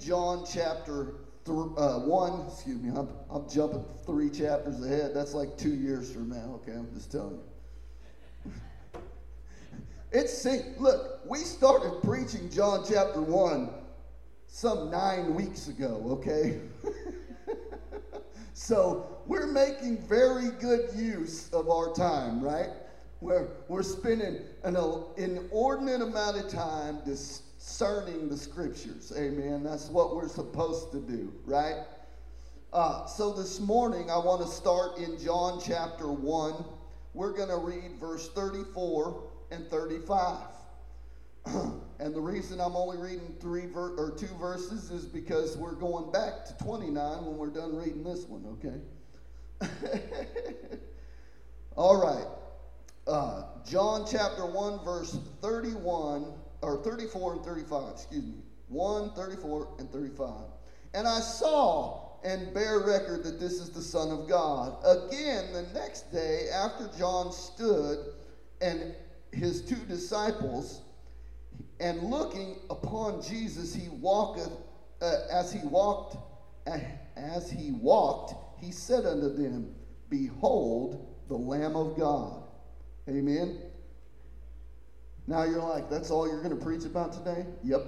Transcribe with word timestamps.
John 0.00 0.44
chapter 0.50 1.14
th- 1.44 1.58
uh, 1.76 2.00
1, 2.00 2.46
excuse 2.48 2.80
me, 2.80 2.90
I'm, 2.90 3.08
I'm 3.30 3.48
jumping 3.48 3.84
three 4.06 4.30
chapters 4.30 4.84
ahead. 4.84 5.12
That's 5.14 5.34
like 5.34 5.56
two 5.58 5.74
years 5.74 6.10
from 6.10 6.30
now, 6.30 6.60
okay? 6.62 6.72
I'm 6.72 6.92
just 6.94 7.12
telling 7.12 7.38
you. 7.38 8.52
It's, 10.12 10.36
see, 10.36 10.62
look, 10.80 11.20
we 11.24 11.38
started 11.38 12.02
preaching 12.02 12.50
John 12.50 12.84
chapter 12.88 13.20
1 13.20 13.70
some 14.48 14.90
nine 14.90 15.36
weeks 15.36 15.68
ago, 15.68 16.02
okay? 16.08 16.58
so 18.54 19.18
we're 19.26 19.46
making 19.46 19.98
very 20.08 20.50
good 20.58 20.90
use 20.96 21.48
of 21.52 21.70
our 21.70 21.92
time, 21.92 22.42
right? 22.42 22.70
We're, 23.20 23.50
we're 23.68 23.84
spending 23.84 24.40
an 24.64 24.76
inordinate 25.16 26.02
amount 26.02 26.38
of 26.38 26.48
time 26.48 27.02
discerning 27.60 28.28
the 28.28 28.36
scriptures. 28.36 29.12
Amen. 29.16 29.62
That's 29.62 29.88
what 29.90 30.16
we're 30.16 30.28
supposed 30.28 30.92
to 30.92 31.00
do, 31.00 31.32
right? 31.44 31.84
Uh, 32.72 33.06
so 33.06 33.32
this 33.32 33.60
morning, 33.60 34.10
I 34.10 34.16
want 34.16 34.40
to 34.40 34.48
start 34.48 34.96
in 34.96 35.18
John 35.18 35.60
chapter 35.62 36.10
1. 36.10 36.64
We're 37.12 37.32
going 37.32 37.50
to 37.50 37.58
read 37.58 37.98
verse 38.00 38.30
34 38.30 39.24
and 39.50 39.68
35. 39.68 40.38
and 41.98 42.14
the 42.14 42.20
reason 42.20 42.60
I'm 42.60 42.76
only 42.76 42.96
reading 42.96 43.34
three 43.40 43.66
ver- 43.66 43.94
or 43.96 44.14
two 44.16 44.34
verses 44.40 44.90
is 44.90 45.04
because 45.04 45.58
we're 45.58 45.74
going 45.74 46.10
back 46.12 46.46
to 46.46 46.64
29 46.64 47.26
when 47.26 47.36
we're 47.36 47.48
done 47.48 47.76
reading 47.76 48.04
this 48.04 48.24
one, 48.24 48.46
okay? 48.58 48.80
All 51.76 52.00
right. 52.00 52.26
Uh, 53.06 53.42
John 53.66 54.06
chapter 54.10 54.46
1, 54.46 54.82
verse 54.84 55.18
31, 55.42 56.32
or 56.62 56.82
34 56.82 57.34
and 57.34 57.44
35, 57.44 57.90
excuse 57.92 58.24
me. 58.24 58.42
1, 58.68 59.14
34, 59.14 59.68
and 59.78 59.90
35. 59.90 60.30
And 60.94 61.06
I 61.06 61.20
saw 61.20 62.10
and 62.22 62.52
bear 62.52 62.80
record 62.80 63.24
that 63.24 63.40
this 63.40 63.54
is 63.54 63.70
the 63.70 63.82
Son 63.82 64.10
of 64.10 64.28
God. 64.28 64.76
Again, 64.84 65.52
the 65.52 65.66
next 65.74 66.12
day, 66.12 66.48
after 66.52 66.88
John 66.98 67.32
stood 67.32 67.98
and 68.60 68.94
his 69.32 69.62
two 69.62 69.76
disciples, 69.88 70.82
and 71.80 72.02
looking 72.02 72.56
upon 72.68 73.22
Jesus, 73.22 73.74
he 73.74 73.88
walketh, 73.88 74.52
uh, 75.00 75.14
as 75.32 75.50
he 75.50 75.60
walked, 75.60 76.16
uh, 76.66 76.78
as 77.16 77.50
he 77.50 77.72
walked, 77.72 78.34
he 78.62 78.70
said 78.70 79.06
unto 79.06 79.30
them, 79.34 79.74
Behold 80.10 81.06
the 81.28 81.36
Lamb 81.36 81.76
of 81.76 81.96
God. 81.96 82.42
Amen. 83.08 83.58
Now 85.26 85.44
you're 85.44 85.62
like, 85.62 85.88
that's 85.88 86.10
all 86.10 86.26
you're 86.26 86.42
going 86.42 86.56
to 86.56 86.64
preach 86.64 86.84
about 86.84 87.12
today? 87.12 87.46
Yep. 87.64 87.86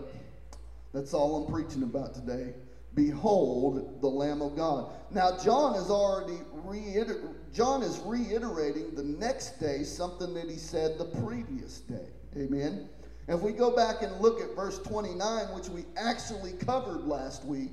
That's 0.92 1.14
all 1.14 1.44
I'm 1.44 1.52
preaching 1.52 1.82
about 1.82 2.14
today. 2.14 2.54
Behold 2.94 4.00
the 4.02 4.06
Lamb 4.08 4.42
of 4.42 4.54
God. 4.54 4.92
Now 5.10 5.38
John 5.38 5.74
is 5.76 5.90
already 5.90 6.38
reiter- 6.52 7.30
John 7.52 7.82
is 7.82 7.98
reiterating 8.04 8.94
the 8.94 9.02
next 9.02 9.58
day 9.58 9.82
something 9.82 10.34
that 10.34 10.48
he 10.48 10.56
said 10.56 10.98
the 10.98 11.06
previous 11.06 11.80
day. 11.80 12.06
Amen. 12.36 12.88
If 13.28 13.40
we 13.40 13.52
go 13.52 13.74
back 13.74 14.02
and 14.02 14.20
look 14.20 14.40
at 14.40 14.54
verse 14.54 14.78
29, 14.80 15.54
which 15.54 15.68
we 15.68 15.84
actually 15.96 16.52
covered 16.52 17.04
last 17.04 17.44
week, 17.44 17.70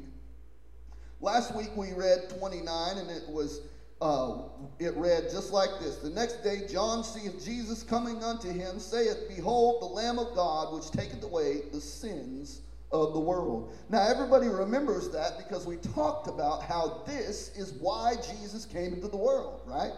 last 1.20 1.56
week 1.56 1.76
we 1.76 1.92
read 1.94 2.30
29 2.30 2.98
and 2.98 3.10
it 3.10 3.24
was 3.28 3.62
uh, 4.02 4.44
it 4.80 4.96
read 4.96 5.24
just 5.30 5.52
like 5.52 5.70
this 5.80 5.98
The 5.98 6.10
next 6.10 6.44
day 6.44 6.68
John 6.70 7.04
seeth 7.04 7.44
Jesus 7.44 7.84
coming 7.84 8.24
unto 8.24 8.50
him, 8.50 8.80
saith, 8.80 9.28
Behold, 9.28 9.82
the 9.82 9.88
Lamb 9.88 10.20
of 10.20 10.36
God, 10.36 10.74
which 10.74 10.90
taketh 10.92 11.24
away 11.24 11.62
the 11.72 11.82
sins 11.82 12.62
of 12.92 13.14
the 13.14 13.20
world. 13.20 13.74
Now, 13.90 14.08
everybody 14.08 14.48
remembers 14.48 15.10
that 15.10 15.38
because 15.38 15.66
we 15.66 15.76
talked 15.78 16.28
about 16.28 16.64
how 16.64 17.04
this 17.06 17.56
is 17.56 17.74
why 17.74 18.16
Jesus 18.16 18.66
came 18.66 18.94
into 18.94 19.08
the 19.08 19.18
world, 19.18 19.62
right? 19.66 19.92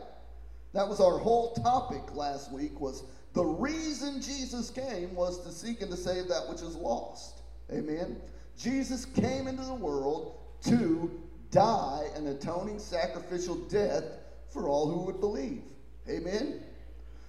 That 0.74 0.88
was 0.88 1.00
our 1.00 1.18
whole 1.18 1.54
topic 1.54 2.16
last 2.16 2.52
week 2.52 2.80
was 2.80 3.04
the 3.34 3.44
reason 3.44 4.22
Jesus 4.22 4.70
came 4.70 5.16
was 5.16 5.44
to 5.46 5.52
seek 5.52 5.82
and 5.82 5.92
to 5.92 5.98
save 5.98 6.28
that 6.28 6.50
which 6.50 6.62
is 6.62 6.76
lost. 6.76 7.42
Amen. 7.72 8.18
Jesus 8.58 9.06
came 9.06 9.48
into 9.48 9.64
the 9.64 9.74
world 9.74 10.38
to 10.66 11.22
die 11.52 12.08
an 12.16 12.28
atoning 12.28 12.80
sacrificial 12.80 13.56
death 13.56 14.04
for 14.50 14.68
all 14.68 14.90
who 14.90 15.06
would 15.06 15.20
believe. 15.20 15.62
Amen. 16.10 16.64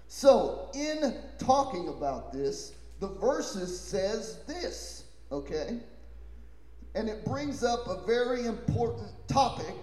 So, 0.08 0.68
in 0.74 1.14
talking 1.38 1.88
about 1.88 2.32
this, 2.32 2.72
the 3.00 3.08
verses 3.08 3.78
says 3.78 4.38
this, 4.46 5.04
okay? 5.30 5.80
And 6.94 7.08
it 7.08 7.24
brings 7.24 7.64
up 7.64 7.86
a 7.88 8.04
very 8.06 8.46
important 8.46 9.08
topic, 9.26 9.74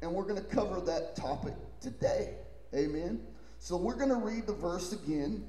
and 0.00 0.12
we're 0.12 0.22
going 0.24 0.36
to 0.36 0.42
cover 0.42 0.80
that 0.80 1.16
topic 1.16 1.54
today. 1.80 2.34
Amen. 2.74 3.20
So 3.58 3.76
we're 3.76 3.96
going 3.96 4.08
to 4.08 4.16
read 4.16 4.46
the 4.46 4.54
verse 4.54 4.92
again 4.92 5.44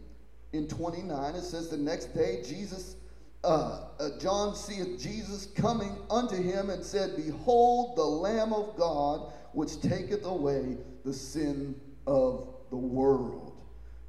in 0.52 0.68
29. 0.68 1.36
It 1.36 1.42
says, 1.42 1.70
The 1.70 1.78
next 1.78 2.14
day, 2.14 2.44
Jesus, 2.46 2.96
uh, 3.44 3.80
uh, 4.00 4.10
John 4.20 4.56
seeth 4.56 5.02
Jesus 5.02 5.48
coming 5.56 5.96
unto 6.10 6.36
him 6.36 6.70
and 6.70 6.84
said, 6.84 7.16
Behold, 7.16 7.98
the 7.98 8.04
Lamb 8.04 8.54
of 8.54 8.76
God, 8.78 9.34
which 9.54 9.82
taketh 9.82 10.26
away 10.26 10.78
the 11.04 11.14
sin 11.14 11.76
of 12.08 12.48
the 12.70 12.78
world. 12.78 13.58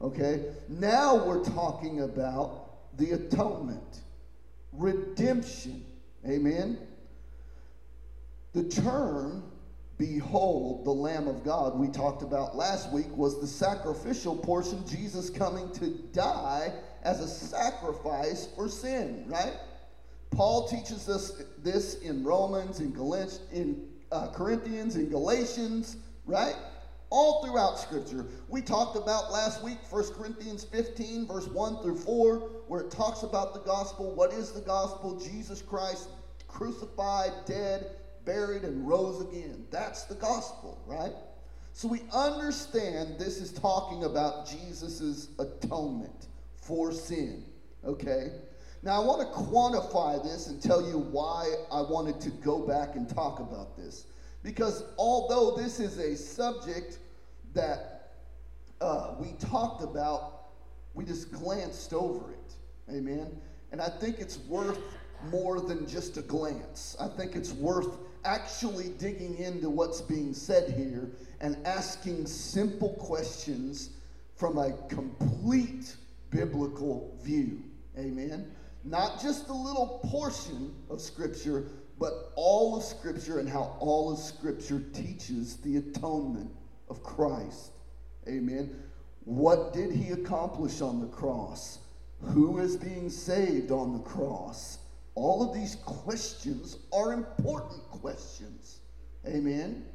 Okay? 0.01 0.45
Now 0.69 1.17
we're 1.17 1.45
talking 1.45 2.03
about 2.03 2.97
the 2.97 3.13
atonement, 3.13 4.01
redemption. 4.73 5.85
Amen? 6.27 6.79
The 8.53 8.65
term 8.65 9.43
Behold, 9.97 10.85
the 10.85 10.91
Lamb 10.91 11.29
of 11.29 11.45
God, 11.45 11.79
we 11.79 11.87
talked 11.87 12.23
about 12.23 12.57
last 12.57 12.93
week, 12.93 13.07
was 13.17 13.41
the 13.41 13.47
sacrificial 13.47 14.37
portion, 14.37 14.85
Jesus 14.89 15.31
coming 15.31 15.71
to 15.75 15.91
die 16.13 16.73
as 17.05 17.21
a 17.21 17.29
sacrifice 17.29 18.49
for 18.57 18.69
sin, 18.69 19.25
right? 19.29 19.55
Paul 20.31 20.67
teaches 20.67 21.09
us 21.09 21.43
this 21.63 22.01
in 22.01 22.25
Romans, 22.25 22.81
in, 22.81 22.93
Gal- 22.93 23.31
in 23.53 23.89
uh, 24.11 24.29
Corinthians, 24.29 24.97
in 24.97 25.11
Galatians, 25.11 25.99
right? 26.27 26.57
All 27.11 27.45
throughout 27.45 27.79
Scripture. 27.79 28.27
We 28.49 28.63
talked 28.63 28.97
about 28.97 29.31
last 29.31 29.63
week 29.63 29.79
1 29.91 30.15
Corinthians 30.15 30.65
15, 30.65 31.29
verse 31.29 31.47
1 31.47 31.83
through 31.83 31.99
4, 31.99 32.39
where 32.67 32.81
it 32.81 32.91
talks 32.91 33.23
about 33.23 33.55
the 33.55 33.61
gospel. 33.61 34.15
What 34.15 34.33
is 34.33 34.51
the 34.53 34.63
gospel? 34.63 35.21
Jesus 35.21 35.63
Christ 35.63 36.09
crucified, 36.49 37.33
dead, 37.47 37.97
buried, 38.25 38.63
and 38.63 38.89
rose 38.89 39.21
again. 39.21 39.67
That's 39.71 40.05
the 40.05 40.15
gospel, 40.15 40.83
right? 40.87 41.13
So 41.73 41.89
we 41.89 42.03
understand 42.13 43.19
this 43.19 43.39
is 43.39 43.53
talking 43.53 44.05
about 44.05 44.49
Jesus' 44.49 45.29
atonement 45.39 46.29
for 46.67 46.93
sin, 46.93 47.45
okay? 47.85 48.33
Now 48.83 49.03
I 49.03 49.05
want 49.05 49.21
to 49.21 49.39
quantify 49.39 50.23
this 50.23 50.49
and 50.49 50.61
tell 50.61 50.87
you 50.87 50.99
why 50.99 51.51
I 51.71 51.81
wanted 51.81 52.21
to 52.23 52.31
go 52.31 52.67
back 52.67 52.97
and 52.97 53.09
talk 53.09 53.41
about 53.41 53.77
this. 53.77 54.07
Because 54.43 54.85
although 54.99 55.57
this 55.57 55.81
is 55.81 55.99
a 55.99 56.17
subject 56.17 56.99
that 57.55 58.13
uh, 58.81 59.15
we 59.19 59.33
talked 59.39 59.83
about, 59.83 60.49
we 60.93 61.05
just 61.05 61.33
glanced 61.33 61.95
over 61.95 62.33
it. 62.33 62.55
Amen? 62.95 63.41
And 63.73 63.81
I 63.81 63.89
think 63.89 64.19
it's 64.19 64.39
worth 64.41 64.79
more 65.31 65.61
than 65.61 65.89
just 65.89 66.17
a 66.19 66.23
glance. 66.23 66.97
I 67.01 67.09
think 67.09 67.35
it's 67.35 67.53
worth 67.53 67.97
actually 68.25 68.91
digging 68.99 69.39
into 69.39 69.71
what's 69.71 70.01
being 70.01 70.35
said 70.35 70.71
here 70.73 71.11
and 71.41 71.57
asking 71.67 72.27
simple 72.27 72.95
questions 72.95 73.91
from 74.37 74.59
a 74.59 74.73
complete 74.89 75.97
biblical 76.35 77.17
view. 77.23 77.63
Amen? 77.97 78.51
Not 78.83 79.23
just 79.23 79.49
a 79.49 79.55
little 79.55 80.01
portion 80.05 80.75
of 80.91 81.01
Scripture, 81.01 81.69
but 81.99 82.33
all 82.35 82.77
of 82.77 82.83
Scripture 82.83 83.39
and 83.39 83.49
how 83.49 83.77
all 83.79 84.13
of 84.13 84.19
Scripture 84.19 84.83
teaches 84.93 85.57
the 85.59 85.77
atonement 85.77 86.51
of 86.91 87.03
Christ. 87.03 87.73
Amen? 88.29 88.75
What 89.25 89.73
did 89.73 89.93
he 89.93 90.11
accomplish 90.11 90.81
on 90.81 91.01
the 91.01 91.07
cross? 91.07 91.79
Who 92.21 92.59
is 92.59 92.77
being 92.77 93.09
saved 93.09 93.71
on 93.71 93.93
the 93.93 94.03
cross? 94.03 94.79
All 95.15 95.49
of 95.49 95.55
these 95.55 95.77
questions 95.77 96.79
are 96.93 97.13
important 97.13 97.83
questions. 97.91 98.81
Amen? 99.27 99.87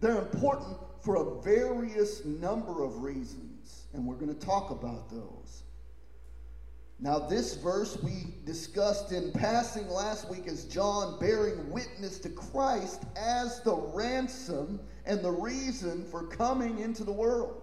They're 0.00 0.18
important 0.18 0.78
for 1.02 1.16
a 1.16 1.42
various 1.42 2.24
number 2.24 2.84
of 2.84 3.02
reasons, 3.02 3.57
and 3.92 4.04
we're 4.04 4.16
going 4.16 4.34
to 4.34 4.46
talk 4.46 4.70
about 4.70 5.10
those. 5.10 5.62
Now, 7.00 7.18
this 7.18 7.54
verse 7.54 7.96
we 8.02 8.34
discussed 8.44 9.12
in 9.12 9.30
passing 9.32 9.88
last 9.88 10.28
week 10.28 10.46
is 10.46 10.64
John 10.64 11.18
bearing 11.20 11.70
witness 11.70 12.18
to 12.20 12.28
Christ 12.28 13.04
as 13.16 13.60
the 13.62 13.74
ransom 13.74 14.80
and 15.06 15.22
the 15.22 15.30
reason 15.30 16.04
for 16.04 16.26
coming 16.26 16.80
into 16.80 17.04
the 17.04 17.12
world. 17.12 17.62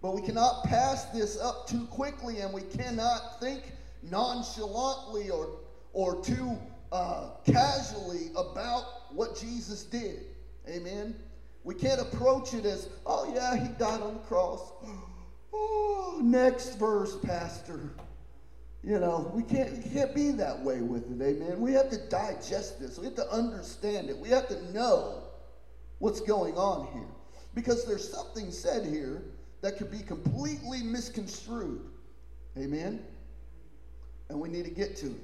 But 0.00 0.14
we 0.14 0.22
cannot 0.22 0.64
pass 0.64 1.06
this 1.06 1.38
up 1.38 1.68
too 1.68 1.84
quickly, 1.86 2.38
and 2.40 2.52
we 2.54 2.62
cannot 2.62 3.38
think 3.40 3.72
nonchalantly 4.02 5.28
or 5.28 5.58
or 5.92 6.22
too 6.22 6.56
uh, 6.92 7.30
casually 7.44 8.30
about 8.36 9.12
what 9.12 9.36
Jesus 9.36 9.82
did. 9.82 10.20
Amen. 10.68 11.16
We 11.64 11.74
can't 11.74 12.00
approach 12.00 12.54
it 12.54 12.64
as, 12.64 12.88
oh, 13.04 13.30
yeah, 13.34 13.56
he 13.56 13.68
died 13.78 14.00
on 14.00 14.14
the 14.14 14.20
cross. 14.20 14.72
Next 16.22 16.74
verse, 16.74 17.16
Pastor. 17.22 17.90
You 18.82 18.98
know, 18.98 19.30
we 19.34 19.42
can't, 19.42 19.72
we 19.72 19.90
can't 19.90 20.14
be 20.14 20.30
that 20.32 20.62
way 20.62 20.80
with 20.80 21.10
it, 21.10 21.22
amen. 21.22 21.60
We 21.60 21.72
have 21.72 21.90
to 21.90 21.98
digest 22.08 22.80
this. 22.80 22.98
We 22.98 23.06
have 23.06 23.16
to 23.16 23.28
understand 23.30 24.08
it. 24.08 24.16
We 24.16 24.28
have 24.28 24.48
to 24.48 24.72
know 24.72 25.24
what's 25.98 26.20
going 26.20 26.56
on 26.56 26.88
here. 26.92 27.08
Because 27.54 27.84
there's 27.84 28.08
something 28.08 28.50
said 28.50 28.86
here 28.86 29.22
that 29.62 29.78
could 29.78 29.90
be 29.90 30.00
completely 30.00 30.82
misconstrued. 30.82 31.82
Amen? 32.56 33.02
And 34.28 34.38
we 34.38 34.48
need 34.48 34.64
to 34.64 34.70
get 34.70 34.96
to 34.98 35.06
it. 35.06 35.20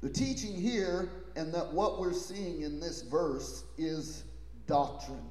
The 0.00 0.10
teaching 0.10 0.54
here 0.54 1.10
and 1.36 1.52
that 1.54 1.72
what 1.72 1.98
we're 2.00 2.12
seeing 2.12 2.62
in 2.62 2.80
this 2.80 3.02
verse 3.02 3.64
is 3.76 4.24
doctrine. 4.66 5.28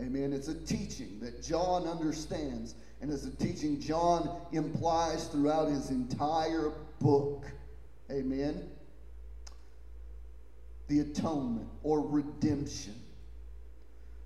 Amen. 0.00 0.32
It's 0.32 0.48
a 0.48 0.54
teaching 0.54 1.20
that 1.20 1.42
John 1.42 1.86
understands, 1.86 2.74
and 3.00 3.10
it's 3.12 3.24
a 3.24 3.36
teaching 3.36 3.80
John 3.80 4.40
implies 4.52 5.28
throughout 5.28 5.68
his 5.68 5.90
entire 5.90 6.72
book. 6.98 7.44
Amen. 8.10 8.70
The 10.88 11.00
atonement 11.00 11.68
or 11.82 12.00
redemption. 12.00 12.94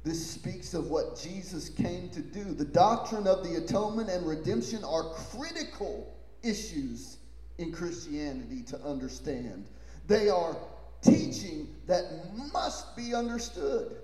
This 0.04 0.24
speaks 0.24 0.72
of 0.72 0.88
what 0.88 1.18
Jesus 1.18 1.68
came 1.68 2.10
to 2.10 2.20
do. 2.20 2.44
The 2.44 2.64
doctrine 2.64 3.26
of 3.26 3.42
the 3.42 3.56
atonement 3.56 4.08
and 4.08 4.26
redemption 4.26 4.84
are 4.84 5.02
critical 5.02 6.16
issues 6.44 7.18
in 7.58 7.72
Christianity 7.72 8.62
to 8.68 8.80
understand. 8.82 9.66
They 10.06 10.28
are 10.28 10.56
teaching 11.02 11.74
that 11.86 12.04
must 12.52 12.96
be 12.96 13.14
understood. 13.14 13.96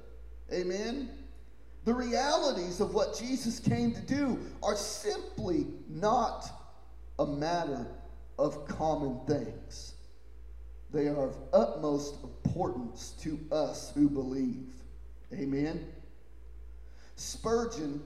Amen. 0.53 1.09
The 1.85 1.95
realities 1.95 2.81
of 2.81 2.95
what 2.95 3.19
Jesus 3.19 3.59
came 3.59 3.93
to 3.93 4.01
do 4.03 4.39
are 4.63 4.77
simply 4.77 5.67
not 5.89 6.49
a 7.19 7.27
matter 7.27 7.87
of 8.39 8.67
common 8.67 9.21
things. 9.27 9.95
They 10.93 11.09
are 11.09 11.29
of 11.29 11.37
utmost 11.53 12.23
importance 12.23 13.15
to 13.23 13.39
us 13.51 13.93
who 13.95 14.09
believe. 14.09 14.69
Amen. 15.33 15.87
Spurgeon 17.17 18.03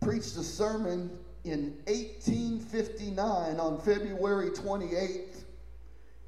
preached 0.00 0.36
a 0.36 0.44
sermon 0.44 1.10
in 1.44 1.78
1859 1.86 3.58
on 3.58 3.80
February 3.80 4.50
28th 4.50 5.44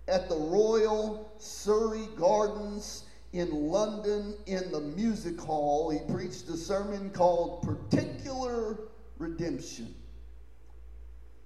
at 0.09 0.29
the 0.29 0.37
Royal 0.37 1.31
Surrey 1.39 2.09
Gardens 2.17 3.05
in 3.33 3.51
London 3.51 4.35
in 4.47 4.71
the 4.71 4.81
music 4.81 5.39
hall. 5.41 5.91
He 5.91 5.99
preached 6.13 6.49
a 6.49 6.57
sermon 6.57 7.11
called 7.11 7.63
Particular 7.63 8.79
Redemption. 9.19 9.95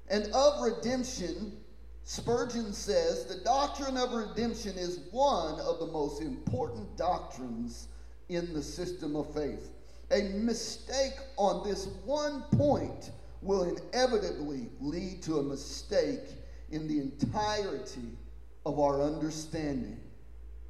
And 0.09 0.25
of 0.35 0.63
redemption, 0.63 1.57
Spurgeon 2.05 2.73
says 2.73 3.27
the 3.27 3.43
doctrine 3.45 3.97
of 3.97 4.13
redemption 4.13 4.77
is 4.77 5.01
one 5.11 5.61
of 5.61 5.79
the 5.79 5.87
most 5.87 6.21
important 6.21 6.97
doctrines 6.97 7.89
in 8.29 8.53
the 8.53 8.63
system 8.63 9.17
of 9.17 9.33
faith. 9.35 9.71
A 10.11 10.23
mistake 10.35 11.15
on 11.37 11.67
this 11.67 11.87
one 12.05 12.43
point 12.53 13.11
will 13.41 13.63
inevitably 13.63 14.69
lead 14.81 15.23
to 15.23 15.39
a 15.39 15.43
mistake 15.43 16.21
in 16.71 16.87
the 16.87 17.01
entirety 17.01 18.17
of 18.67 18.79
our 18.79 19.03
understanding 19.03 19.99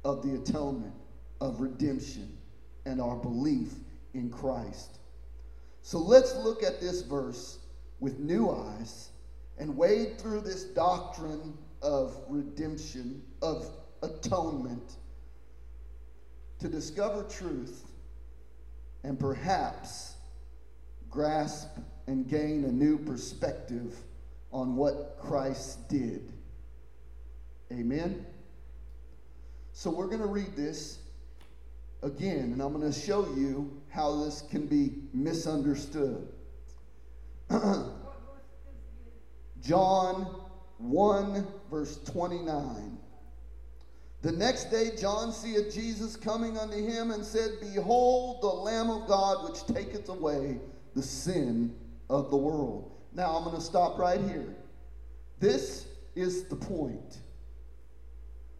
of 0.05 0.21
the 0.23 0.35
atonement, 0.35 0.93
of 1.43 1.59
redemption, 1.59 2.37
and 2.85 3.01
our 3.01 3.17
belief 3.17 3.73
in 4.13 4.29
Christ. 4.29 4.99
So 5.81 5.99
let's 5.99 6.33
look 6.37 6.63
at 6.63 6.79
this 6.79 7.01
verse 7.01 7.59
with 7.99 8.17
new 8.17 8.49
eyes 8.49 9.09
and 9.59 9.75
wade 9.75 10.17
through 10.17 10.39
this 10.39 10.63
doctrine 10.63 11.57
of 11.81 12.15
redemption, 12.29 13.21
of 13.41 13.69
atonement, 14.03 14.95
to 16.59 16.69
discover 16.69 17.23
truth 17.23 17.91
and 19.03 19.19
perhaps 19.19 20.15
grasp 21.09 21.67
and 22.07 22.25
gain 22.25 22.63
a 22.63 22.71
new 22.71 22.97
perspective 22.97 23.97
on 24.53 24.77
what 24.77 25.17
Christ 25.19 25.89
did. 25.89 26.31
Amen? 27.69 28.25
So 29.73 29.89
we're 29.89 30.07
going 30.07 30.21
to 30.21 30.25
read 30.25 30.55
this 30.55 30.99
again, 32.03 32.51
and 32.51 32.61
I'm 32.61 32.73
going 32.73 32.91
to 32.91 32.99
show 32.99 33.25
you 33.35 33.81
how 33.89 34.23
this 34.23 34.43
can 34.49 34.67
be 34.67 34.93
misunderstood. 35.13 36.27
John 39.61 40.41
1, 40.77 41.47
verse 41.71 41.97
29. 42.05 42.97
The 44.21 44.31
next 44.31 44.71
day 44.71 44.91
John 44.99 45.31
seeth 45.33 45.73
Jesus 45.73 46.15
coming 46.15 46.57
unto 46.57 46.77
him 46.77 47.11
and 47.11 47.25
said, 47.25 47.51
Behold 47.61 48.41
the 48.41 48.47
Lamb 48.47 48.89
of 48.89 49.07
God 49.07 49.49
which 49.49 49.65
taketh 49.65 50.07
away 50.09 50.59
the 50.95 51.01
sin 51.01 51.75
of 52.09 52.29
the 52.29 52.37
world. 52.37 52.91
Now 53.13 53.35
I'm 53.35 53.43
going 53.43 53.55
to 53.55 53.61
stop 53.61 53.97
right 53.97 54.21
here. 54.21 54.55
This 55.39 55.87
is 56.15 56.45
the 56.45 56.55
point. 56.55 57.19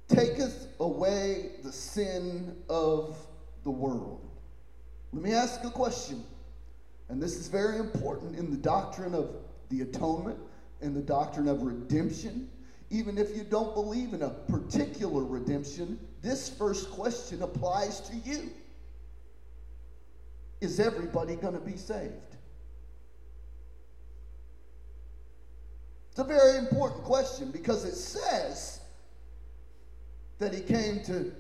Taketh 0.09 0.67
away 0.79 1.51
the 1.63 1.71
sin 1.71 2.57
of 2.67 3.17
the 3.63 3.71
world. 3.71 4.29
Let 5.11 5.23
me 5.23 5.33
ask 5.33 5.63
a 5.63 5.69
question. 5.69 6.23
And 7.09 7.21
this 7.21 7.35
is 7.35 7.47
very 7.47 7.77
important 7.77 8.35
in 8.35 8.49
the 8.49 8.57
doctrine 8.57 9.13
of 9.13 9.29
the 9.69 9.81
atonement 9.81 10.39
in 10.83 10.93
the 10.93 11.01
doctrine 11.01 11.47
of 11.47 11.61
redemption, 11.63 12.49
even 12.89 13.17
if 13.17 13.35
you 13.35 13.43
don't 13.43 13.73
believe 13.73 14.13
in 14.13 14.21
a 14.21 14.29
particular 14.29 15.23
redemption, 15.23 15.97
this 16.21 16.49
first 16.49 16.91
question 16.91 17.41
applies 17.41 18.01
to 18.01 18.15
you. 18.17 18.51
Is 20.61 20.79
everybody 20.79 21.35
going 21.35 21.53
to 21.53 21.59
be 21.59 21.77
saved? 21.77 22.13
It's 26.11 26.19
a 26.19 26.23
very 26.23 26.57
important 26.57 27.03
question 27.03 27.49
because 27.49 27.85
it 27.85 27.95
says 27.95 28.81
that 30.37 30.53
he 30.53 30.61
came 30.61 31.03
to, 31.05 31.33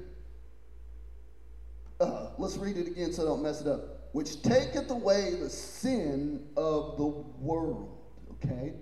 uh, 2.03 2.31
let's 2.37 2.57
read 2.57 2.77
it 2.77 2.87
again 2.87 3.11
so 3.13 3.23
I 3.23 3.25
don't 3.25 3.43
mess 3.43 3.61
it 3.61 3.67
up, 3.67 4.09
which 4.11 4.41
taketh 4.41 4.89
away 4.89 5.35
the 5.39 5.49
sin 5.49 6.45
of 6.57 6.97
the 6.97 7.05
world. 7.05 7.97
Okay? 8.33 8.73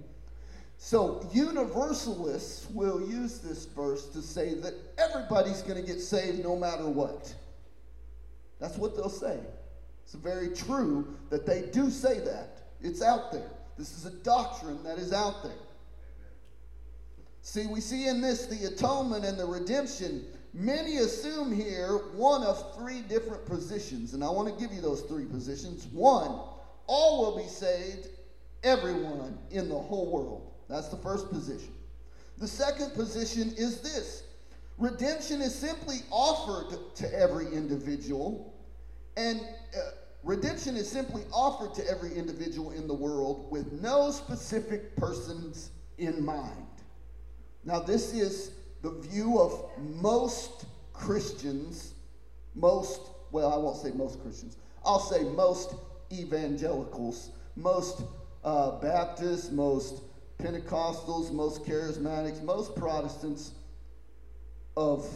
So, 0.78 1.30
universalists 1.32 2.68
will 2.72 3.08
use 3.08 3.38
this 3.38 3.66
verse 3.66 4.08
to 4.10 4.22
say 4.22 4.56
that 4.56 4.74
everybody's 4.98 5.62
going 5.62 5.80
to 5.80 5.86
get 5.86 6.02
saved 6.02 6.44
no 6.44 6.56
matter 6.56 6.88
what. 6.88 7.34
That's 8.60 8.78
what 8.78 8.96
they'll 8.96 9.10
say. 9.10 9.40
It's 10.04 10.16
very 10.16 10.50
true 10.56 11.16
that 11.30 11.46
they 11.46 11.70
do 11.72 11.90
say 11.92 12.20
that. 12.20 12.64
It's 12.82 13.04
out 13.04 13.32
there. 13.32 13.52
This 13.78 13.96
is 13.96 14.06
a 14.06 14.12
doctrine 14.12 14.84
that 14.84 14.98
is 14.98 15.14
out 15.14 15.44
there. 15.44 15.52
See, 17.44 17.68
we 17.68 17.80
see 17.80 18.08
in 18.08 18.22
this 18.22 18.48
the 18.48 18.66
atonement 18.68 19.26
and 19.26 19.38
the 19.38 19.46
redemption. 19.46 20.26
Many 20.54 20.98
assume 20.98 21.54
here 21.54 21.98
one 22.14 22.44
of 22.44 22.76
three 22.76 23.02
different 23.02 23.46
positions, 23.46 24.14
and 24.14 24.24
I 24.24 24.30
want 24.30 24.50
to 24.50 24.62
give 24.62 24.74
you 24.74 24.82
those 24.82 25.02
three 25.02 25.26
positions. 25.26 25.86
One, 25.88 26.40
all 26.88 27.22
will 27.22 27.38
be 27.38 27.48
saved, 27.48 28.10
everyone 28.64 29.38
in 29.50 29.70
the 29.70 29.78
whole 29.78 30.12
world. 30.12 30.52
That's 30.68 30.90
the 30.90 30.98
first 30.98 31.30
position. 31.30 31.74
The 32.38 32.48
second 32.48 32.94
position 32.94 33.54
is 33.58 33.82
this 33.82 34.24
redemption 34.78 35.42
is 35.42 35.54
simply 35.54 35.98
offered 36.10 36.96
to 36.96 37.14
every 37.18 37.46
individual, 37.48 38.54
and 39.16 39.40
uh, 39.40 39.92
redemption 40.24 40.76
is 40.76 40.90
simply 40.90 41.24
offered 41.32 41.74
to 41.76 41.90
every 41.90 42.14
individual 42.14 42.72
in 42.72 42.88
the 42.88 42.94
world 42.94 43.50
with 43.52 43.72
no 43.72 44.12
specific 44.12 44.96
persons 44.98 45.72
in 45.98 46.24
mind. 46.26 46.68
Now, 47.64 47.80
this 47.80 48.14
is 48.14 48.52
the 48.82 48.92
view 48.92 49.40
of 49.40 49.70
most 49.78 50.66
Christians, 50.94 51.94
most, 52.56 53.02
well, 53.32 53.54
I 53.54 53.58
won't 53.58 53.78
say 53.78 53.92
most 53.92 54.22
Christians, 54.22 54.58
I'll 54.84 55.00
say 55.00 55.24
most 55.24 55.76
evangelicals, 56.12 57.32
most 57.56 58.02
uh, 58.44 58.80
Baptists, 58.80 59.52
most 59.52 60.02
Pentecostals, 60.40 61.32
most 61.32 61.64
charismatics, 61.64 62.42
most 62.44 62.76
Protestants 62.76 63.52
of 64.76 65.08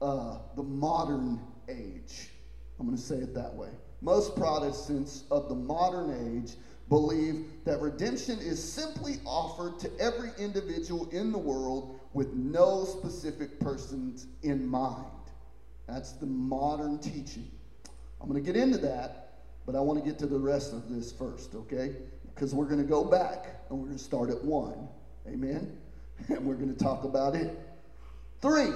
uh, 0.00 0.38
the 0.56 0.62
modern 0.62 1.40
age. 1.68 2.30
I'm 2.78 2.86
going 2.86 2.96
to 2.96 3.02
say 3.02 3.16
it 3.16 3.34
that 3.34 3.54
way. 3.54 3.68
Most 4.00 4.34
Protestants 4.34 5.24
of 5.30 5.48
the 5.48 5.54
modern 5.54 6.38
age 6.38 6.54
believe 6.88 7.46
that 7.64 7.80
redemption 7.80 8.38
is 8.38 8.62
simply 8.62 9.16
offered 9.24 9.78
to 9.80 9.90
every 10.00 10.30
individual 10.38 11.08
in 11.10 11.30
the 11.30 11.38
world 11.38 12.00
with 12.14 12.32
no 12.34 12.84
specific 12.84 13.58
persons 13.60 14.26
in 14.42 14.66
mind. 14.66 15.06
That's 15.86 16.12
the 16.12 16.26
modern 16.26 16.98
teaching. 16.98 17.50
I'm 18.20 18.28
going 18.28 18.42
to 18.42 18.52
get 18.52 18.60
into 18.60 18.78
that, 18.78 19.40
but 19.66 19.74
I 19.74 19.80
want 19.80 20.02
to 20.02 20.08
get 20.08 20.18
to 20.20 20.26
the 20.26 20.38
rest 20.38 20.72
of 20.72 20.88
this 20.88 21.12
first, 21.12 21.54
okay? 21.54 21.96
Because 22.34 22.54
we're 22.54 22.66
going 22.66 22.80
to 22.82 22.88
go 22.88 23.04
back 23.04 23.64
and 23.68 23.78
we're 23.78 23.86
going 23.86 23.98
to 23.98 24.04
start 24.04 24.30
at 24.30 24.42
one. 24.42 24.88
Amen? 25.26 25.78
And 26.28 26.46
we're 26.46 26.54
going 26.54 26.72
to 26.72 26.84
talk 26.84 27.02
about 27.02 27.34
it. 27.34 27.58
Three, 28.40 28.70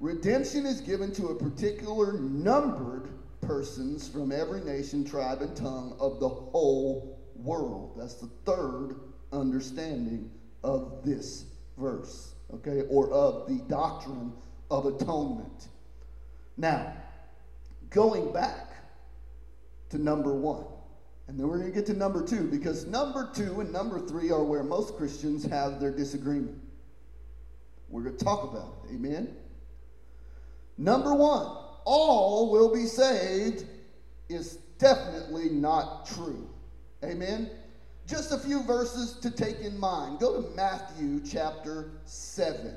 redemption 0.00 0.66
is 0.66 0.80
given 0.80 1.12
to 1.12 1.28
a 1.28 1.34
particular 1.36 2.14
numbered 2.14 3.08
persons 3.42 4.08
from 4.08 4.32
every 4.32 4.60
nation, 4.62 5.04
tribe, 5.04 5.40
and 5.40 5.54
tongue 5.54 5.96
of 6.00 6.18
the 6.18 6.28
whole 6.28 7.18
world. 7.36 7.94
That's 7.96 8.14
the 8.14 8.28
third 8.44 8.96
understanding 9.32 10.30
of 10.64 11.02
this 11.04 11.44
verse, 11.78 12.34
okay, 12.54 12.82
or 12.88 13.10
of 13.10 13.48
the 13.48 13.62
doctrine 13.68 14.32
of 14.70 14.86
atonement. 14.86 15.68
Now, 16.56 16.92
going 17.90 18.32
back 18.32 18.70
to 19.90 19.98
number 19.98 20.34
one, 20.34 20.64
and 21.28 21.38
then 21.38 21.46
we're 21.46 21.58
going 21.58 21.70
to 21.70 21.74
get 21.74 21.86
to 21.86 21.94
number 21.94 22.26
two 22.26 22.48
because 22.48 22.86
number 22.86 23.30
two 23.32 23.60
and 23.60 23.72
number 23.72 24.00
three 24.00 24.30
are 24.30 24.42
where 24.42 24.64
most 24.64 24.96
Christians 24.96 25.44
have 25.44 25.80
their 25.80 25.92
disagreement. 25.92 26.60
We're 27.88 28.02
going 28.02 28.16
to 28.16 28.24
talk 28.24 28.44
about 28.50 28.78
it. 28.84 28.94
Amen? 28.94 29.36
Number 30.76 31.14
one, 31.14 31.46
all 31.84 32.50
will 32.50 32.72
be 32.72 32.86
saved 32.86 33.64
is 34.28 34.56
definitely 34.78 35.50
not 35.50 36.06
true. 36.06 36.48
Amen? 37.04 37.50
Just 38.10 38.32
a 38.32 38.38
few 38.38 38.64
verses 38.64 39.12
to 39.20 39.30
take 39.30 39.60
in 39.60 39.78
mind. 39.78 40.18
Go 40.18 40.42
to 40.42 40.48
Matthew 40.56 41.20
chapter 41.20 41.92
7. 42.06 42.74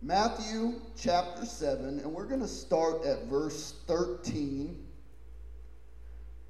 Matthew 0.00 0.74
chapter 0.96 1.44
7, 1.44 1.98
and 1.98 2.12
we're 2.12 2.28
going 2.28 2.40
to 2.40 2.46
start 2.46 3.04
at 3.04 3.24
verse 3.24 3.74
13. 3.88 4.80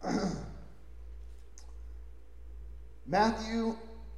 Matthew 3.07 3.75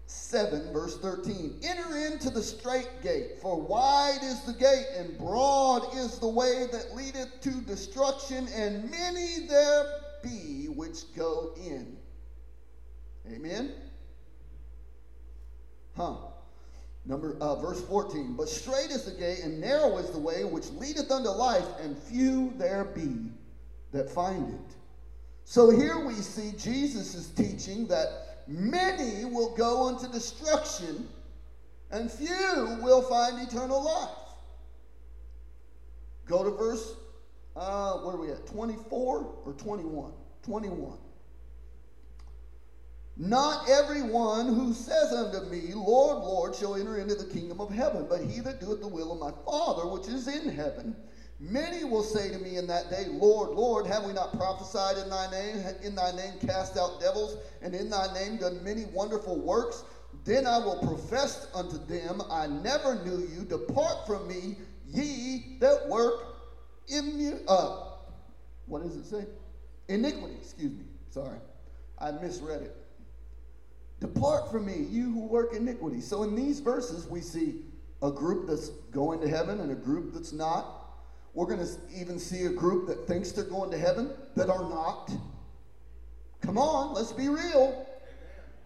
7, 0.07 0.73
verse 0.73 0.99
13. 0.99 1.61
Enter 1.63 1.97
into 1.97 2.31
the 2.31 2.43
straight 2.43 2.91
gate, 3.05 3.39
for 3.41 3.61
wide 3.61 4.19
is 4.21 4.43
the 4.43 4.55
gate, 4.55 4.87
and 4.97 5.17
broad 5.17 5.95
is 5.95 6.19
the 6.19 6.27
way 6.27 6.67
that 6.73 6.93
leadeth 6.93 7.41
to 7.43 7.51
destruction, 7.61 8.49
and 8.53 8.91
many 8.91 9.47
there 9.47 9.85
be 10.25 10.67
which 10.75 11.15
go 11.15 11.53
in. 11.57 11.97
Amen? 13.27 13.73
Huh. 15.97 16.17
Number 17.05 17.37
uh, 17.41 17.57
verse 17.57 17.81
14. 17.81 18.35
But 18.37 18.49
straight 18.49 18.91
is 18.91 19.05
the 19.05 19.19
gate, 19.19 19.41
and 19.43 19.61
narrow 19.61 19.97
is 19.99 20.11
the 20.11 20.19
way 20.19 20.45
which 20.45 20.71
leadeth 20.73 21.11
unto 21.11 21.31
life, 21.31 21.67
and 21.81 21.97
few 21.97 22.53
there 22.57 22.85
be 22.85 23.31
that 23.93 24.11
find 24.11 24.55
it. 24.55 24.77
So 25.45 25.71
here 25.71 25.99
we 25.99 26.13
see 26.13 26.53
Jesus 26.57 27.15
is 27.15 27.29
teaching 27.29 27.87
that 27.89 28.45
many 28.47 29.25
will 29.25 29.57
go 29.57 29.89
unto 29.89 30.07
destruction, 30.13 31.09
and 31.91 32.11
few 32.11 32.79
will 32.83 33.03
find 33.03 33.41
eternal 33.41 33.83
life. 33.83 34.11
Go 36.27 36.45
to 36.45 36.51
verse, 36.51 36.95
uh, 37.57 37.95
where 38.01 38.15
are 38.15 38.21
we 38.21 38.31
at? 38.31 38.47
24 38.47 39.35
or 39.47 39.53
21? 39.55 40.13
21. 40.43 40.99
Not 43.21 43.69
everyone 43.69 44.47
who 44.47 44.73
says 44.73 45.13
unto 45.13 45.51
me, 45.51 45.75
Lord, 45.75 46.19
Lord, 46.19 46.55
shall 46.55 46.77
enter 46.77 46.99
into 46.99 47.17
the 47.17 47.25
kingdom 47.25 47.61
of 47.61 47.69
heaven, 47.69 48.07
but 48.09 48.21
he 48.23 48.41
that 48.41 48.61
doeth 48.61 48.81
the 48.81 48.87
will 48.87 49.13
of 49.13 49.19
my 49.19 49.33
Father 49.45 49.89
which 49.89 50.07
is 50.07 50.29
in 50.29 50.49
heaven. 50.49 50.95
Many 51.41 51.83
will 51.83 52.05
say 52.05 52.31
to 52.31 52.39
me 52.39 52.57
in 52.57 52.69
that 52.69 52.91
day, 52.91 53.07
Lord, 53.11 53.51
Lord, 53.51 53.89
have 53.89 54.05
we 54.05 54.13
not 54.13 54.37
prophesied 54.37 54.99
in 54.99 55.11
thy 55.11 55.31
name, 55.33 55.65
in 55.83 55.97
thy 55.97 56.13
name 56.13 56.39
cast 56.47 56.77
out 56.77 57.01
devils, 57.01 57.37
and 57.61 57.75
in 57.75 57.91
thy 57.91 58.13
name 58.13 58.39
done 58.39 58.63
many 58.63 58.85
wonderful 58.87 59.37
works? 59.37 59.83
Then 60.25 60.47
I 60.47 60.59
will 60.59 60.79
profess 60.79 61.49
unto 61.55 61.79
them, 61.87 62.23
I 62.31 62.47
never 62.47 63.05
knew 63.05 63.19
you. 63.19 63.45
Depart 63.45 64.07
from 64.07 64.29
me, 64.29 64.57
ye 64.87 65.59
that 65.61 65.89
work 65.89 66.25
immu- 66.89 67.43
uh, 67.49 67.85
what 68.67 68.83
does 68.83 68.97
it 68.97 69.07
say? 69.07 69.27
Iniquity, 69.89 70.37
excuse 70.41 70.73
me. 70.73 70.85
Sorry. 71.11 71.39
I 71.99 72.13
misread 72.13 72.63
it. 72.63 72.88
Depart 74.01 74.51
from 74.51 74.67
me, 74.67 74.87
you 74.89 75.13
who 75.13 75.27
work 75.27 75.55
iniquity. 75.55 76.01
So 76.01 76.23
in 76.23 76.35
these 76.35 76.61
verses, 76.61 77.07
we 77.07 77.21
see 77.21 77.63
a 78.03 78.11
group 78.11 78.47
that's 78.47 78.69
going 78.93 79.21
to 79.21 79.29
heaven 79.29 79.61
and 79.61 79.73
a 79.73 79.75
group 79.75 80.15
that's 80.15 80.33
not. 80.33 80.75
We're 81.35 81.47
going 81.47 81.65
to 81.65 81.73
even 81.95 82.19
see 82.19 82.45
a 82.45 82.51
group 82.51 82.87
that 82.89 83.07
thinks 83.07 83.33
they're 83.33 83.45
going 83.45 83.71
to 83.73 83.79
heaven 83.79 84.11
that 84.37 84.49
are 84.49 84.69
not. 84.69 85.11
Come 86.41 86.59
on, 86.59 86.95
let's 86.95 87.13
be 87.13 87.29
real. 87.29 87.87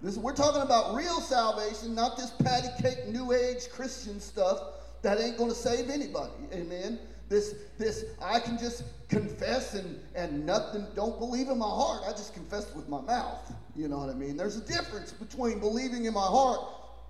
This, 0.02 0.16
we're 0.16 0.34
talking 0.34 0.62
about 0.62 0.94
real 0.94 1.20
salvation, 1.20 1.94
not 1.94 2.16
this 2.16 2.30
patty 2.30 2.68
cake, 2.82 3.08
new 3.08 3.32
age 3.32 3.70
Christian 3.70 4.20
stuff 4.20 4.60
that 5.02 5.20
ain't 5.20 5.38
going 5.38 5.50
to 5.50 5.56
save 5.56 5.88
anybody. 5.90 6.32
Amen. 6.52 6.98
This, 7.28 7.54
this, 7.78 8.04
I 8.20 8.40
can 8.40 8.58
just 8.58 8.84
confess 9.08 9.74
and, 9.74 9.98
and 10.14 10.44
nothing, 10.44 10.86
don't 10.94 11.18
believe 11.18 11.48
in 11.48 11.58
my 11.58 11.68
heart. 11.68 12.02
I 12.06 12.10
just 12.10 12.34
confess 12.34 12.74
with 12.74 12.88
my 12.88 13.00
mouth. 13.00 13.52
You 13.74 13.88
know 13.88 13.98
what 13.98 14.10
I 14.10 14.14
mean? 14.14 14.36
There's 14.36 14.56
a 14.56 14.66
difference 14.66 15.12
between 15.12 15.58
believing 15.58 16.04
in 16.04 16.14
my 16.14 16.20
heart 16.20 16.60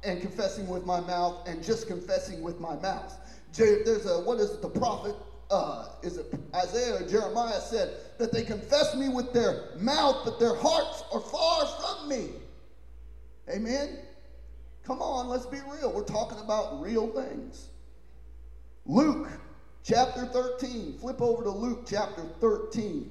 and 0.04 0.21
confessing 0.21 0.69
with 0.69 0.87
my 0.87 1.00
mouth 1.00 1.47
and 1.47 1.62
just 1.62 1.87
confessing 1.88 2.42
with 2.42 2.61
my 2.61 2.76
mouth. 2.76 3.16
There's 3.54 4.07
a, 4.07 4.21
what 4.21 4.38
is 4.38 4.50
it, 4.50 4.62
the 4.62 4.69
prophet, 4.69 5.14
uh, 5.50 5.88
is 6.02 6.16
it 6.16 6.35
Isaiah 6.54 6.97
or 6.97 7.09
Jeremiah 7.09 7.61
said 7.61 7.97
that 8.19 8.33
they 8.33 8.42
confess 8.42 8.97
me 8.97 9.09
with 9.09 9.33
their 9.33 9.71
mouth, 9.76 10.23
but 10.25 10.38
their 10.38 10.54
hearts 10.54 11.04
are 11.12 11.21
far 11.21 11.66
from 11.66 12.09
me. 12.09 12.28
Amen? 13.52 13.99
Come 14.85 15.02
on, 15.02 15.28
let's 15.28 15.47
be 15.47 15.59
real. 15.69 15.92
We're 15.92 16.04
talking 16.04 16.38
about 16.38 16.81
real 16.81 17.09
things. 17.09 17.69
Luke 18.87 19.28
chapter 19.85 20.26
13. 20.26 20.99
Flip 20.99 21.21
over 21.21 21.42
to 21.42 21.50
Luke 21.50 21.87
chapter 21.87 22.23
13. 22.40 23.11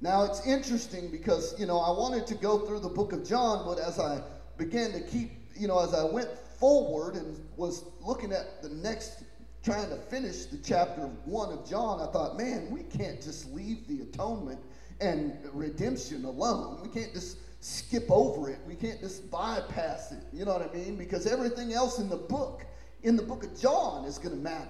Now 0.00 0.24
it's 0.24 0.46
interesting 0.46 1.10
because, 1.10 1.58
you 1.58 1.66
know, 1.66 1.78
I 1.78 1.90
wanted 1.90 2.26
to 2.28 2.34
go 2.34 2.58
through 2.58 2.80
the 2.80 2.88
book 2.88 3.12
of 3.12 3.26
John, 3.26 3.64
but 3.64 3.78
as 3.78 3.98
I 3.98 4.22
began 4.58 4.92
to 4.92 5.00
keep, 5.00 5.32
you 5.58 5.68
know, 5.68 5.78
as 5.78 5.94
I 5.94 6.04
went 6.04 6.28
forward 6.58 7.14
and 7.14 7.38
was 7.56 7.84
looking 8.00 8.32
at 8.32 8.62
the 8.62 8.68
next, 8.68 9.24
trying 9.62 9.88
to 9.88 9.96
finish 9.96 10.46
the 10.46 10.58
chapter 10.58 11.02
one 11.24 11.50
of 11.50 11.68
John, 11.68 12.00
I 12.00 12.12
thought, 12.12 12.36
man, 12.36 12.68
we 12.70 12.82
can't 12.82 13.22
just 13.22 13.50
leave 13.52 13.88
the 13.88 14.02
atonement 14.02 14.60
and 15.00 15.36
redemption 15.52 16.24
alone. 16.24 16.80
We 16.82 16.88
can't 16.88 17.12
just 17.12 17.38
skip 17.60 18.06
over 18.10 18.50
it. 18.50 18.58
We 18.66 18.74
can't 18.74 19.00
just 19.00 19.30
bypass 19.30 20.12
it. 20.12 20.22
You 20.32 20.44
know 20.44 20.52
what 20.52 20.70
I 20.70 20.74
mean? 20.76 20.96
Because 20.96 21.26
everything 21.26 21.72
else 21.72 21.98
in 21.98 22.08
the 22.08 22.16
book 22.16 22.64
in 23.02 23.16
the 23.16 23.22
book 23.22 23.44
of 23.44 23.58
John 23.58 24.04
is 24.04 24.18
going 24.18 24.34
to 24.34 24.42
matter. 24.42 24.68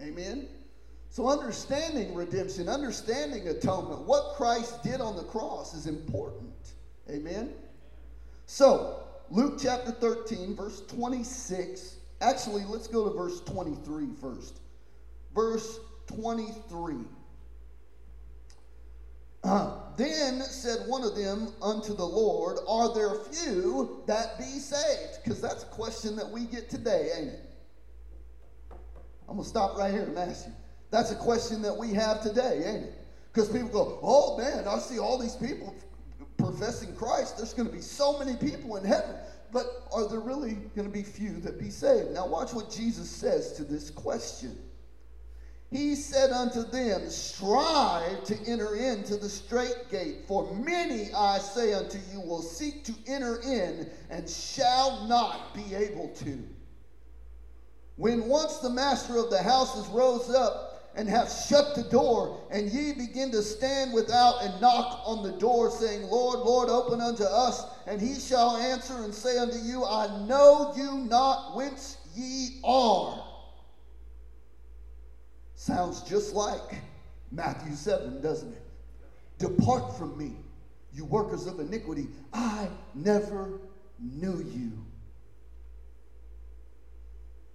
Amen? 0.00 0.48
So, 1.10 1.28
understanding 1.28 2.14
redemption, 2.14 2.68
understanding 2.68 3.48
atonement, 3.48 4.02
what 4.02 4.34
Christ 4.36 4.82
did 4.82 5.00
on 5.00 5.16
the 5.16 5.24
cross 5.24 5.74
is 5.74 5.86
important. 5.86 6.74
Amen? 7.10 7.52
So, 8.46 9.02
Luke 9.30 9.58
chapter 9.60 9.90
13, 9.90 10.54
verse 10.54 10.82
26. 10.86 11.96
Actually, 12.20 12.64
let's 12.64 12.86
go 12.86 13.08
to 13.08 13.16
verse 13.16 13.40
23 13.40 14.08
first. 14.20 14.60
Verse 15.34 15.80
23. 16.08 16.96
Uh, 19.44 19.80
then 19.96 20.42
said 20.42 20.86
one 20.88 21.04
of 21.04 21.14
them 21.14 21.52
unto 21.62 21.94
the 21.94 22.04
Lord, 22.04 22.58
Are 22.68 22.92
there 22.92 23.14
few 23.14 24.02
that 24.06 24.38
be 24.38 24.44
saved? 24.44 25.22
Because 25.22 25.40
that's 25.40 25.62
a 25.62 25.66
question 25.66 26.16
that 26.16 26.28
we 26.28 26.44
get 26.44 26.68
today, 26.68 27.10
ain't 27.16 27.28
it? 27.28 27.50
I'm 29.28 29.36
going 29.36 29.44
to 29.44 29.48
stop 29.48 29.76
right 29.76 29.92
here 29.92 30.04
and 30.04 30.18
ask 30.18 30.46
you. 30.46 30.52
That's 30.90 31.12
a 31.12 31.16
question 31.16 31.62
that 31.62 31.76
we 31.76 31.92
have 31.94 32.22
today, 32.22 32.62
ain't 32.64 32.84
it? 32.84 32.94
Because 33.32 33.48
people 33.50 33.68
go, 33.68 33.98
oh 34.02 34.38
man, 34.38 34.66
I 34.66 34.78
see 34.78 34.98
all 34.98 35.18
these 35.18 35.36
people 35.36 35.74
professing 36.38 36.94
Christ. 36.94 37.36
There's 37.36 37.52
going 37.52 37.68
to 37.68 37.74
be 37.74 37.82
so 37.82 38.18
many 38.18 38.36
people 38.36 38.76
in 38.76 38.84
heaven. 38.84 39.16
But 39.52 39.66
are 39.92 40.08
there 40.08 40.20
really 40.20 40.54
going 40.76 40.86
to 40.86 40.92
be 40.92 41.02
few 41.02 41.40
that 41.40 41.58
be 41.58 41.70
saved? 41.70 42.12
Now, 42.12 42.26
watch 42.26 42.52
what 42.52 42.70
Jesus 42.70 43.08
says 43.08 43.52
to 43.54 43.64
this 43.64 43.90
question. 43.90 44.58
He 45.70 45.94
said 45.94 46.30
unto 46.30 46.62
them, 46.64 47.10
Strive 47.10 48.24
to 48.24 48.36
enter 48.46 48.74
into 48.74 49.16
the 49.16 49.28
straight 49.28 49.90
gate, 49.90 50.24
for 50.26 50.54
many, 50.54 51.12
I 51.14 51.38
say 51.38 51.74
unto 51.74 51.98
you, 52.10 52.20
will 52.20 52.42
seek 52.42 52.84
to 52.84 52.94
enter 53.06 53.40
in 53.42 53.90
and 54.08 54.28
shall 54.28 55.06
not 55.06 55.54
be 55.54 55.74
able 55.74 56.08
to. 56.08 56.42
When 57.96 58.28
once 58.28 58.58
the 58.58 58.70
master 58.70 59.18
of 59.18 59.28
the 59.28 59.42
houses 59.42 59.86
rose 59.88 60.30
up 60.30 60.67
and 60.94 61.08
have 61.08 61.30
shut 61.30 61.74
the 61.74 61.84
door, 61.84 62.40
and 62.50 62.70
ye 62.70 62.92
begin 62.92 63.30
to 63.30 63.42
stand 63.42 63.92
without 63.92 64.42
and 64.42 64.60
knock 64.60 65.00
on 65.04 65.22
the 65.22 65.38
door, 65.38 65.70
saying, 65.70 66.02
Lord, 66.02 66.40
Lord, 66.40 66.68
open 66.68 67.00
unto 67.00 67.24
us. 67.24 67.64
And 67.86 68.00
he 68.00 68.18
shall 68.18 68.56
answer 68.56 69.04
and 69.04 69.14
say 69.14 69.38
unto 69.38 69.58
you, 69.58 69.84
I 69.84 70.26
know 70.26 70.72
you 70.76 70.98
not 70.98 71.54
whence 71.54 71.98
ye 72.16 72.60
are. 72.64 73.24
Sounds 75.54 76.02
just 76.02 76.34
like 76.34 76.82
Matthew 77.30 77.74
7, 77.74 78.20
doesn't 78.20 78.52
it? 78.52 78.62
Depart 79.38 79.96
from 79.96 80.18
me, 80.18 80.32
you 80.92 81.04
workers 81.04 81.46
of 81.46 81.60
iniquity. 81.60 82.08
I 82.32 82.68
never 82.94 83.60
knew 84.00 84.44
you. 84.52 84.72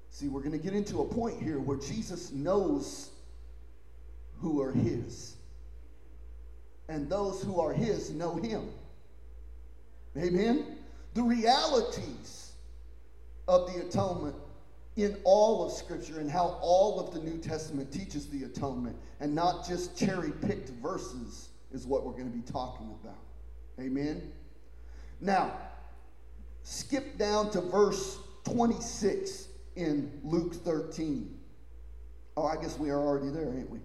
See, 0.10 0.28
we're 0.28 0.42
going 0.42 0.52
to 0.52 0.58
get 0.58 0.74
into 0.74 1.02
a 1.02 1.06
point 1.06 1.42
here 1.42 1.60
where 1.60 1.78
Jesus 1.78 2.32
knows 2.32 3.10
who 4.44 4.62
are 4.62 4.74
his. 4.74 5.38
And 6.90 7.10
those 7.10 7.42
who 7.42 7.60
are 7.62 7.74
his 7.74 8.12
know 8.12 8.36
him. 8.36 8.70
Amen? 10.18 10.78
The 11.14 11.24
realities 11.24 12.52
of 13.48 13.74
the 13.74 13.88
atonement 13.88 14.36
in 14.98 15.18
all 15.24 15.66
of 15.66 15.72
Scripture 15.72 16.20
and 16.20 16.30
how 16.30 16.60
all 16.62 17.00
of 17.00 17.14
the 17.14 17.20
New 17.20 17.40
Testament 17.40 17.92
teaches 17.92 18.28
the 18.28 18.44
atonement 18.44 18.96
and 19.22 19.34
not 19.34 19.68
just 19.68 19.98
cherry 19.98 20.32
picked 20.32 20.70
verses 20.70 21.50
is 21.72 21.88
what 21.88 22.06
we're 22.06 22.12
going 22.12 22.30
to 22.30 22.38
be 22.38 22.52
talking 22.52 22.94
about. 23.02 23.18
Amen? 23.80 24.32
Now, 25.22 25.58
skip 26.64 27.18
down 27.18 27.50
to 27.52 27.62
verse 27.62 28.20
26 28.44 29.48
in 29.78 30.12
Luke 30.24 30.54
13. 30.54 31.40
Oh, 32.36 32.46
I 32.46 32.62
guess 32.62 32.78
we 32.78 32.90
are 32.90 33.00
already 33.00 33.30
there, 33.30 33.54
ain't 33.54 33.70
we? 33.70 33.80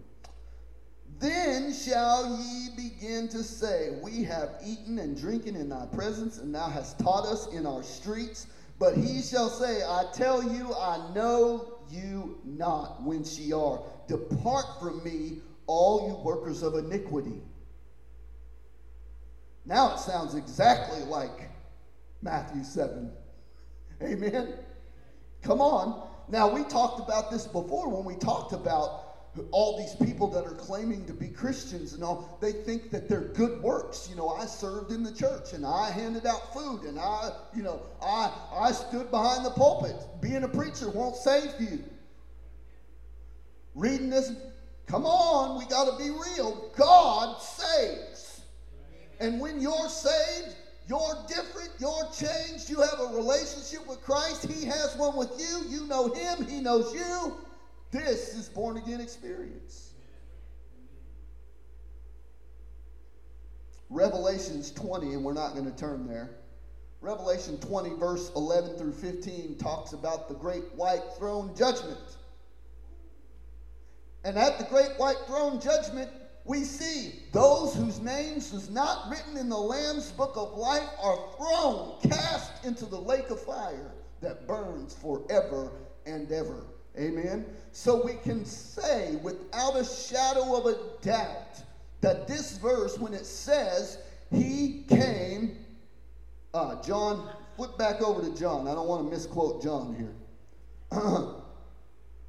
Then 1.18 1.72
shall 1.72 2.38
ye 2.40 2.68
begin 2.76 3.28
to 3.28 3.42
say, 3.42 3.98
We 4.02 4.22
have 4.24 4.50
eaten 4.64 4.98
and 4.98 5.20
drinking 5.20 5.56
in 5.56 5.68
thy 5.68 5.86
presence, 5.86 6.38
and 6.38 6.54
thou 6.54 6.68
hast 6.68 6.98
taught 6.98 7.26
us 7.26 7.52
in 7.52 7.66
our 7.66 7.82
streets. 7.82 8.46
But 8.78 8.96
he 8.96 9.22
shall 9.22 9.48
say, 9.48 9.82
I 9.82 10.04
tell 10.14 10.42
you, 10.42 10.72
I 10.74 11.10
know 11.12 11.78
you 11.90 12.38
not 12.44 13.02
whence 13.02 13.38
ye 13.38 13.52
are. 13.52 13.80
Depart 14.06 14.66
from 14.80 15.02
me, 15.02 15.38
all 15.66 16.06
you 16.06 16.14
workers 16.14 16.62
of 16.62 16.76
iniquity. 16.76 17.42
Now 19.66 19.94
it 19.94 19.98
sounds 19.98 20.34
exactly 20.34 21.00
like 21.00 21.50
Matthew 22.22 22.62
7. 22.62 23.10
Amen. 24.02 24.54
Come 25.42 25.60
on. 25.60 26.08
Now, 26.28 26.48
we 26.48 26.64
talked 26.64 27.00
about 27.00 27.30
this 27.30 27.46
before 27.46 27.88
when 27.88 28.04
we 28.04 28.14
talked 28.14 28.52
about 28.52 29.07
all 29.50 29.78
these 29.78 29.94
people 30.06 30.28
that 30.28 30.44
are 30.44 30.54
claiming 30.54 31.04
to 31.06 31.12
be 31.12 31.28
Christians 31.28 31.92
and 31.92 32.02
all, 32.02 32.38
they 32.40 32.52
think 32.52 32.90
that 32.90 33.08
they're 33.08 33.32
good 33.34 33.62
works. 33.62 34.08
You 34.08 34.16
know, 34.16 34.28
I 34.30 34.46
served 34.46 34.90
in 34.90 35.02
the 35.02 35.12
church 35.12 35.52
and 35.52 35.64
I 35.66 35.90
handed 35.90 36.26
out 36.26 36.52
food 36.52 36.82
and 36.82 36.98
I, 36.98 37.30
you 37.54 37.62
know, 37.62 37.82
I, 38.02 38.32
I 38.52 38.72
stood 38.72 39.10
behind 39.10 39.44
the 39.44 39.50
pulpit. 39.50 39.96
Being 40.20 40.44
a 40.44 40.48
preacher 40.48 40.90
won't 40.90 41.16
save 41.16 41.52
you. 41.60 41.84
Reading 43.74 44.10
this, 44.10 44.32
come 44.86 45.06
on, 45.06 45.58
we 45.58 45.66
got 45.66 45.90
to 45.90 46.02
be 46.02 46.10
real. 46.10 46.70
God 46.76 47.40
saves. 47.40 48.40
And 49.20 49.40
when 49.40 49.60
you're 49.60 49.88
saved, 49.88 50.56
you're 50.88 51.24
different. 51.28 51.70
You're 51.78 52.08
changed. 52.12 52.70
You 52.70 52.80
have 52.80 52.98
a 52.98 53.14
relationship 53.14 53.86
with 53.86 54.02
Christ. 54.02 54.46
He 54.46 54.64
has 54.64 54.96
one 54.96 55.16
with 55.16 55.30
you. 55.38 55.68
You 55.68 55.86
know 55.86 56.12
Him. 56.12 56.46
He 56.46 56.60
knows 56.60 56.94
you. 56.94 57.36
This 57.90 58.34
is 58.34 58.48
born 58.48 58.76
again 58.76 59.00
experience. 59.00 59.92
Revelations 63.90 64.70
20, 64.72 65.14
and 65.14 65.24
we're 65.24 65.32
not 65.32 65.54
going 65.54 65.64
to 65.64 65.76
turn 65.76 66.06
there. 66.06 66.30
Revelation 67.00 67.58
20, 67.58 67.94
verse 67.94 68.30
11 68.36 68.76
through 68.76 68.92
15, 68.92 69.56
talks 69.56 69.92
about 69.92 70.28
the 70.28 70.34
great 70.34 70.64
white 70.74 71.02
throne 71.16 71.54
judgment. 71.56 72.16
And 74.24 74.36
at 74.36 74.58
the 74.58 74.64
great 74.64 74.90
white 74.98 75.16
throne 75.26 75.60
judgment, 75.60 76.10
we 76.44 76.64
see 76.64 77.14
those 77.32 77.74
whose 77.74 78.00
names 78.00 78.52
is 78.52 78.68
not 78.68 79.10
written 79.10 79.36
in 79.36 79.48
the 79.48 79.56
Lamb's 79.56 80.10
book 80.10 80.32
of 80.34 80.58
life 80.58 80.88
are 81.00 81.18
thrown, 81.36 81.98
cast 82.02 82.64
into 82.64 82.84
the 82.84 82.98
lake 82.98 83.30
of 83.30 83.40
fire 83.40 83.92
that 84.20 84.46
burns 84.46 84.94
forever 84.94 85.70
and 86.04 86.30
ever. 86.32 86.64
Amen. 86.98 87.46
So 87.72 88.04
we 88.04 88.14
can 88.14 88.44
say 88.44 89.16
without 89.22 89.76
a 89.76 89.84
shadow 89.84 90.56
of 90.56 90.66
a 90.66 90.76
doubt 91.02 91.62
that 92.00 92.26
this 92.26 92.58
verse, 92.58 92.98
when 92.98 93.14
it 93.14 93.26
says 93.26 93.98
he 94.30 94.84
came, 94.88 95.56
uh, 96.54 96.82
John, 96.82 97.30
flip 97.56 97.76
back 97.78 98.00
over 98.02 98.22
to 98.22 98.36
John. 98.38 98.66
I 98.66 98.74
don't 98.74 98.88
want 98.88 99.04
to 99.04 99.10
misquote 99.10 99.62
John 99.62 99.94
here. 99.94 100.14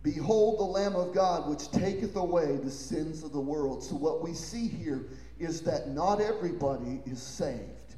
Behold 0.01 0.59
the 0.59 0.63
Lamb 0.63 0.95
of 0.95 1.13
God, 1.13 1.49
which 1.49 1.69
taketh 1.71 2.15
away 2.15 2.57
the 2.57 2.71
sins 2.71 3.23
of 3.23 3.33
the 3.33 3.39
world. 3.39 3.83
So, 3.83 3.95
what 3.95 4.21
we 4.21 4.33
see 4.33 4.67
here 4.67 5.05
is 5.39 5.61
that 5.61 5.89
not 5.89 6.21
everybody 6.21 7.01
is 7.05 7.21
saved, 7.21 7.95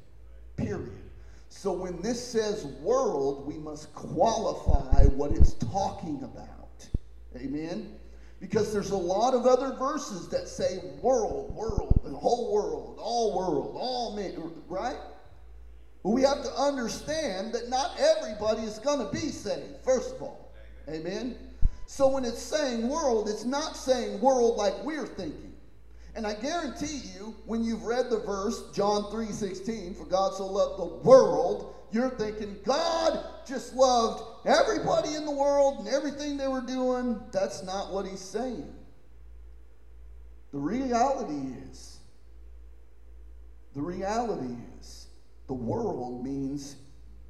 period. 0.58 1.04
So, 1.50 1.72
when 1.72 2.02
this 2.02 2.24
says 2.24 2.66
world, 2.82 3.46
we 3.46 3.56
must 3.56 3.94
qualify 3.94 5.06
what 5.16 5.32
it's 5.32 5.54
talking 5.54 6.24
about. 6.24 6.61
Amen? 7.36 7.96
Because 8.40 8.74
there's 8.74 8.90
a 8.92 8.98
lot 8.98 9.34
of 9.34 9.46
other 9.46 9.76
verses 9.78 10.28
that 10.30 10.48
say 10.48 10.80
world, 11.02 11.54
world, 11.56 12.02
the 12.04 12.12
whole 12.12 12.52
world, 12.52 12.98
all 13.00 13.38
world, 13.38 13.76
all 13.78 14.16
men, 14.16 14.52
right? 14.68 14.98
But 16.04 16.10
we 16.10 16.24
have 16.24 16.44
to 16.44 16.52
understand 16.56 17.54
that 17.54 17.70
not 17.70 18.00
everybody 18.00 18.64
is 18.64 18.80
going 18.80 19.06
to 19.06 19.12
be 19.12 19.30
saved, 19.30 19.84
first 19.84 20.16
of 20.16 20.24
all. 20.24 20.52
Amen? 20.90 21.38
So 21.86 22.08
when 22.08 22.26
it's 22.26 22.42
saying 22.42 22.88
world, 22.90 23.30
it's 23.30 23.46
not 23.46 23.76
saying 23.76 24.20
world 24.20 24.58
like 24.58 24.84
we're 24.84 25.06
thinking. 25.06 25.51
And 26.16 26.28
I 26.28 26.34
guarantee 26.34 27.02
you, 27.16 27.36
when 27.46 27.64
you've 27.64 27.84
read 27.84 28.10
the 28.10 28.20
verse, 28.20 28.72
John 28.74 29.04
3:16, 29.12 29.96
for 29.96 30.06
God 30.06 30.34
so 30.34 30.46
loved 30.46 30.80
the 30.80 31.08
world, 31.08 31.76
you're 31.92 32.10
thinking, 32.10 32.58
God 32.64 33.24
just 33.46 33.74
loved 33.74 34.48
everybody 34.48 35.16
in 35.16 35.26
the 35.26 35.32
world 35.32 35.80
and 35.80 35.88
everything 35.88 36.38
they 36.38 36.48
were 36.48 36.62
doing. 36.62 37.22
That's 37.32 37.64
not 37.64 37.92
what 37.94 38.06
he's 38.06 38.22
saying. 38.22 38.74
The 40.52 40.60
reality 40.60 41.54
is, 41.70 42.00
the 43.74 43.82
reality 43.82 44.56
is, 44.80 45.08
the 45.48 45.54
world 45.54 46.24
means 46.24 46.76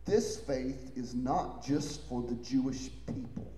this 0.05 0.37
faith 0.37 0.91
is 0.95 1.13
not 1.13 1.63
just 1.65 2.07
for 2.07 2.23
the 2.23 2.35
Jewish 2.35 2.89
people. 3.05 3.51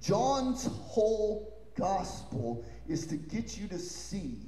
John's 0.00 0.66
whole 0.66 1.56
gospel 1.76 2.64
is 2.88 3.06
to 3.06 3.16
get 3.16 3.58
you 3.58 3.68
to 3.68 3.78
see 3.78 4.38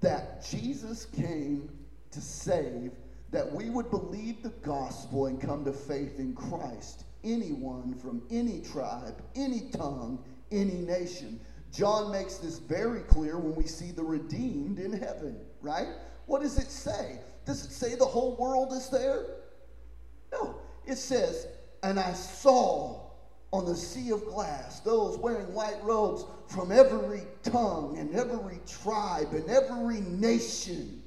that 0.00 0.44
Jesus 0.48 1.04
came 1.06 1.68
to 2.10 2.20
save, 2.20 2.92
that 3.30 3.50
we 3.52 3.70
would 3.70 3.90
believe 3.90 4.42
the 4.42 4.48
gospel 4.48 5.26
and 5.26 5.40
come 5.40 5.64
to 5.64 5.72
faith 5.72 6.18
in 6.18 6.34
Christ. 6.34 7.04
Anyone 7.22 7.94
from 7.94 8.22
any 8.30 8.60
tribe, 8.60 9.22
any 9.36 9.70
tongue, 9.72 10.24
any 10.50 10.74
nation. 10.74 11.38
John 11.72 12.10
makes 12.10 12.38
this 12.38 12.58
very 12.58 13.00
clear 13.00 13.38
when 13.38 13.54
we 13.54 13.64
see 13.64 13.92
the 13.92 14.02
redeemed 14.02 14.78
in 14.78 14.92
heaven, 14.92 15.38
right? 15.60 15.88
What 16.26 16.42
does 16.42 16.58
it 16.58 16.70
say? 16.70 17.18
Does 17.44 17.64
it 17.64 17.72
say 17.72 17.94
the 17.94 18.04
whole 18.04 18.36
world 18.36 18.72
is 18.72 18.88
there? 18.88 19.26
No. 20.32 20.56
It 20.86 20.96
says, 20.96 21.46
and 21.82 21.98
I 21.98 22.12
saw 22.12 22.99
on 23.52 23.64
the 23.64 23.74
sea 23.74 24.10
of 24.10 24.24
glass, 24.26 24.80
those 24.80 25.18
wearing 25.18 25.52
white 25.52 25.82
robes 25.82 26.24
from 26.46 26.70
every 26.70 27.22
tongue 27.42 27.98
and 27.98 28.14
every 28.14 28.60
tribe 28.66 29.32
and 29.32 29.48
every 29.50 30.00
nation. 30.00 31.02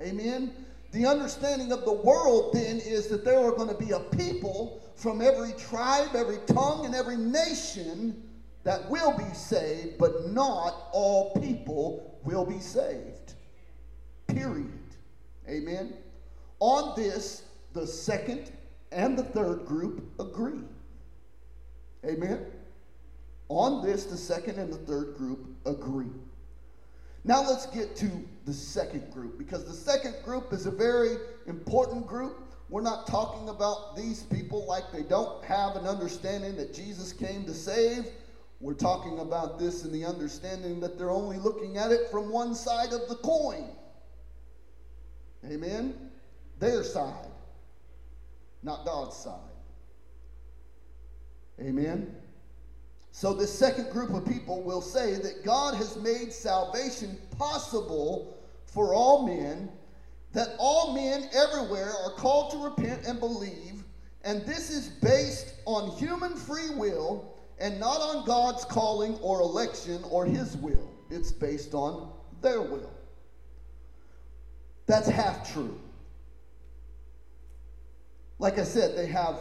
Amen. 0.00 0.52
The 0.92 1.06
understanding 1.06 1.72
of 1.72 1.84
the 1.84 1.92
world 1.92 2.52
then 2.54 2.78
is 2.78 3.08
that 3.08 3.24
there 3.24 3.38
are 3.38 3.52
going 3.52 3.68
to 3.68 3.74
be 3.74 3.92
a 3.92 4.00
people 4.00 4.82
from 4.96 5.20
every 5.20 5.52
tribe, 5.52 6.10
every 6.14 6.38
tongue, 6.46 6.86
and 6.86 6.94
every 6.94 7.16
nation 7.16 8.22
that 8.64 8.88
will 8.90 9.16
be 9.16 9.32
saved, 9.34 9.98
but 9.98 10.28
not 10.28 10.88
all 10.92 11.34
people 11.40 12.18
will 12.24 12.44
be 12.44 12.58
saved. 12.58 13.34
Period. 14.26 14.72
Amen. 15.48 15.94
On 16.60 16.94
this, 16.96 17.44
the 17.72 17.86
second 17.86 18.50
and 18.92 19.16
the 19.16 19.22
third 19.22 19.64
group 19.64 20.02
agree. 20.20 20.64
Amen? 22.04 22.46
On 23.48 23.84
this, 23.84 24.04
the 24.04 24.16
second 24.16 24.58
and 24.58 24.72
the 24.72 24.78
third 24.78 25.14
group 25.16 25.46
agree. 25.64 26.10
Now 27.24 27.42
let's 27.42 27.66
get 27.66 27.96
to 27.96 28.10
the 28.46 28.52
second 28.52 29.12
group 29.12 29.38
because 29.38 29.64
the 29.64 29.74
second 29.74 30.14
group 30.24 30.52
is 30.52 30.66
a 30.66 30.70
very 30.70 31.16
important 31.46 32.06
group. 32.06 32.38
We're 32.68 32.82
not 32.82 33.06
talking 33.06 33.48
about 33.48 33.96
these 33.96 34.22
people 34.24 34.66
like 34.66 34.84
they 34.92 35.02
don't 35.02 35.44
have 35.44 35.76
an 35.76 35.86
understanding 35.86 36.56
that 36.56 36.74
Jesus 36.74 37.12
came 37.12 37.44
to 37.44 37.54
save. 37.54 38.06
we're 38.60 38.74
talking 38.74 39.20
about 39.20 39.58
this 39.58 39.84
in 39.84 39.92
the 39.92 40.04
understanding 40.04 40.80
that 40.80 40.98
they're 40.98 41.10
only 41.10 41.38
looking 41.38 41.76
at 41.76 41.92
it 41.92 42.10
from 42.10 42.30
one 42.30 42.54
side 42.54 42.92
of 42.92 43.08
the 43.08 43.14
coin. 43.16 43.68
Amen? 45.46 46.10
Their 46.58 46.82
side, 46.82 47.30
not 48.62 48.84
God's 48.84 49.16
side. 49.16 49.57
Amen? 51.60 52.14
So, 53.12 53.32
this 53.32 53.52
second 53.52 53.90
group 53.90 54.10
of 54.10 54.26
people 54.26 54.62
will 54.62 54.80
say 54.80 55.14
that 55.14 55.44
God 55.44 55.74
has 55.74 55.96
made 55.96 56.32
salvation 56.32 57.18
possible 57.36 58.38
for 58.66 58.94
all 58.94 59.26
men, 59.26 59.68
that 60.32 60.54
all 60.58 60.94
men 60.94 61.28
everywhere 61.34 61.90
are 62.04 62.12
called 62.12 62.52
to 62.52 62.58
repent 62.58 63.06
and 63.06 63.18
believe, 63.18 63.82
and 64.22 64.44
this 64.46 64.70
is 64.70 64.88
based 64.88 65.54
on 65.64 65.96
human 65.96 66.36
free 66.36 66.70
will 66.76 67.34
and 67.58 67.80
not 67.80 68.00
on 68.00 68.24
God's 68.24 68.64
calling 68.64 69.14
or 69.16 69.40
election 69.40 70.00
or 70.10 70.24
his 70.24 70.56
will. 70.56 70.90
It's 71.10 71.32
based 71.32 71.74
on 71.74 72.12
their 72.40 72.60
will. 72.60 72.92
That's 74.86 75.08
half 75.08 75.52
true. 75.52 75.80
Like 78.38 78.58
I 78.58 78.64
said, 78.64 78.96
they 78.96 79.06
have 79.06 79.40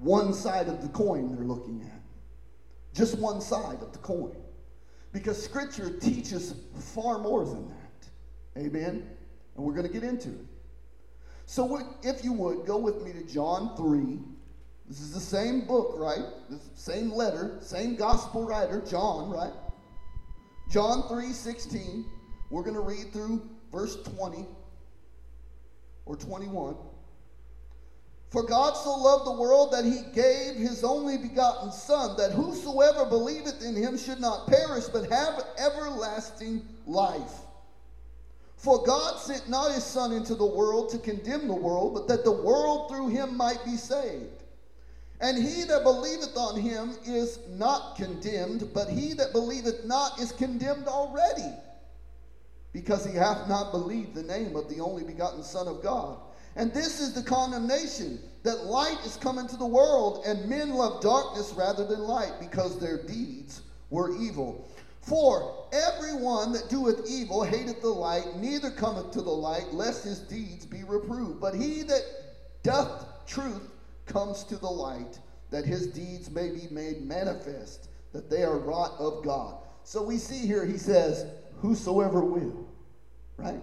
one 0.00 0.32
side 0.32 0.68
of 0.68 0.82
the 0.82 0.88
coin 0.88 1.34
they're 1.34 1.44
looking 1.44 1.82
at. 1.82 2.02
Just 2.94 3.18
one 3.18 3.40
side 3.40 3.82
of 3.82 3.92
the 3.92 3.98
coin. 3.98 4.36
Because 5.12 5.42
Scripture 5.42 5.98
teaches 5.98 6.54
far 6.94 7.18
more 7.18 7.44
than 7.44 7.68
that. 7.68 8.60
Amen? 8.60 9.08
And 9.56 9.64
we're 9.64 9.74
going 9.74 9.86
to 9.86 9.92
get 9.92 10.02
into 10.02 10.28
it. 10.28 10.46
So, 11.46 11.96
if 12.02 12.24
you 12.24 12.32
would, 12.32 12.66
go 12.66 12.76
with 12.76 13.02
me 13.02 13.12
to 13.12 13.22
John 13.22 13.76
3. 13.76 14.18
This 14.88 15.00
is 15.00 15.12
the 15.12 15.20
same 15.20 15.66
book, 15.66 15.94
right? 15.96 16.24
The 16.50 16.58
same 16.74 17.10
letter, 17.10 17.58
same 17.60 17.96
gospel 17.96 18.46
writer, 18.46 18.82
John, 18.88 19.30
right? 19.30 19.52
John 20.70 21.08
3 21.08 21.32
16. 21.32 22.04
We're 22.50 22.62
going 22.62 22.74
to 22.74 22.80
read 22.80 23.12
through 23.12 23.48
verse 23.72 23.96
20 24.16 24.46
or 26.04 26.16
21. 26.16 26.76
For 28.30 28.42
God 28.42 28.76
so 28.76 28.90
loved 28.94 29.26
the 29.26 29.40
world 29.40 29.72
that 29.72 29.84
he 29.84 30.00
gave 30.12 30.56
his 30.56 30.82
only 30.82 31.16
begotten 31.16 31.70
Son, 31.70 32.16
that 32.16 32.32
whosoever 32.32 33.06
believeth 33.06 33.62
in 33.62 33.76
him 33.76 33.96
should 33.96 34.20
not 34.20 34.48
perish, 34.48 34.84
but 34.86 35.10
have 35.10 35.44
everlasting 35.58 36.66
life. 36.86 37.40
For 38.56 38.82
God 38.82 39.20
sent 39.20 39.48
not 39.48 39.72
his 39.72 39.84
Son 39.84 40.12
into 40.12 40.34
the 40.34 40.46
world 40.46 40.90
to 40.90 40.98
condemn 40.98 41.46
the 41.46 41.54
world, 41.54 41.94
but 41.94 42.08
that 42.08 42.24
the 42.24 42.32
world 42.32 42.90
through 42.90 43.08
him 43.08 43.36
might 43.36 43.64
be 43.64 43.76
saved. 43.76 44.42
And 45.20 45.38
he 45.38 45.64
that 45.64 45.84
believeth 45.84 46.36
on 46.36 46.60
him 46.60 46.94
is 47.06 47.38
not 47.48 47.96
condemned, 47.96 48.70
but 48.74 48.88
he 48.88 49.14
that 49.14 49.32
believeth 49.32 49.84
not 49.84 50.18
is 50.20 50.32
condemned 50.32 50.88
already, 50.88 51.54
because 52.72 53.06
he 53.06 53.14
hath 53.14 53.48
not 53.48 53.70
believed 53.70 54.14
the 54.14 54.24
name 54.24 54.56
of 54.56 54.68
the 54.68 54.80
only 54.80 55.04
begotten 55.04 55.42
Son 55.42 55.68
of 55.68 55.82
God. 55.82 56.18
And 56.56 56.72
this 56.72 57.00
is 57.00 57.12
the 57.12 57.22
condemnation 57.22 58.18
that 58.42 58.64
light 58.64 58.98
is 59.04 59.16
come 59.16 59.38
into 59.38 59.56
the 59.56 59.66
world, 59.66 60.24
and 60.26 60.48
men 60.48 60.70
love 60.70 61.02
darkness 61.02 61.52
rather 61.52 61.86
than 61.86 62.00
light, 62.00 62.32
because 62.40 62.78
their 62.78 63.02
deeds 63.02 63.62
were 63.90 64.16
evil. 64.16 64.66
For 65.02 65.68
everyone 65.72 66.52
that 66.52 66.68
doeth 66.68 67.06
evil 67.08 67.44
hateth 67.44 67.82
the 67.82 67.88
light, 67.88 68.36
neither 68.36 68.70
cometh 68.70 69.12
to 69.12 69.20
the 69.20 69.30
light, 69.30 69.72
lest 69.72 70.04
his 70.04 70.20
deeds 70.20 70.64
be 70.64 70.82
reproved. 70.82 71.40
But 71.40 71.54
he 71.54 71.82
that 71.82 72.02
doth 72.62 73.26
truth 73.26 73.68
comes 74.06 74.42
to 74.44 74.56
the 74.56 74.66
light, 74.66 75.20
that 75.50 75.64
his 75.64 75.86
deeds 75.88 76.30
may 76.30 76.50
be 76.50 76.66
made 76.70 77.02
manifest, 77.02 77.88
that 78.12 78.30
they 78.30 78.42
are 78.42 78.58
wrought 78.58 78.94
of 78.98 79.22
God. 79.22 79.58
So 79.84 80.02
we 80.02 80.16
see 80.16 80.46
here, 80.46 80.64
he 80.64 80.78
says, 80.78 81.26
Whosoever 81.58 82.24
will, 82.24 82.66
right? 83.36 83.62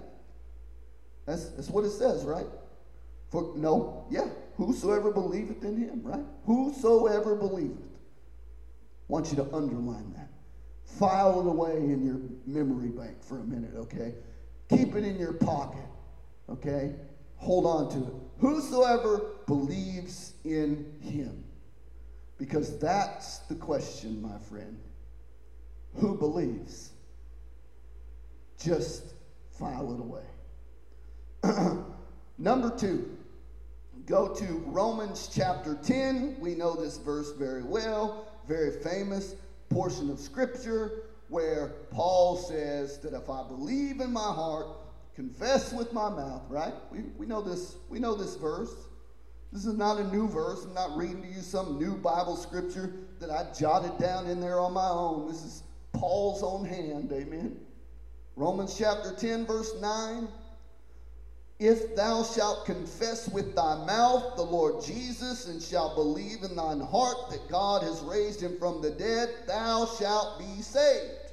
That's, 1.25 1.49
that's 1.49 1.69
what 1.69 1.85
it 1.85 1.91
says, 1.91 2.23
right? 2.23 2.47
For 3.33 3.51
no, 3.55 4.05
yeah, 4.11 4.27
whosoever 4.57 5.11
believeth 5.11 5.63
in 5.63 5.75
him, 5.75 6.01
right? 6.03 6.23
Whosoever 6.45 7.33
believeth. 7.33 7.97
want 9.07 9.31
you 9.31 9.37
to 9.37 9.51
underline 9.51 10.13
that. 10.15 10.29
File 10.85 11.39
it 11.41 11.47
away 11.47 11.77
in 11.77 12.05
your 12.05 12.19
memory 12.45 12.89
bank 12.89 13.23
for 13.23 13.39
a 13.39 13.43
minute, 13.43 13.71
okay? 13.75 14.13
Keep 14.69 14.95
it 14.95 15.03
in 15.03 15.17
your 15.17 15.33
pocket, 15.33 15.87
okay? 16.47 16.93
Hold 17.37 17.65
on 17.65 17.89
to 17.93 18.07
it. 18.07 18.13
Whosoever 18.37 19.31
believes 19.47 20.33
in 20.45 20.93
him. 21.01 21.43
Because 22.37 22.77
that's 22.77 23.39
the 23.39 23.55
question, 23.55 24.21
my 24.21 24.37
friend. 24.37 24.77
Who 25.95 26.15
believes? 26.15 26.91
Just 28.63 29.15
file 29.57 29.91
it 29.91 29.99
away. 29.99 30.21
Number 32.37 32.75
two, 32.75 33.17
go 34.05 34.33
to 34.33 34.63
Romans 34.67 35.29
chapter 35.33 35.75
10. 35.75 36.37
We 36.39 36.55
know 36.55 36.75
this 36.75 36.97
verse 36.97 37.31
very 37.31 37.63
well, 37.63 38.27
very 38.47 38.71
famous 38.81 39.35
portion 39.69 40.09
of 40.09 40.19
scripture 40.19 41.03
where 41.29 41.69
Paul 41.89 42.37
says 42.37 42.99
that 42.99 43.13
if 43.13 43.29
I 43.29 43.47
believe 43.47 44.01
in 44.01 44.11
my 44.11 44.19
heart, 44.19 44.67
confess 45.15 45.73
with 45.73 45.93
my 45.93 46.09
mouth, 46.09 46.43
right? 46.49 46.73
We, 46.91 47.01
we 47.17 47.25
know 47.25 47.41
this, 47.41 47.75
we 47.89 47.99
know 47.99 48.15
this 48.15 48.35
verse. 48.35 48.73
This 49.51 49.65
is 49.65 49.75
not 49.75 49.99
a 49.99 50.03
new 50.11 50.27
verse. 50.27 50.65
I'm 50.65 50.73
not 50.73 50.97
reading 50.97 51.21
to 51.21 51.27
you 51.27 51.41
some 51.41 51.77
new 51.77 51.95
Bible 51.95 52.35
scripture 52.35 52.93
that 53.19 53.29
I 53.29 53.51
jotted 53.57 53.97
down 53.99 54.27
in 54.27 54.39
there 54.39 54.59
on 54.59 54.73
my 54.73 54.87
own. 54.87 55.27
This 55.27 55.43
is 55.43 55.63
Paul's 55.93 56.43
own 56.43 56.65
hand, 56.65 57.11
amen. 57.11 57.59
Romans 58.35 58.75
chapter 58.77 59.13
10, 59.13 59.45
verse 59.45 59.71
9. 59.79 60.27
If 61.59 61.95
thou 61.95 62.23
shalt 62.23 62.65
confess 62.65 63.29
with 63.29 63.55
thy 63.55 63.85
mouth 63.85 64.35
the 64.35 64.43
Lord 64.43 64.83
Jesus 64.83 65.47
and 65.47 65.61
shalt 65.61 65.95
believe 65.95 66.43
in 66.43 66.55
thine 66.55 66.79
heart 66.79 67.29
that 67.29 67.47
God 67.49 67.83
has 67.83 68.01
raised 68.01 68.41
him 68.41 68.57
from 68.57 68.81
the 68.81 68.91
dead, 68.91 69.29
thou 69.47 69.85
shalt 69.85 70.39
be 70.39 70.61
saved. 70.61 71.31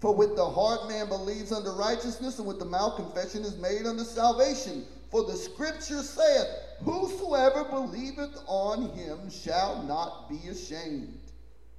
For 0.00 0.14
with 0.14 0.36
the 0.36 0.48
heart 0.48 0.88
man 0.88 1.08
believes 1.08 1.52
unto 1.52 1.70
righteousness, 1.70 2.38
and 2.38 2.46
with 2.46 2.58
the 2.58 2.64
mouth 2.64 2.96
confession 2.96 3.42
is 3.42 3.56
made 3.56 3.86
unto 3.86 4.04
salvation. 4.04 4.84
For 5.10 5.24
the 5.24 5.34
scripture 5.34 6.02
saith, 6.02 6.46
Whosoever 6.84 7.64
believeth 7.64 8.38
on 8.46 8.90
him 8.90 9.30
shall 9.30 9.82
not 9.82 10.28
be 10.28 10.48
ashamed. 10.48 11.18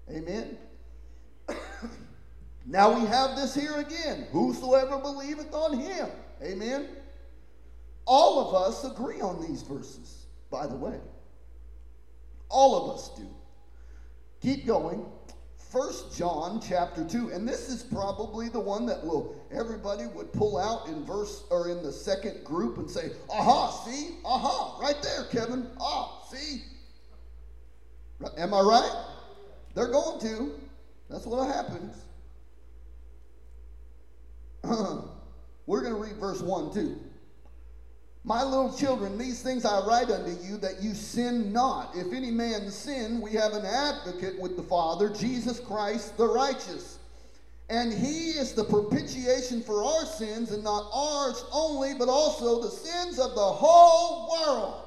Amen. 0.10 0.58
now 2.66 3.00
we 3.00 3.06
have 3.06 3.36
this 3.36 3.54
here 3.54 3.78
again. 3.78 4.28
Whosoever 4.32 4.98
believeth 4.98 5.54
on 5.54 5.80
him. 5.80 6.10
Amen. 6.42 6.88
All 8.08 8.48
of 8.48 8.56
us 8.56 8.86
agree 8.86 9.20
on 9.20 9.46
these 9.46 9.62
verses, 9.64 10.28
by 10.50 10.66
the 10.66 10.76
way. 10.76 10.98
All 12.50 12.90
of 12.90 12.96
us 12.96 13.12
do. 13.18 13.28
Keep 14.42 14.66
going. 14.66 15.06
First 15.58 16.18
John 16.18 16.62
chapter 16.66 17.04
2, 17.04 17.32
and 17.32 17.46
this 17.46 17.68
is 17.68 17.84
probably 17.84 18.48
the 18.48 18.60
one 18.60 18.86
that 18.86 19.04
will 19.04 19.36
everybody 19.52 20.06
would 20.06 20.32
pull 20.32 20.58
out 20.58 20.88
in 20.88 21.04
verse 21.04 21.44
or 21.50 21.70
in 21.70 21.84
the 21.84 21.92
second 21.92 22.46
group 22.46 22.78
and 22.78 22.90
say, 22.90 23.12
aha, 23.30 23.72
see, 23.86 24.16
aha, 24.24 24.80
right 24.82 24.96
there, 25.04 25.26
Kevin. 25.26 25.70
Ah, 25.78 26.24
see. 26.32 26.62
Am 28.38 28.54
I 28.54 28.62
right? 28.62 29.06
They're 29.76 29.92
going 29.92 30.22
to. 30.22 30.54
That's 31.10 31.26
what 31.26 31.46
happens. 31.48 31.98
We're 35.66 35.82
going 35.82 35.94
to 35.94 36.00
read 36.00 36.16
verse 36.16 36.42
1 36.42 36.74
too. 36.74 36.98
My 38.24 38.44
little 38.44 38.76
children, 38.76 39.18
these 39.18 39.42
things 39.42 39.64
I 39.64 39.86
write 39.86 40.10
unto 40.10 40.32
you 40.44 40.58
that 40.58 40.82
you 40.82 40.94
sin 40.94 41.54
not. 41.54 41.96
If 41.96 42.12
any 42.14 42.32
man 42.32 42.70
sin, 42.70 43.22
we 43.22 43.32
have 43.34 43.54
an 43.54 43.66
advocate 43.66 44.40
with 44.40 44.58
the 44.58 44.64
Father, 44.64 45.10
Jesus 45.10 45.60
Christ 45.60 46.18
the 46.18 46.28
righteous. 46.28 47.00
And 47.70 47.94
he 47.94 48.32
is 48.32 48.54
the 48.54 48.64
propitiation 48.64 49.62
for 49.62 49.84
our 49.84 50.06
sins, 50.06 50.52
and 50.52 50.64
not 50.64 50.90
ours 50.94 51.44
only, 51.52 51.94
but 51.94 52.08
also 52.08 52.62
the 52.62 52.70
sins 52.70 53.20
of 53.20 53.36
the 53.36 53.42
whole 53.42 54.32
world. 54.32 54.84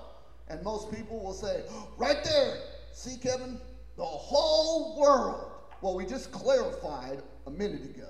And 0.48 0.62
most 0.62 0.90
people 0.90 1.20
will 1.20 1.34
say, 1.34 1.62
right 1.98 2.22
there, 2.24 2.56
see, 2.92 3.16
Kevin, 3.18 3.60
the 3.96 4.04
whole 4.04 4.98
world. 4.98 5.50
Well, 5.82 5.94
we 5.94 6.06
just 6.06 6.32
clarified 6.32 7.22
a 7.46 7.50
minute 7.50 7.84
ago 7.84 8.08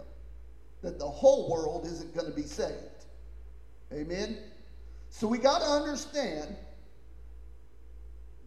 that 0.83 0.99
the 0.99 1.09
whole 1.09 1.51
world 1.51 1.85
isn't 1.85 2.15
going 2.15 2.27
to 2.27 2.33
be 2.33 2.43
saved. 2.43 3.05
Amen? 3.93 4.39
So 5.11 5.27
we 5.27 5.39
got 5.39 5.59
to 5.59 5.67
understand 5.67 6.57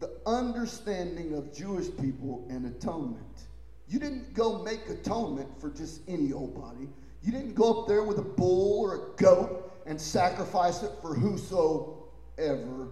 the 0.00 0.10
understanding 0.26 1.34
of 1.34 1.54
Jewish 1.54 1.86
people 2.00 2.46
and 2.50 2.66
atonement. 2.66 3.42
You 3.86 3.98
didn't 3.98 4.34
go 4.34 4.62
make 4.62 4.88
atonement 4.88 5.48
for 5.60 5.70
just 5.70 6.00
any 6.08 6.32
old 6.32 6.54
body. 6.54 6.88
You 7.22 7.32
didn't 7.32 7.54
go 7.54 7.82
up 7.82 7.88
there 7.88 8.02
with 8.02 8.18
a 8.18 8.22
bull 8.22 8.80
or 8.80 8.94
a 8.94 9.22
goat 9.22 9.72
and 9.86 10.00
sacrifice 10.00 10.82
it 10.82 10.90
for 11.00 11.14
whosoever. 11.14 12.88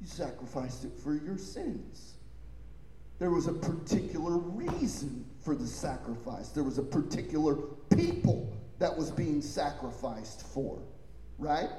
You 0.00 0.06
sacrificed 0.06 0.84
it 0.84 0.92
for 1.02 1.14
your 1.14 1.36
sins. 1.36 2.14
There 3.18 3.30
was 3.30 3.46
a 3.46 3.52
particular 3.52 4.36
reason 4.36 5.24
for 5.40 5.54
the 5.54 5.66
sacrifice. 5.66 6.50
There 6.50 6.64
was 6.64 6.78
a 6.78 6.82
particular 6.82 7.56
people 7.94 8.56
that 8.78 8.96
was 8.96 9.10
being 9.10 9.40
sacrificed 9.40 10.46
for, 10.46 10.82
right? 11.38 11.70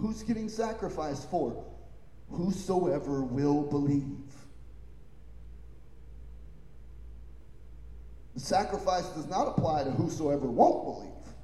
Who's 0.00 0.22
getting 0.22 0.48
sacrificed 0.48 1.30
for? 1.30 1.64
Whosoever 2.30 3.22
will 3.22 3.62
believe. 3.62 4.16
The 8.34 8.40
sacrifice 8.40 9.08
does 9.08 9.26
not 9.26 9.48
apply 9.48 9.84
to 9.84 9.90
whosoever 9.90 10.46
won't 10.46 10.84
believe. 10.84 11.34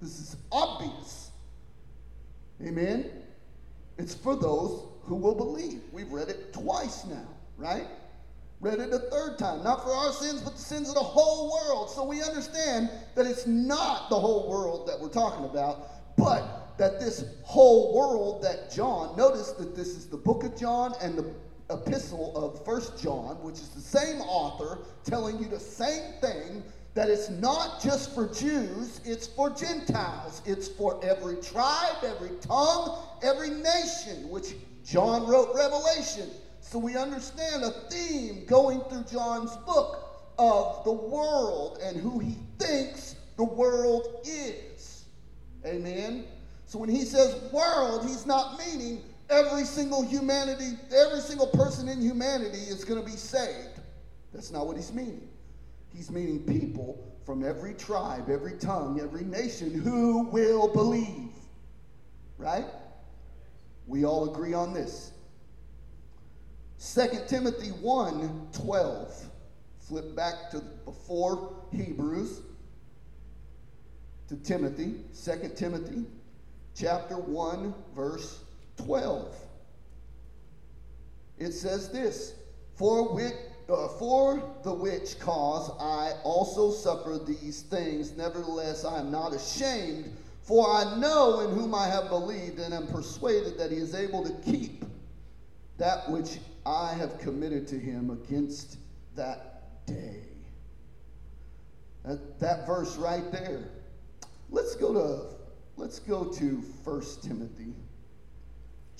This 0.00 0.18
is 0.18 0.36
obvious. 0.50 1.30
Amen? 2.60 3.10
It's 3.98 4.14
for 4.14 4.34
those 4.34 4.82
who 5.04 5.14
will 5.14 5.34
believe. 5.34 5.80
We've 5.92 6.10
read 6.10 6.28
it 6.28 6.52
twice 6.52 7.04
now, 7.04 7.28
right? 7.56 7.86
Read 8.60 8.80
it 8.80 8.92
a 8.92 8.98
third 8.98 9.38
time. 9.38 9.62
Not 9.62 9.84
for 9.84 9.92
our 9.92 10.12
sins, 10.12 10.40
but 10.40 10.54
the 10.54 10.60
sins 10.60 10.88
of 10.88 10.96
the 10.96 11.00
whole 11.00 11.52
world. 11.52 11.90
So 11.90 12.04
we 12.04 12.22
understand 12.22 12.90
that 13.14 13.26
it's 13.26 13.46
not 13.46 14.10
the 14.10 14.18
whole 14.18 14.50
world 14.50 14.88
that 14.88 14.98
we're 14.98 15.08
talking 15.08 15.44
about, 15.44 16.16
but 16.16 16.67
that 16.78 17.00
this 17.00 17.24
whole 17.42 17.94
world 17.94 18.42
that 18.42 18.70
John, 18.70 19.16
notice 19.16 19.52
that 19.52 19.74
this 19.74 19.88
is 19.88 20.06
the 20.06 20.16
book 20.16 20.44
of 20.44 20.56
John 20.56 20.94
and 21.02 21.18
the 21.18 21.34
epistle 21.70 22.34
of 22.36 22.64
First 22.64 23.02
John, 23.02 23.36
which 23.42 23.56
is 23.56 23.68
the 23.70 23.80
same 23.80 24.20
author 24.22 24.78
telling 25.04 25.38
you 25.38 25.48
the 25.48 25.60
same 25.60 26.14
thing 26.20 26.62
that 26.94 27.10
it's 27.10 27.28
not 27.28 27.82
just 27.82 28.14
for 28.14 28.26
Jews, 28.28 29.00
it's 29.04 29.26
for 29.26 29.50
Gentiles. 29.50 30.42
It's 30.46 30.68
for 30.68 30.98
every 31.04 31.36
tribe, 31.36 32.02
every 32.02 32.36
tongue, 32.40 32.98
every 33.22 33.50
nation, 33.50 34.28
which 34.30 34.54
John 34.84 35.26
wrote 35.28 35.54
Revelation. 35.54 36.30
So 36.60 36.78
we 36.78 36.96
understand 36.96 37.62
a 37.62 37.70
theme 37.90 38.44
going 38.46 38.80
through 38.88 39.04
John's 39.04 39.56
book 39.58 40.32
of 40.38 40.84
the 40.84 40.92
world 40.92 41.78
and 41.84 41.96
who 41.96 42.18
he 42.18 42.38
thinks 42.58 43.16
the 43.36 43.44
world 43.44 44.26
is. 44.26 45.04
Amen. 45.64 46.24
So 46.68 46.78
when 46.78 46.90
he 46.90 47.06
says 47.06 47.34
world, 47.50 48.06
he's 48.06 48.26
not 48.26 48.58
meaning 48.58 49.02
every 49.30 49.64
single 49.64 50.04
humanity, 50.04 50.78
every 50.94 51.20
single 51.20 51.46
person 51.46 51.88
in 51.88 51.98
humanity 51.98 52.58
is 52.58 52.84
going 52.84 53.00
to 53.00 53.06
be 53.06 53.16
saved. 53.16 53.80
That's 54.34 54.50
not 54.50 54.66
what 54.66 54.76
he's 54.76 54.92
meaning. 54.92 55.26
He's 55.94 56.10
meaning 56.10 56.40
people 56.40 57.10
from 57.24 57.42
every 57.42 57.72
tribe, 57.72 58.28
every 58.28 58.58
tongue, 58.58 59.00
every 59.00 59.24
nation 59.24 59.80
who 59.80 60.24
will 60.24 60.68
believe. 60.68 61.30
Right? 62.36 62.66
We 63.86 64.04
all 64.04 64.30
agree 64.30 64.52
on 64.52 64.74
this. 64.74 65.12
2 66.94 67.08
Timothy 67.28 67.70
1 67.70 68.48
12. 68.52 69.24
Flip 69.78 70.14
back 70.14 70.50
to 70.50 70.60
before 70.84 71.64
Hebrews 71.72 72.42
to 74.28 74.36
Timothy. 74.36 74.96
2 75.24 75.52
Timothy 75.56 76.04
chapter 76.78 77.16
1, 77.16 77.74
verse 77.94 78.40
12. 78.76 79.34
It 81.38 81.52
says 81.52 81.90
this 81.90 82.34
For, 82.76 83.12
which, 83.14 83.32
uh, 83.68 83.88
for 83.88 84.42
the 84.62 84.72
which 84.72 85.18
cause 85.18 85.70
I 85.80 86.12
also 86.22 86.70
suffer 86.70 87.18
these 87.24 87.62
things, 87.62 88.16
nevertheless 88.16 88.84
I 88.84 89.00
am 89.00 89.10
not 89.10 89.34
ashamed, 89.34 90.16
for 90.42 90.70
I 90.70 90.98
know 90.98 91.40
in 91.40 91.50
whom 91.50 91.74
I 91.74 91.86
have 91.86 92.08
believed 92.08 92.58
and 92.58 92.72
am 92.72 92.86
persuaded 92.86 93.58
that 93.58 93.70
he 93.70 93.78
is 93.78 93.94
able 93.94 94.24
to 94.24 94.32
keep 94.50 94.84
that 95.78 96.10
which 96.10 96.38
I 96.64 96.92
have 96.94 97.18
committed 97.18 97.68
to 97.68 97.78
him 97.78 98.10
against 98.10 98.78
that 99.14 99.86
day. 99.86 100.22
That, 102.04 102.40
that 102.40 102.66
verse 102.66 102.96
right 102.96 103.30
there. 103.30 103.64
Let's 104.50 104.74
go 104.74 104.92
to 104.94 105.37
let's 105.78 106.00
go 106.00 106.24
to 106.24 106.56
1 106.82 107.02
Timothy 107.22 107.72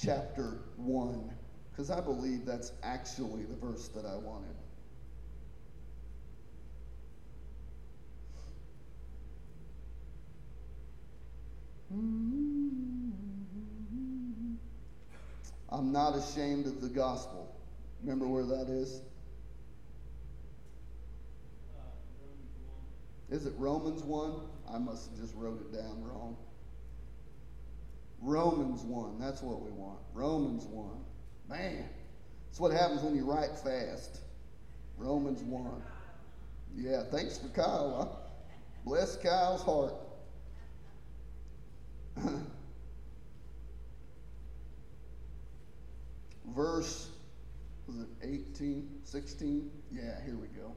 chapter 0.01 0.61
1 0.77 1.31
because 1.71 1.91
I 1.91 2.01
believe 2.01 2.47
that's 2.47 2.73
actually 2.85 3.43
the 3.45 3.57
verse 3.57 3.88
that 3.88 4.07
I 4.07 4.14
wanted. 4.14 4.55
I'm 15.71 15.93
not 15.93 16.14
ashamed 16.14 16.67
of 16.67 16.81
the 16.81 16.88
gospel. 16.88 17.57
Remember 18.03 18.27
where 18.29 18.45
that 18.45 18.69
is? 18.69 19.01
Is 23.31 23.47
it 23.47 23.53
Romans 23.59 24.03
1? 24.05 24.41
I 24.73 24.79
must 24.79 25.11
have 25.11 25.19
just 25.19 25.35
wrote 25.35 25.61
it 25.61 25.73
down 25.73 26.03
wrong. 26.05 26.37
Romans 28.20 28.83
1. 28.83 29.18
That's 29.18 29.42
what 29.42 29.62
we 29.62 29.70
want. 29.70 29.98
Romans 30.12 30.64
1. 30.64 30.88
Man, 31.48 31.85
that's 32.46 32.61
what 32.61 32.72
happens 32.72 33.02
when 33.02 33.14
you 33.14 33.24
write 33.24 33.57
fast. 33.59 34.20
Romans 34.96 35.42
1. 35.42 35.83
Yeah, 36.76 37.02
thanks 37.11 37.38
for 37.38 37.48
Kyle. 37.48 38.31
Bless 38.85 39.16
Kyle's 39.16 39.62
heart. 39.62 39.94
Verse, 46.54 47.11
was 47.87 47.98
it 48.00 48.09
18, 48.22 49.00
16? 49.04 49.70
Yeah, 49.92 50.20
here 50.24 50.37
we 50.37 50.48
go. 50.48 50.74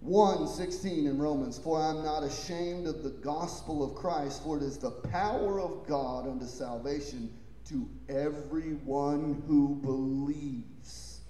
1 0.00 0.46
16 0.46 1.06
in 1.06 1.18
Romans, 1.18 1.58
for 1.58 1.80
I 1.80 1.90
am 1.90 2.04
not 2.04 2.22
ashamed 2.22 2.86
of 2.86 3.02
the 3.02 3.10
gospel 3.10 3.82
of 3.82 3.96
Christ, 3.96 4.44
for 4.44 4.56
it 4.56 4.62
is 4.62 4.78
the 4.78 4.92
power 4.92 5.60
of 5.60 5.86
God 5.88 6.28
unto 6.28 6.46
salvation 6.46 7.30
to 7.68 7.88
everyone 8.08 9.42
who 9.46 9.74
believes. 9.82 11.20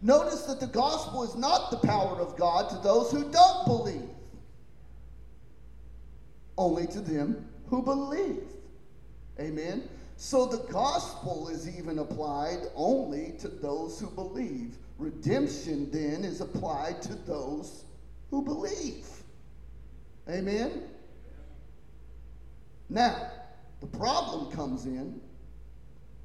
Notice 0.00 0.42
that 0.42 0.60
the 0.60 0.68
gospel 0.68 1.24
is 1.24 1.34
not 1.34 1.70
the 1.70 1.86
power 1.86 2.20
of 2.20 2.36
God 2.36 2.70
to 2.70 2.76
those 2.76 3.10
who 3.10 3.30
don't 3.30 3.64
believe, 3.66 4.08
only 6.56 6.86
to 6.88 7.00
them 7.00 7.48
who 7.68 7.82
believe. 7.82 8.44
Amen. 9.40 9.88
So 10.16 10.46
the 10.46 10.72
gospel 10.72 11.48
is 11.48 11.68
even 11.76 11.98
applied 11.98 12.68
only 12.76 13.34
to 13.40 13.48
those 13.48 13.98
who 13.98 14.08
believe. 14.10 14.76
Redemption 14.98 15.90
then 15.90 16.22
is 16.24 16.40
applied 16.40 17.02
to 17.02 17.14
those 17.14 17.84
who 18.34 18.42
believe. 18.42 19.06
Amen? 20.28 20.82
Now, 22.88 23.30
the 23.80 23.86
problem 23.86 24.50
comes 24.50 24.86
in. 24.86 25.20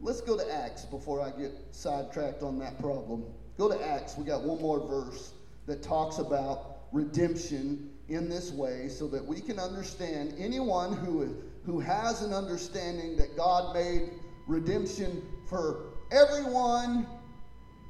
Let's 0.01 0.19
go 0.19 0.35
to 0.35 0.51
Acts 0.51 0.85
before 0.85 1.21
I 1.21 1.29
get 1.39 1.51
sidetracked 1.69 2.41
on 2.41 2.57
that 2.59 2.79
problem. 2.79 3.25
Go 3.59 3.69
to 3.69 3.87
Acts. 3.87 4.17
We 4.17 4.23
got 4.23 4.41
one 4.41 4.59
more 4.59 4.79
verse 4.79 5.33
that 5.67 5.83
talks 5.83 6.17
about 6.17 6.79
redemption 6.91 7.91
in 8.07 8.27
this 8.27 8.51
way 8.51 8.87
so 8.87 9.07
that 9.09 9.23
we 9.23 9.39
can 9.39 9.59
understand 9.59 10.33
anyone 10.39 10.93
who, 10.93 11.35
who 11.63 11.79
has 11.79 12.23
an 12.23 12.33
understanding 12.33 13.17
that 13.17 13.37
God 13.37 13.75
made 13.75 14.13
redemption 14.47 15.21
for 15.47 15.91
everyone 16.11 17.05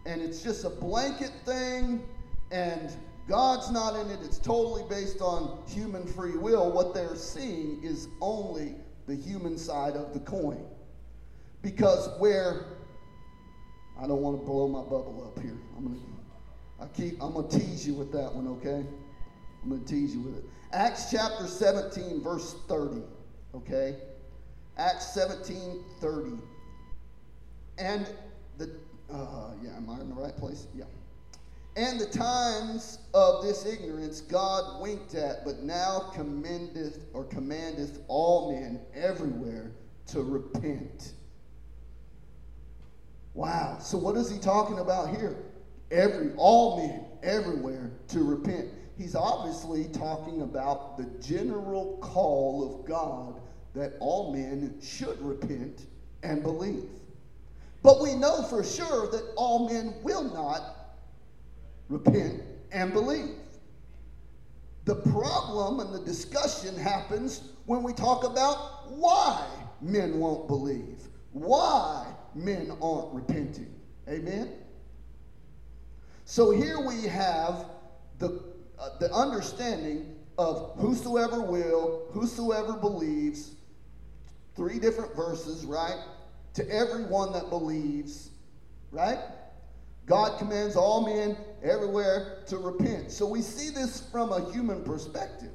and 0.05 0.21
it's 0.21 0.43
just 0.43 0.65
a 0.65 0.69
blanket 0.69 1.31
thing 1.45 2.03
and 2.51 2.91
God's 3.29 3.69
not 3.69 3.95
in 3.95 4.09
it. 4.09 4.19
It's 4.23 4.39
totally 4.39 4.83
based 4.89 5.21
on 5.21 5.63
human 5.67 6.05
free 6.07 6.35
will. 6.35 6.71
What 6.71 6.95
they're 6.95 7.15
seeing 7.15 7.79
is 7.83 8.07
only 8.21 8.73
the 9.05 9.15
human 9.15 9.55
side 9.55 9.93
of 9.93 10.13
the 10.15 10.19
coin. 10.19 10.65
Because 11.61 12.09
where 12.19 12.65
I 14.01 14.07
don't 14.07 14.21
want 14.21 14.39
to 14.39 14.43
blow 14.43 14.67
my 14.67 14.81
bubble 14.81 15.31
up 15.31 15.41
here. 15.43 15.57
I'm 15.77 15.83
gonna 15.83 15.99
I 16.81 16.87
keep 16.87 17.21
I'm 17.21 17.33
gonna 17.33 17.47
tease 17.47 17.85
you 17.85 17.93
with 17.93 18.11
that 18.13 18.33
one, 18.33 18.47
okay? 18.47 18.83
I'm 19.63 19.69
gonna 19.69 19.85
tease 19.85 20.15
you 20.15 20.21
with 20.21 20.37
it. 20.37 20.45
Acts 20.71 21.11
chapter 21.11 21.45
17, 21.45 22.23
verse 22.23 22.55
30. 22.67 23.03
Okay? 23.53 23.97
Acts 24.77 25.13
17, 25.13 25.83
30. 26.01 26.31
And 27.77 28.09
the 28.57 28.71
uh, 29.11 29.51
yeah, 29.61 29.75
am 29.75 29.87
I 29.89 30.01
in 30.01 30.09
the 30.09 30.15
right 30.15 30.35
place? 30.35 30.65
Yeah. 30.73 30.85
And 31.75 31.99
the 31.99 32.07
times 32.07 32.99
of 33.13 33.43
this 33.43 33.65
ignorance 33.65 34.21
God 34.21 34.81
winked 34.81 35.15
at, 35.15 35.45
but 35.45 35.63
now 35.63 36.11
commendeth 36.13 37.05
or 37.13 37.23
commandeth 37.25 38.01
all 38.07 38.51
men 38.51 38.81
everywhere 38.93 39.71
to 40.07 40.21
repent. 40.21 41.13
Wow. 43.33 43.77
So 43.79 43.97
what 43.97 44.17
is 44.17 44.29
he 44.29 44.39
talking 44.39 44.79
about 44.79 45.15
here? 45.15 45.37
Every 45.91 46.31
all 46.35 46.77
men 46.77 47.05
everywhere 47.23 47.91
to 48.09 48.23
repent. 48.23 48.69
He's 48.97 49.15
obviously 49.15 49.85
talking 49.85 50.41
about 50.41 50.97
the 50.97 51.05
general 51.25 51.97
call 52.01 52.79
of 52.81 52.85
God 52.85 53.39
that 53.73 53.93
all 53.99 54.33
men 54.33 54.77
should 54.81 55.21
repent 55.21 55.85
and 56.23 56.43
believe. 56.43 56.89
But 57.81 58.01
we 58.01 58.15
know 58.15 58.43
for 58.43 58.63
sure 58.63 59.09
that 59.09 59.31
all 59.37 59.69
men 59.69 59.93
will 60.03 60.23
not 60.23 60.78
repent 61.89 62.41
and 62.71 62.93
believe. 62.93 63.35
The 64.85 64.95
problem 64.95 65.79
and 65.79 65.93
the 65.93 66.05
discussion 66.05 66.75
happens 66.75 67.49
when 67.65 67.83
we 67.83 67.93
talk 67.93 68.23
about 68.23 68.91
why 68.91 69.45
men 69.81 70.19
won't 70.19 70.47
believe, 70.47 70.99
why 71.31 72.07
men 72.33 72.71
aren't 72.81 73.13
repenting. 73.13 73.73
Amen? 74.07 74.53
So 76.25 76.51
here 76.51 76.79
we 76.79 77.03
have 77.03 77.65
the, 78.19 78.41
uh, 78.79 78.97
the 78.99 79.11
understanding 79.13 80.15
of 80.37 80.73
whosoever 80.77 81.41
will, 81.41 82.07
whosoever 82.11 82.73
believes, 82.73 83.51
three 84.55 84.79
different 84.79 85.15
verses, 85.15 85.65
right? 85.65 85.97
To 86.55 86.69
everyone 86.69 87.33
that 87.33 87.49
believes, 87.49 88.29
right? 88.91 89.19
God 90.05 90.39
commands 90.39 90.75
all 90.75 91.05
men 91.05 91.37
everywhere 91.63 92.43
to 92.47 92.57
repent. 92.57 93.11
So 93.11 93.27
we 93.27 93.41
see 93.41 93.69
this 93.69 94.07
from 94.11 94.31
a 94.31 94.51
human 94.51 94.83
perspective. 94.83 95.51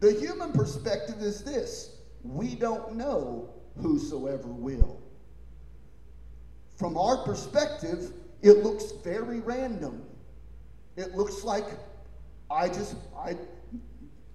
The 0.00 0.12
human 0.12 0.52
perspective 0.52 1.20
is 1.20 1.44
this 1.44 1.96
we 2.22 2.54
don't 2.54 2.96
know 2.96 3.50
whosoever 3.80 4.48
will. 4.48 5.00
From 6.76 6.96
our 6.96 7.18
perspective, 7.24 8.12
it 8.42 8.58
looks 8.58 8.92
very 9.04 9.40
random. 9.40 10.02
It 10.96 11.14
looks 11.14 11.44
like 11.44 11.66
I 12.50 12.68
just, 12.68 12.96
I, 13.16 13.36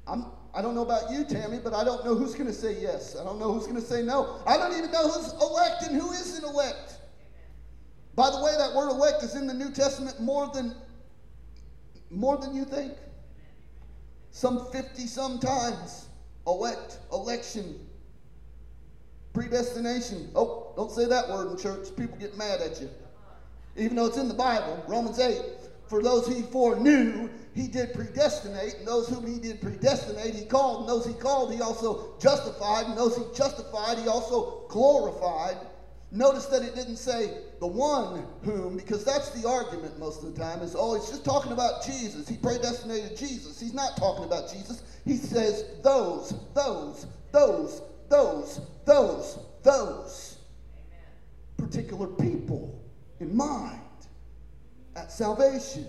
I'm, 0.07 0.27
I 0.53 0.61
don't 0.61 0.75
know 0.75 0.83
about 0.83 1.11
you, 1.11 1.25
Tammy, 1.25 1.59
but 1.61 1.73
I 1.73 1.83
don't 1.83 2.05
know 2.05 2.15
who's 2.15 2.33
going 2.33 2.47
to 2.47 2.53
say 2.53 2.79
yes. 2.79 3.15
I 3.19 3.23
don't 3.23 3.39
know 3.39 3.51
who's 3.51 3.63
going 3.63 3.81
to 3.81 3.85
say 3.85 4.01
no. 4.01 4.39
I 4.45 4.57
don't 4.57 4.77
even 4.77 4.91
know 4.91 5.09
who's 5.09 5.33
elect 5.41 5.83
and 5.83 5.99
who 5.99 6.11
isn't 6.11 6.43
elect. 6.43 6.94
By 8.15 8.29
the 8.29 8.41
way, 8.41 8.55
that 8.57 8.73
word 8.73 8.89
elect 8.89 9.23
is 9.23 9.35
in 9.35 9.45
the 9.45 9.53
New 9.53 9.71
Testament 9.71 10.19
more 10.19 10.49
than 10.53 10.75
more 12.09 12.37
than 12.37 12.55
you 12.55 12.65
think. 12.65 12.93
Some 14.31 14.67
50 14.71 15.07
sometimes. 15.07 16.07
Elect, 16.47 16.99
election, 17.11 17.79
predestination. 19.33 20.29
Oh, 20.35 20.73
don't 20.75 20.91
say 20.91 21.05
that 21.05 21.27
word 21.27 21.49
in 21.49 21.57
church. 21.57 21.87
People 21.97 22.17
get 22.17 22.37
mad 22.37 22.61
at 22.61 22.79
you. 22.79 22.89
Even 23.75 23.95
though 23.95 24.05
it's 24.05 24.17
in 24.17 24.27
the 24.27 24.35
Bible, 24.35 24.83
Romans 24.87 25.19
8. 25.19 25.41
For 25.87 26.03
those 26.03 26.27
he 26.27 26.43
foreknew, 26.43 27.29
he 27.53 27.67
did 27.67 27.93
predestinate, 27.93 28.75
and 28.75 28.87
those 28.87 29.07
whom 29.07 29.25
he 29.25 29.39
did 29.39 29.61
predestinate, 29.61 30.35
he 30.35 30.45
called, 30.45 30.81
and 30.81 30.89
those 30.89 31.05
he 31.05 31.13
called, 31.13 31.53
he 31.53 31.61
also 31.61 32.15
justified, 32.19 32.85
and 32.85 32.97
those 32.97 33.17
he 33.17 33.23
justified, 33.35 33.97
he 33.97 34.07
also 34.07 34.65
glorified. 34.69 35.57
Notice 36.15 36.45
that 36.45 36.63
it 36.63 36.75
didn't 36.75 36.95
say 36.95 37.29
the 37.59 37.67
one 37.67 38.25
whom, 38.43 38.77
because 38.77 39.03
that's 39.03 39.31
the 39.31 39.45
argument 39.45 39.99
most 39.99 40.23
of 40.23 40.33
the 40.33 40.39
time, 40.39 40.61
is 40.61 40.73
oh, 40.73 40.95
it's 40.95 41.09
just 41.09 41.25
talking 41.25 41.51
about 41.51 41.83
Jesus. 41.85 42.25
He 42.25 42.37
predestinated 42.37 43.17
Jesus. 43.17 43.59
He's 43.59 43.73
not 43.73 43.97
talking 43.97 44.23
about 44.23 44.49
Jesus. 44.49 44.81
He 45.03 45.17
says 45.17 45.65
those, 45.83 46.33
those, 46.53 47.05
those, 47.33 47.81
those, 48.07 48.61
those, 48.85 49.39
those 49.63 50.37
Amen. 50.77 51.67
particular 51.69 52.07
people 52.07 52.81
in 53.19 53.35
mind 53.35 53.81
at 54.95 55.11
salvation. 55.11 55.85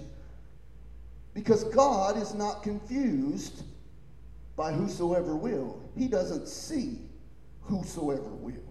Because 1.35 1.63
God 1.65 2.21
is 2.21 2.35
not 2.35 2.65
confused 2.65 3.63
by 4.57 4.73
whosoever 4.73 5.37
will. 5.37 5.89
He 5.97 6.09
doesn't 6.09 6.49
see 6.49 6.99
whosoever 7.61 8.31
will. 8.31 8.66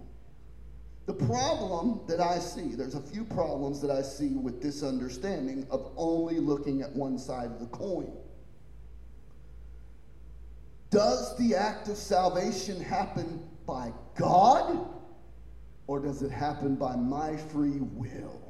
The 1.06 1.13
problem 1.13 2.02
that 2.08 2.20
I 2.20 2.39
see, 2.39 2.76
there's 2.76 2.96
a 2.96 3.02
few 3.02 3.26
problems 3.26 3.80
that 3.82 3.91
I 3.91 4.02
see 4.02 4.30
with 4.30 4.62
this 4.62 4.82
understanding 4.82 5.68
of 5.70 5.91
only 5.98 6.39
looking 6.39 6.82
at 6.82 6.96
one 6.96 7.20
side 7.20 7.52
of 7.52 7.60
the 7.60 7.68
coin. 7.68 8.12
Does 10.89 11.38
the 11.38 11.56
act 11.56 11.89
of 11.89 11.98
salvation 11.98 12.82
happen 12.82 13.44
by 13.68 13.91
God 14.18 14.88
or 15.88 16.00
does 16.00 16.24
it 16.24 16.32
happen 16.32 16.76
by 16.76 16.96
my 16.96 17.38
free 17.38 17.80
will? 17.82 18.41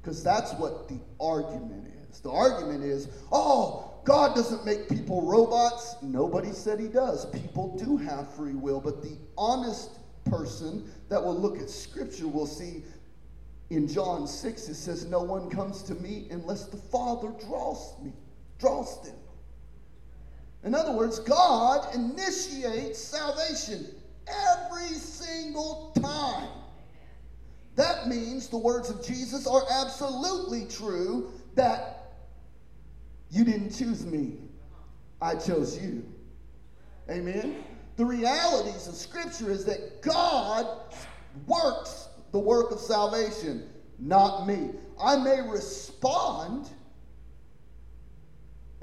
Because 0.00 0.22
that's 0.22 0.54
what 0.54 0.88
the 0.88 0.98
argument 1.20 1.92
is. 2.08 2.20
The 2.20 2.30
argument 2.30 2.84
is, 2.84 3.08
oh, 3.32 4.00
God 4.04 4.34
doesn't 4.34 4.64
make 4.64 4.88
people 4.88 5.22
robots. 5.22 5.96
Nobody 6.02 6.52
said 6.52 6.80
he 6.80 6.88
does. 6.88 7.26
People 7.26 7.76
do 7.76 7.98
have 7.98 8.32
free 8.34 8.54
will, 8.54 8.80
but 8.80 9.02
the 9.02 9.18
honest 9.36 9.98
person 10.24 10.90
that 11.10 11.22
will 11.22 11.38
look 11.38 11.58
at 11.58 11.68
Scripture 11.68 12.26
will 12.26 12.46
see 12.46 12.82
in 13.68 13.86
John 13.86 14.26
6, 14.26 14.68
it 14.68 14.74
says, 14.74 15.06
No 15.06 15.22
one 15.22 15.50
comes 15.50 15.82
to 15.84 15.94
me 15.96 16.26
unless 16.30 16.66
the 16.66 16.76
Father 16.76 17.32
draws 17.46 17.94
me, 18.02 18.12
draws 18.58 19.02
them. 19.02 19.16
In 20.64 20.74
other 20.74 20.92
words, 20.92 21.18
God 21.20 21.94
initiates 21.94 22.98
salvation 22.98 23.86
every 24.26 24.94
single 24.94 25.92
time. 26.00 26.48
That 27.76 28.08
means 28.08 28.48
the 28.48 28.58
words 28.58 28.90
of 28.90 29.04
Jesus 29.04 29.46
are 29.46 29.62
absolutely 29.70 30.66
true 30.66 31.30
that 31.54 32.12
you 33.30 33.44
didn't 33.44 33.70
choose 33.70 34.04
me, 34.04 34.34
I 35.22 35.36
chose 35.36 35.80
you. 35.80 36.04
Amen? 37.08 37.64
The 38.00 38.06
realities 38.06 38.88
of 38.88 38.94
Scripture 38.94 39.50
is 39.50 39.66
that 39.66 40.00
God 40.00 40.66
works 41.46 42.08
the 42.32 42.38
work 42.38 42.70
of 42.70 42.78
salvation, 42.80 43.68
not 43.98 44.46
me. 44.46 44.70
I 44.98 45.18
may 45.18 45.42
respond, 45.42 46.70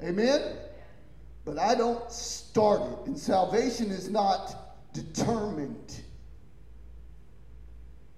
amen, 0.00 0.58
but 1.44 1.58
I 1.58 1.74
don't 1.74 2.12
start 2.12 2.80
it. 2.92 3.06
And 3.06 3.18
salvation 3.18 3.90
is 3.90 4.08
not 4.08 4.54
determined 4.92 6.00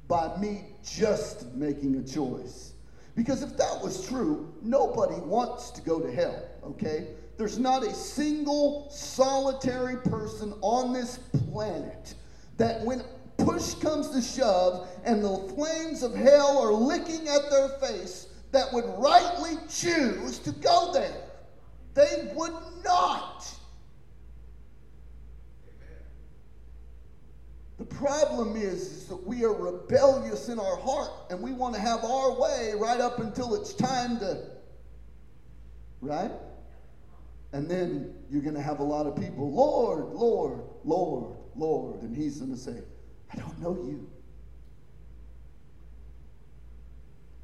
by 0.06 0.36
me 0.36 0.66
just 0.84 1.46
making 1.54 1.96
a 1.96 2.02
choice. 2.02 2.74
Because 3.16 3.42
if 3.42 3.56
that 3.56 3.80
was 3.82 4.06
true, 4.06 4.52
nobody 4.60 5.18
wants 5.18 5.70
to 5.70 5.80
go 5.80 5.98
to 5.98 6.12
hell, 6.12 6.44
okay? 6.62 7.06
There's 7.40 7.58
not 7.58 7.82
a 7.82 7.94
single 7.94 8.90
solitary 8.90 9.96
person 9.96 10.52
on 10.60 10.92
this 10.92 11.16
planet 11.50 12.14
that 12.58 12.82
when 12.82 13.02
push 13.38 13.72
comes 13.76 14.10
to 14.10 14.20
shove 14.20 14.86
and 15.06 15.24
the 15.24 15.50
flames 15.54 16.02
of 16.02 16.14
hell 16.14 16.58
are 16.58 16.70
licking 16.70 17.28
at 17.28 17.48
their 17.48 17.70
face 17.80 18.26
that 18.52 18.70
would 18.74 18.84
rightly 18.98 19.56
choose 19.70 20.38
to 20.40 20.52
go 20.52 20.92
there. 20.92 21.30
They 21.94 22.30
would 22.34 22.52
not. 22.84 23.50
The 27.78 27.86
problem 27.86 28.54
is, 28.54 28.82
is, 28.82 29.06
that 29.06 29.26
we 29.26 29.44
are 29.44 29.54
rebellious 29.54 30.50
in 30.50 30.60
our 30.60 30.76
heart 30.76 31.10
and 31.30 31.40
we 31.40 31.52
want 31.52 31.74
to 31.74 31.80
have 31.80 32.04
our 32.04 32.38
way 32.38 32.74
right 32.76 33.00
up 33.00 33.18
until 33.18 33.54
it's 33.54 33.72
time 33.72 34.18
to, 34.18 34.42
right? 36.02 36.32
And 37.52 37.68
then 37.68 38.14
you're 38.30 38.42
going 38.42 38.54
to 38.54 38.62
have 38.62 38.78
a 38.78 38.84
lot 38.84 39.06
of 39.06 39.16
people, 39.16 39.52
Lord, 39.52 40.12
Lord, 40.14 40.60
Lord, 40.84 41.36
Lord. 41.56 42.02
And 42.02 42.16
he's 42.16 42.38
going 42.38 42.52
to 42.52 42.56
say, 42.56 42.82
I 43.32 43.36
don't 43.36 43.58
know 43.60 43.74
you. 43.74 44.08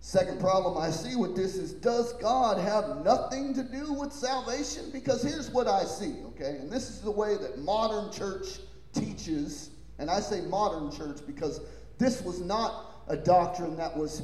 Second 0.06 0.38
problem 0.38 0.78
I 0.78 0.90
see 0.90 1.16
with 1.16 1.34
this 1.34 1.56
is 1.56 1.72
does 1.72 2.12
God 2.14 2.58
have 2.58 3.04
nothing 3.04 3.52
to 3.54 3.64
do 3.64 3.92
with 3.92 4.12
salvation? 4.12 4.90
Because 4.92 5.24
here's 5.24 5.50
what 5.50 5.66
I 5.66 5.82
see, 5.82 6.14
okay? 6.26 6.58
And 6.60 6.70
this 6.70 6.88
is 6.88 7.00
the 7.00 7.10
way 7.10 7.36
that 7.36 7.58
modern 7.58 8.12
church 8.12 8.60
teaches. 8.92 9.70
And 9.98 10.08
I 10.08 10.20
say 10.20 10.42
modern 10.42 10.92
church 10.92 11.18
because 11.26 11.60
this 11.98 12.22
was 12.22 12.40
not 12.40 13.02
a 13.08 13.16
doctrine 13.16 13.76
that 13.78 13.96
was 13.96 14.22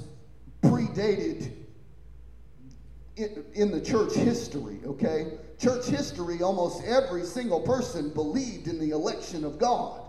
predated 0.62 1.50
in, 3.16 3.44
in 3.54 3.72
the 3.72 3.80
church 3.80 4.14
history, 4.14 4.78
okay? 4.86 5.32
Church 5.62 5.86
history, 5.86 6.42
almost 6.42 6.84
every 6.84 7.22
single 7.24 7.60
person 7.60 8.10
believed 8.10 8.66
in 8.66 8.78
the 8.78 8.90
election 8.90 9.44
of 9.44 9.58
God. 9.58 10.00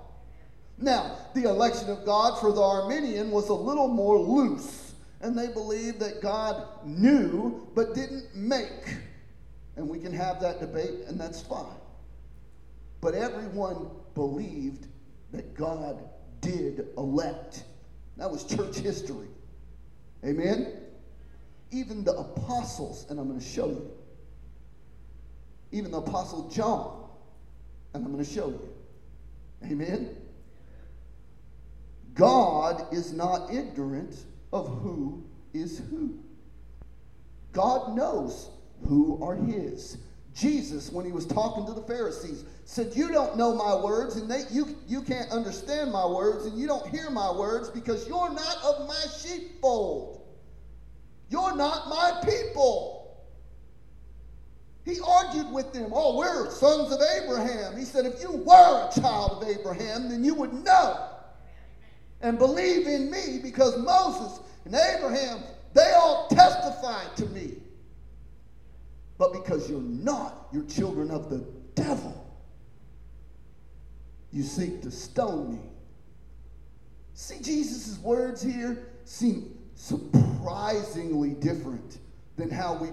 Now, 0.80 1.18
the 1.36 1.44
election 1.44 1.90
of 1.90 2.04
God 2.06 2.40
for 2.40 2.52
the 2.52 2.62
Arminian 2.62 3.30
was 3.30 3.50
a 3.50 3.54
little 3.54 3.88
more 3.88 4.18
loose, 4.18 4.96
and 5.22 5.38
they 5.38 5.48
believed 5.48 6.00
that 6.00 6.22
God 6.22 6.66
knew 6.84 7.68
but 7.76 7.94
didn't 7.94 8.36
make. 8.36 8.98
And 9.76 9.88
we 9.88 10.00
can 10.00 10.12
have 10.12 10.42
that 10.42 10.60
debate, 10.60 11.06
and 11.08 11.20
that's 11.20 11.42
fine. 11.42 11.66
But 13.02 13.14
everyone 13.14 13.90
believed 14.16 14.88
that 15.32 15.54
God 15.54 16.04
did 16.42 16.88
elect. 16.98 17.64
That 18.18 18.30
was 18.30 18.44
church 18.44 18.78
history. 18.78 19.28
Amen? 20.26 20.80
Even 21.72 22.04
the 22.04 22.14
apostles, 22.14 23.06
and 23.10 23.20
I'm 23.20 23.28
going 23.28 23.40
to 23.40 23.46
show 23.46 23.68
you 23.68 23.92
even 25.74 25.92
the 25.92 25.98
Apostle 25.98 26.50
John. 26.50 27.10
And 27.94 28.06
I'm 28.06 28.12
going 28.12 28.24
to 28.24 28.32
show 28.32 28.48
you. 28.48 28.70
Amen? 29.66 30.16
God 32.14 32.94
is 32.94 33.12
not 33.12 33.52
ignorant 33.52 34.16
of 34.52 34.68
who 34.68 35.24
is 35.54 35.82
who. 35.90 36.20
God 37.52 37.96
knows 37.96 38.50
who 38.88 39.24
are 39.24 39.36
his. 39.36 39.98
Jesus, 40.36 40.92
when 40.92 41.06
he 41.06 41.12
was 41.12 41.26
talking 41.26 41.66
to 41.66 41.74
the 41.74 41.84
Pharisees, 41.84 42.44
said, 42.66 42.92
You 42.96 43.12
don't 43.12 43.38
know 43.38 43.54
my 43.54 43.76
words, 43.76 44.16
and 44.16 44.30
they, 44.30 44.44
you, 44.52 44.76
you 44.88 45.02
can't 45.02 45.30
understand 45.30 45.92
my 45.92 46.06
words, 46.06 46.46
and 46.46 46.58
you 46.58 46.66
don't 46.66 46.88
hear 46.88 47.10
my 47.12 47.32
words 47.32 47.70
because 47.70 48.08
you're 48.08 48.32
not 48.32 48.58
of 48.64 48.88
my 48.88 49.06
sheepfold. 49.20 50.22
You're 51.30 51.56
not 51.56 51.88
my 51.88 52.22
people. 52.24 53.03
He 54.86 55.00
argued 55.06 55.52
with 55.52 55.72
them. 55.72 55.92
Oh, 55.94 56.18
we're 56.18 56.50
sons 56.50 56.92
of 56.92 57.00
Abraham. 57.22 57.78
He 57.78 57.86
said, 57.86 58.06
If 58.06 58.22
you 58.22 58.32
were 58.32 58.90
a 58.90 59.02
child 59.02 59.42
of 59.42 59.50
Abraham, 59.50 60.10
then 60.10 60.24
you 60.24 60.34
would 60.36 60.54
know 60.54 61.10
and 62.24 62.38
believe 62.38 62.88
in 62.88 63.12
me 63.12 63.40
because 63.44 63.78
Moses 63.78 64.40
and 64.66 64.74
Abraham, 64.74 65.40
they 65.74 65.92
all 65.96 66.28
testified 66.30 67.16
to 67.18 67.26
me. 67.28 67.58
But 69.18 69.34
because 69.34 69.70
you're 69.70 69.82
not, 69.82 70.48
you're 70.52 70.64
children 70.64 71.12
of 71.12 71.30
the 71.30 71.46
devil. 71.76 72.20
You 74.32 74.42
seek 74.42 74.82
to 74.82 74.90
stone 74.90 75.54
me. 75.54 75.62
See, 77.14 77.40
Jesus' 77.42 78.00
words 78.00 78.42
here 78.42 78.88
seem 79.06 79.56
surprisingly 79.76 81.32
different 81.32 82.00
than 82.38 82.50
how 82.50 82.76
we 82.76 82.88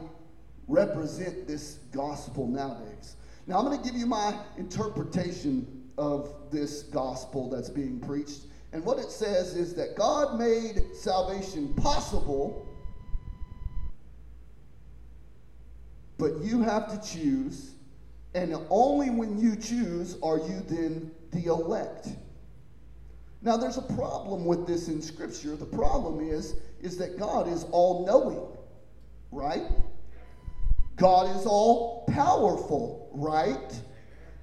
represent 0.71 1.47
this 1.47 1.81
gospel 1.93 2.47
nowadays. 2.47 3.16
Now, 3.47 3.59
I'm 3.59 3.64
going 3.64 3.77
to 3.77 3.85
give 3.85 3.99
you 3.99 4.07
my 4.07 4.39
interpretation 4.57 5.66
of 5.99 6.33
this 6.51 6.85
gospel 6.85 7.51
that's 7.51 7.68
being 7.68 7.99
preached. 8.01 8.43
And 8.73 8.85
what 8.85 8.99
it 8.99 9.11
says 9.11 9.57
is 9.57 9.75
that 9.75 9.97
God 9.97 10.39
made 10.39 10.95
salvation 10.95 11.75
possible, 11.75 12.68
but 16.16 16.39
you 16.41 16.62
have 16.62 16.89
to 16.89 17.09
choose. 17.09 17.73
And 18.35 18.57
only 18.71 19.11
when 19.11 19.39
you 19.39 19.57
choose 19.57 20.16
are 20.23 20.39
you 20.39 20.62
then 20.68 21.11
the 21.33 21.47
elect. 21.47 22.11
Now, 23.43 23.57
there's 23.57 23.79
a 23.79 23.83
problem 23.83 24.45
with 24.45 24.66
this 24.66 24.89
in 24.89 25.03
Scripture. 25.03 25.57
The 25.57 25.64
problem 25.64 26.21
is, 26.21 26.57
is 26.81 26.97
that 26.99 27.18
God 27.18 27.49
is 27.49 27.64
all 27.73 28.07
knowing, 28.07 28.47
right? 29.33 29.62
God 31.01 31.34
is 31.34 31.46
all 31.46 32.05
powerful, 32.12 33.09
right? 33.14 33.72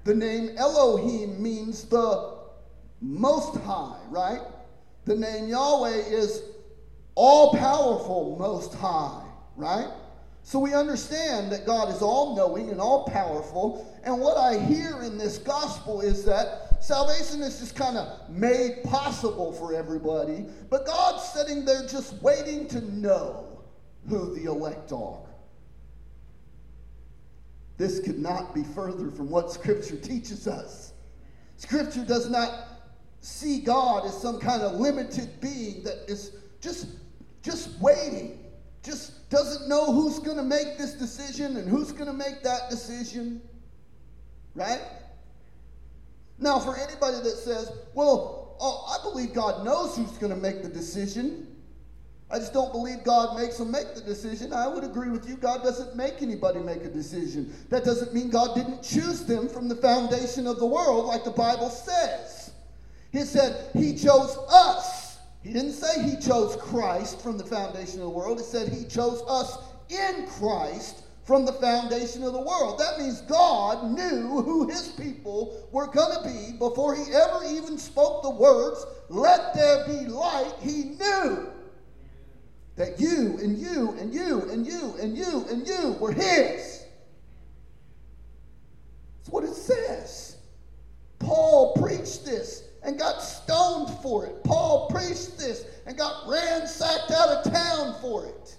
The 0.02 0.14
name 0.14 0.56
Elohim 0.58 1.40
means 1.40 1.84
the 1.84 2.36
most 3.00 3.60
high, 3.60 4.00
right? 4.08 4.40
The 5.04 5.14
name 5.14 5.48
Yahweh 5.48 6.08
is 6.08 6.42
all 7.14 7.54
powerful, 7.54 8.36
most 8.40 8.74
high, 8.74 9.22
right? 9.54 9.86
So 10.42 10.58
we 10.58 10.74
understand 10.74 11.52
that 11.52 11.64
God 11.64 11.94
is 11.94 12.02
all 12.02 12.34
knowing 12.34 12.70
and 12.70 12.80
all 12.80 13.04
powerful. 13.04 13.86
And 14.02 14.18
what 14.20 14.36
I 14.36 14.58
hear 14.58 15.02
in 15.02 15.16
this 15.16 15.38
gospel 15.38 16.00
is 16.00 16.24
that 16.24 16.82
salvation 16.82 17.40
is 17.40 17.60
just 17.60 17.76
kind 17.76 17.96
of 17.96 18.28
made 18.30 18.82
possible 18.82 19.52
for 19.52 19.74
everybody, 19.74 20.46
but 20.70 20.86
God's 20.86 21.22
sitting 21.22 21.64
there 21.64 21.86
just 21.86 22.14
waiting 22.14 22.66
to 22.68 22.80
know 22.80 23.62
who 24.08 24.34
the 24.34 24.50
elect 24.50 24.90
are. 24.90 25.20
This 27.78 28.00
could 28.00 28.18
not 28.18 28.54
be 28.54 28.62
further 28.62 29.10
from 29.10 29.30
what 29.30 29.50
Scripture 29.50 29.96
teaches 29.96 30.46
us. 30.46 30.92
Scripture 31.56 32.04
does 32.04 32.28
not 32.28 32.66
see 33.20 33.60
God 33.60 34.04
as 34.04 34.20
some 34.20 34.38
kind 34.38 34.62
of 34.62 34.74
limited 34.74 35.40
being 35.40 35.82
that 35.84 36.04
is 36.08 36.32
just, 36.60 36.88
just 37.42 37.80
waiting 37.80 38.44
just 38.82 39.28
doesn't 39.28 39.68
know 39.68 39.92
who's 39.92 40.18
going 40.18 40.36
to 40.36 40.42
make 40.42 40.78
this 40.78 40.94
decision 40.94 41.56
and 41.56 41.68
who's 41.68 41.92
going 41.92 42.06
to 42.06 42.12
make 42.12 42.42
that 42.42 42.70
decision. 42.70 43.40
Right? 44.54 44.80
Now, 46.38 46.58
for 46.58 46.76
anybody 46.76 47.16
that 47.18 47.36
says, 47.36 47.72
well, 47.94 48.56
oh, 48.60 48.98
I 48.98 49.02
believe 49.02 49.34
God 49.34 49.64
knows 49.64 49.96
who's 49.96 50.16
going 50.18 50.32
to 50.32 50.40
make 50.40 50.62
the 50.62 50.68
decision, 50.68 51.47
I 52.30 52.38
just 52.38 52.52
don't 52.52 52.72
believe 52.72 53.04
God 53.04 53.38
makes 53.38 53.56
them 53.56 53.70
make 53.70 53.94
the 53.94 54.02
decision. 54.02 54.52
I 54.52 54.68
would 54.68 54.84
agree 54.84 55.10
with 55.10 55.28
you. 55.28 55.36
God 55.36 55.62
doesn't 55.62 55.96
make 55.96 56.20
anybody 56.20 56.60
make 56.60 56.84
a 56.84 56.90
decision. 56.90 57.54
That 57.70 57.84
doesn't 57.84 58.12
mean 58.12 58.28
God 58.28 58.54
didn't 58.54 58.82
choose 58.82 59.24
them 59.24 59.48
from 59.48 59.68
the 59.68 59.76
foundation 59.76 60.46
of 60.46 60.58
the 60.58 60.66
world, 60.66 61.06
like 61.06 61.24
the 61.24 61.30
Bible 61.30 61.70
says. 61.70 62.52
He 63.12 63.20
said 63.20 63.70
He 63.74 63.96
chose 63.96 64.36
us 64.50 65.08
he 65.42 65.52
didn't 65.52 65.72
say 65.72 66.02
he 66.02 66.16
chose 66.16 66.56
Christ 66.56 67.20
from 67.20 67.38
the 67.38 67.44
foundation 67.44 68.00
of 68.00 68.06
the 68.06 68.10
world. 68.10 68.38
He 68.38 68.44
said 68.44 68.68
he 68.68 68.84
chose 68.84 69.22
us 69.28 69.58
in 69.88 70.26
Christ 70.26 71.04
from 71.24 71.44
the 71.44 71.52
foundation 71.54 72.22
of 72.22 72.32
the 72.32 72.40
world. 72.40 72.78
That 72.78 72.98
means 72.98 73.20
God 73.22 73.92
knew 73.92 74.42
who 74.42 74.68
his 74.68 74.88
people 74.88 75.68
were 75.72 75.86
going 75.86 76.16
to 76.16 76.28
be 76.28 76.58
before 76.58 76.94
he 76.94 77.12
ever 77.12 77.44
even 77.46 77.78
spoke 77.78 78.22
the 78.22 78.30
words, 78.30 78.84
let 79.08 79.54
there 79.54 79.86
be 79.86 80.06
light. 80.06 80.52
He 80.60 80.96
knew 80.98 81.50
that 82.78 83.00
you 83.00 83.36
and 83.42 83.58
you 83.58 83.96
and 83.98 84.14
you 84.14 84.42
and 84.50 84.64
you 84.64 84.94
and 85.00 85.18
you 85.18 85.44
and 85.50 85.66
you 85.66 85.96
were 86.00 86.12
his. 86.12 86.84
That's 89.18 89.28
what 89.30 89.42
it 89.42 89.54
says. 89.54 90.36
Paul 91.18 91.74
preached 91.74 92.24
this 92.24 92.62
and 92.84 92.96
got 92.96 93.20
stoned 93.20 93.90
for 94.00 94.26
it. 94.26 94.44
Paul 94.44 94.88
preached 94.90 95.36
this 95.36 95.66
and 95.86 95.98
got 95.98 96.28
ransacked 96.28 97.10
out 97.10 97.28
of 97.28 97.52
town 97.52 97.96
for 98.00 98.26
it. 98.26 98.56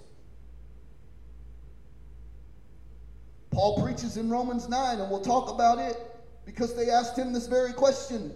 Paul 3.50 3.82
preaches 3.82 4.18
in 4.18 4.28
Romans 4.28 4.68
9, 4.68 5.00
and 5.00 5.10
we'll 5.10 5.22
talk 5.22 5.50
about 5.50 5.78
it 5.78 5.96
because 6.44 6.76
they 6.76 6.90
asked 6.90 7.18
him 7.18 7.32
this 7.32 7.46
very 7.46 7.72
question 7.72 8.32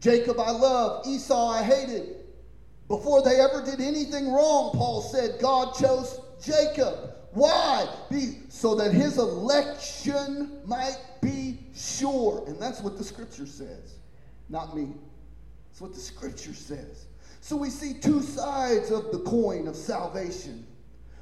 Jacob 0.00 0.38
I 0.38 0.50
love, 0.50 1.06
Esau 1.06 1.48
I 1.48 1.62
hated. 1.62 2.19
Before 2.90 3.22
they 3.22 3.38
ever 3.40 3.64
did 3.64 3.80
anything 3.80 4.32
wrong, 4.32 4.72
Paul 4.74 5.00
said, 5.00 5.40
God 5.40 5.76
chose 5.76 6.18
Jacob. 6.42 7.14
Why? 7.30 7.86
Be, 8.10 8.38
so 8.48 8.74
that 8.74 8.92
his 8.92 9.16
election 9.16 10.60
might 10.64 10.98
be 11.22 11.60
sure. 11.72 12.42
And 12.48 12.60
that's 12.60 12.80
what 12.80 12.98
the 12.98 13.04
scripture 13.04 13.46
says, 13.46 13.94
not 14.48 14.76
me. 14.76 14.88
That's 15.68 15.80
what 15.80 15.94
the 15.94 16.00
scripture 16.00 16.52
says. 16.52 17.06
So 17.40 17.54
we 17.54 17.70
see 17.70 17.94
two 17.94 18.22
sides 18.22 18.90
of 18.90 19.12
the 19.12 19.20
coin 19.20 19.68
of 19.68 19.76
salvation, 19.76 20.66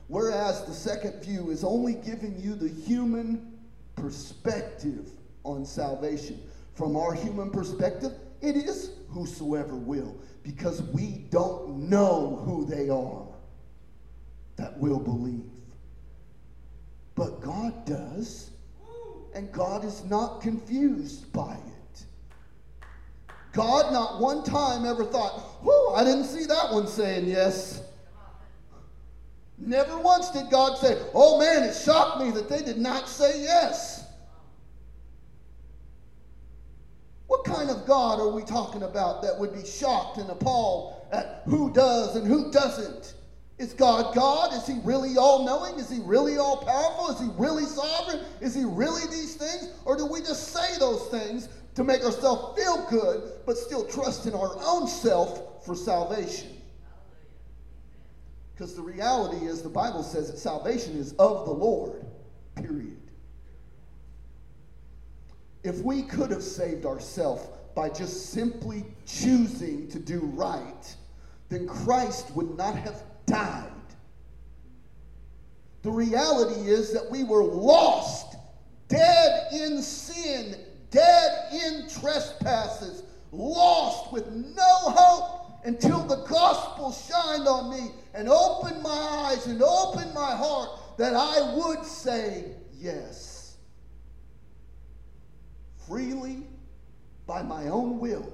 whereas 0.07 0.65
the 0.65 0.73
second 0.73 1.23
view 1.23 1.51
is 1.51 1.65
only 1.65 1.97
giving 1.97 2.41
you 2.41 2.55
the 2.55 2.71
human 2.71 3.59
perspective 3.95 5.11
on 5.45 5.67
salvation. 5.67 6.41
From 6.73 6.97
our 6.97 7.13
human 7.13 7.51
perspective, 7.51 8.13
it 8.41 8.57
is 8.57 8.93
whosoever 9.09 9.75
will, 9.75 10.17
because 10.43 10.83
we 10.83 11.27
don't 11.31 11.89
know 11.89 12.43
who 12.45 12.65
they 12.65 12.89
are 12.89 13.27
that 14.57 14.79
will 14.79 15.01
believe. 15.01 15.45
But 17.15 17.41
God 17.41 17.85
does 17.85 18.51
and 19.35 19.51
God 19.53 19.85
is 19.85 20.05
not 20.05 20.41
confused 20.41 21.33
by 21.33 21.55
it. 21.55 22.05
God 23.53 23.93
not 23.93 24.21
one 24.21 24.45
time 24.45 24.87
ever 24.87 25.05
thought, 25.05 25.65
whoo, 25.65 25.95
I 25.95 26.05
didn't 26.05 26.25
see 26.25 26.45
that 26.47 26.73
one 26.73 26.87
saying 26.87 27.27
yes. 27.27 27.83
Never 29.59 29.99
once 29.99 30.31
did 30.31 30.51
God 30.51 30.79
say, 30.79 30.97
oh 31.15 31.41
man, 31.41 31.65
it 31.65 31.75
shocked 31.75 32.23
me 32.23 32.31
that 32.31 32.49
they 32.49 32.63
did 32.63 32.79
not 32.79 33.09
say 33.09 33.43
yes. 33.43 33.98
What 37.39 37.57
kind 37.57 37.71
of 37.71 37.87
God 37.87 38.19
are 38.19 38.31
we 38.31 38.43
talking 38.43 38.83
about 38.83 39.23
that 39.23 39.39
would 39.39 39.55
be 39.55 39.65
shocked 39.65 40.19
and 40.19 40.29
appalled 40.29 41.07
at 41.13 41.43
who 41.45 41.73
does 41.73 42.17
and 42.17 42.27
who 42.27 42.51
doesn't? 42.51 43.15
Is 43.59 43.75
God 43.75 44.13
God? 44.13 44.53
Is 44.55 44.67
he 44.67 44.81
really 44.83 45.17
all 45.17 45.45
knowing? 45.45 45.79
Is 45.79 45.89
he 45.89 46.01
really 46.01 46.37
all 46.37 46.57
powerful? 46.65 47.15
Is 47.15 47.21
he 47.21 47.29
really 47.41 47.65
sovereign? 47.65 48.25
Is 48.41 48.57
he 48.57 48.65
really 48.65 49.03
these 49.03 49.37
things? 49.37 49.71
Or 49.85 49.97
do 49.97 50.05
we 50.05 50.19
just 50.19 50.49
say 50.49 50.79
those 50.81 51.07
things 51.09 51.49
to 51.77 51.85
make 51.85 52.03
ourselves 52.03 52.61
feel 52.61 52.85
good, 52.91 53.31
but 53.47 53.57
still 53.57 53.85
trust 53.85 54.27
in 54.27 54.35
our 54.35 54.57
own 54.67 54.89
self 54.89 55.65
for 55.65 55.77
salvation? 55.77 56.61
Because 58.53 58.75
the 58.75 58.83
reality 58.83 59.47
is, 59.47 59.63
the 59.63 59.69
Bible 59.69 60.03
says 60.03 60.29
that 60.29 60.39
salvation 60.39 60.97
is 60.97 61.13
of 61.21 61.47
the 61.47 61.53
Lord, 61.53 62.05
period. 62.57 62.98
If 65.63 65.81
we 65.81 66.03
could 66.03 66.31
have 66.31 66.43
saved 66.43 66.87
ourselves 66.87 67.47
by 67.75 67.89
just 67.91 68.31
simply 68.31 68.85
choosing 69.07 69.89
to 69.89 69.99
do 69.99 70.21
right, 70.21 70.97
then 71.49 71.67
Christ 71.67 72.35
would 72.35 72.57
not 72.57 72.75
have 72.77 73.03
died. 73.27 73.73
The 75.83 75.91
reality 75.91 76.69
is 76.69 76.93
that 76.93 77.11
we 77.11 77.25
were 77.25 77.45
lost, 77.45 78.37
dead 78.89 79.53
in 79.53 79.81
sin, 79.81 80.57
dead 80.91 81.53
in 81.53 81.89
trespasses, 81.89 83.05
lost 83.33 84.13
with 84.13 84.31
no 84.31 84.65
hope 84.65 85.39
until 85.65 86.05
the 86.05 86.25
gospel 86.25 86.93
shined 86.93 87.47
on 87.47 87.71
me 87.71 87.91
and 88.15 88.29
opened 88.29 88.83
my 88.83 88.91
eyes 88.91 89.47
and 89.47 89.63
opened 89.63 90.13
my 90.15 90.35
heart 90.35 90.81
that 90.99 91.15
I 91.15 91.55
would 91.55 91.85
say 91.85 92.47
yes. 92.79 93.28
Freely 95.89 96.43
by 97.27 97.43
my 97.43 97.69
own 97.69 97.99
will. 97.99 98.33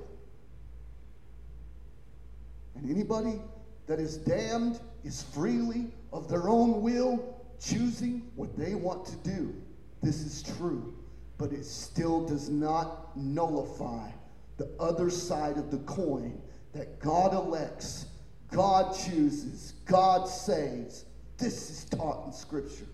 And 2.74 2.90
anybody 2.90 3.40
that 3.86 4.00
is 4.00 4.16
damned 4.16 4.80
is 5.04 5.22
freely 5.22 5.86
of 6.12 6.28
their 6.28 6.48
own 6.48 6.82
will 6.82 7.40
choosing 7.60 8.30
what 8.34 8.56
they 8.58 8.74
want 8.74 9.06
to 9.06 9.16
do. 9.16 9.54
This 10.02 10.20
is 10.20 10.42
true, 10.56 10.94
but 11.38 11.52
it 11.52 11.64
still 11.64 12.26
does 12.26 12.48
not 12.48 13.16
nullify 13.16 14.10
the 14.56 14.70
other 14.80 15.08
side 15.10 15.56
of 15.56 15.70
the 15.70 15.78
coin 15.78 16.40
that 16.72 16.98
God 16.98 17.32
elects, 17.34 18.06
God 18.50 18.96
chooses, 18.96 19.74
God 19.84 20.28
saves. 20.28 21.04
This 21.38 21.70
is 21.70 21.84
taught 21.84 22.26
in 22.26 22.32
Scripture 22.32 22.86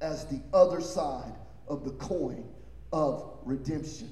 as 0.00 0.26
the 0.26 0.40
other 0.52 0.80
side 0.80 1.34
of 1.68 1.84
the 1.84 1.92
coin 1.92 2.44
of 2.96 3.38
redemption. 3.44 4.10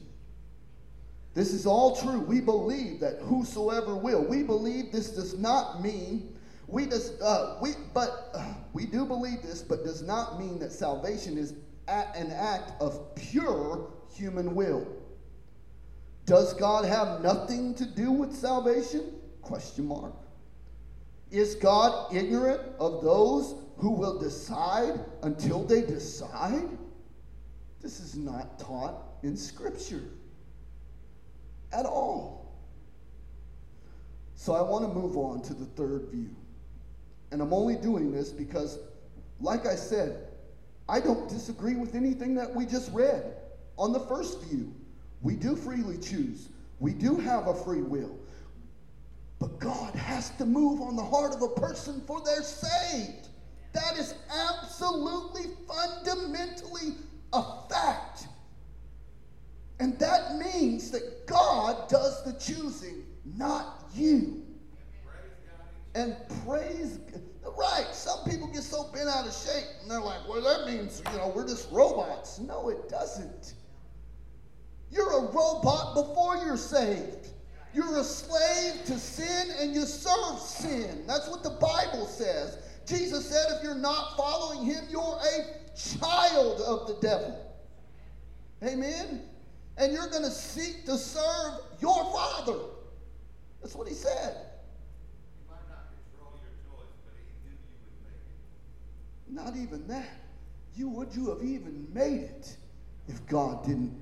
This 1.32 1.55
is 1.55 1.64
all 1.66 1.97
true. 1.97 2.20
We 2.20 2.41
believe 2.41 3.01
that 3.01 3.18
whosoever 3.20 3.97
will. 3.97 4.22
We 4.22 4.43
believe 4.43 4.93
this 4.93 5.11
does 5.11 5.39
not 5.39 5.82
mean 5.82 6.37
we 6.66 6.87
just 6.87 7.20
uh, 7.20 7.57
we 7.61 7.70
but 7.93 8.30
uh, 8.35 8.55
we 8.72 8.87
do 8.87 9.05
believe 9.07 9.43
this, 9.43 9.62
but 9.62 9.85
does 9.85 10.03
not 10.03 10.39
mean 10.39 10.59
that 10.59 10.72
salvation 10.72 11.39
is 11.39 11.55
an 11.89 12.30
act 12.30 12.72
of 12.80 13.14
pure 13.14 13.91
human 14.14 14.55
will. 14.55 14.87
Does 16.26 16.55
God 16.55 16.85
have 16.85 17.20
nothing 17.20 17.74
to 17.76 17.87
do 17.87 18.11
with 18.11 18.35
salvation? 18.35 19.14
Question 19.43 19.87
mark. 19.87 20.14
Is 21.30 21.55
God 21.55 22.14
ignorant 22.14 22.62
of 22.78 23.03
those 23.03 23.57
who 23.76 23.91
will 23.91 24.18
decide 24.18 25.01
until 25.22 25.64
they 25.64 25.82
decide? 25.82 26.68
This 27.85 28.01
is 28.01 28.16
not 28.16 28.59
taught 28.59 28.95
in 29.22 29.37
Scripture 29.37 30.05
at 31.70 31.85
all. 31.85 32.51
So 34.37 34.55
I 34.55 34.62
want 34.62 34.89
to 34.89 34.89
move 34.89 35.18
on 35.18 35.43
to 35.43 35.53
the 35.53 35.66
third 35.66 36.09
view. 36.11 36.30
And 37.30 37.43
I'm 37.43 37.53
only 37.53 37.76
doing 37.76 38.11
this 38.11 38.30
because, 38.30 38.78
like 39.39 39.66
I 39.66 39.74
said, 39.74 40.28
I 40.89 40.99
don't 40.99 41.28
disagree 41.28 41.74
with 41.74 41.95
anything 41.95 42.35
that 42.37 42.55
we 42.55 42.64
just 42.64 42.91
read 42.91 43.37
on 43.76 43.93
the 43.93 44.01
first 44.01 44.41
view. 44.45 44.72
We 45.20 45.35
do 45.35 45.55
freely 45.55 45.99
choose, 45.99 46.49
we 46.80 46.93
do 46.93 47.16
have 47.16 47.49
a 47.49 47.55
free 47.55 47.82
will. 47.82 48.16
But 49.39 49.59
God 49.59 49.95
has 49.95 50.30
to 50.39 50.47
move 50.47 50.80
on 50.80 50.97
the 50.97 51.05
heart 51.05 51.35
of 51.35 51.43
a 51.43 51.49
person 51.49 52.01
for 52.07 52.22
their 52.22 52.43
saved. 52.43 53.28
That 53.74 53.99
is 53.99 54.14
absolutely 54.30 55.51
fundamentally 55.68 56.95
a 57.35 57.68
fact. 57.70 58.28
And 59.80 59.99
that 59.99 60.37
means 60.37 60.91
that 60.93 61.26
God 61.26 61.89
does 61.89 62.24
the 62.24 62.32
choosing, 62.35 63.05
not 63.37 63.85
you. 63.95 64.43
And 65.95 66.16
praise, 66.45 66.99
right, 67.59 67.87
some 67.93 68.18
people 68.28 68.49
get 68.49 68.62
so 68.62 68.85
bent 68.93 69.09
out 69.09 69.26
of 69.26 69.32
shape 69.32 69.66
and 69.82 69.91
they're 69.91 70.01
like, 70.01 70.28
well, 70.28 70.43
that 70.43 70.70
means, 70.70 71.03
you 71.12 71.18
know, 71.18 71.32
we're 71.35 71.47
just 71.47 71.70
robots. 71.70 72.39
No, 72.39 72.68
it 72.68 72.89
doesn't. 72.89 73.55
You're 74.91 75.18
a 75.18 75.32
robot 75.32 75.95
before 75.95 76.37
you're 76.37 76.57
saved. 76.57 77.28
You're 77.72 77.99
a 77.99 78.05
slave 78.05 78.85
to 78.87 78.99
sin 78.99 79.51
and 79.61 79.74
you 79.74 79.82
serve 79.82 80.39
sin. 80.39 81.05
That's 81.07 81.28
what 81.28 81.43
the 81.43 81.51
Bible 81.51 82.07
says. 82.07 82.59
Jesus 82.87 83.28
said 83.28 83.57
if 83.57 83.62
you're 83.62 83.74
not 83.74 84.16
following 84.16 84.66
him, 84.66 84.85
you're 84.91 85.18
a 85.18 85.76
child 85.76 86.61
of 86.61 86.89
the 86.89 86.99
devil. 87.01 87.41
Amen? 88.62 89.22
and 89.76 89.93
you're 89.93 90.09
going 90.09 90.22
to 90.22 90.30
seek 90.30 90.85
to 90.87 90.97
serve 90.97 91.61
your 91.80 92.05
father. 92.12 92.59
That's 93.61 93.74
what 93.74 93.89
he 93.89 93.95
said. 93.95 94.37
Not 99.28 99.57
even 99.57 99.87
that. 99.89 100.20
You 100.76 100.89
would 100.91 101.14
you 101.14 101.28
have 101.30 101.43
even 101.43 101.89
made 101.93 102.22
it 102.22 102.57
if 103.09 103.26
God 103.26 103.64
didn't 103.66 104.01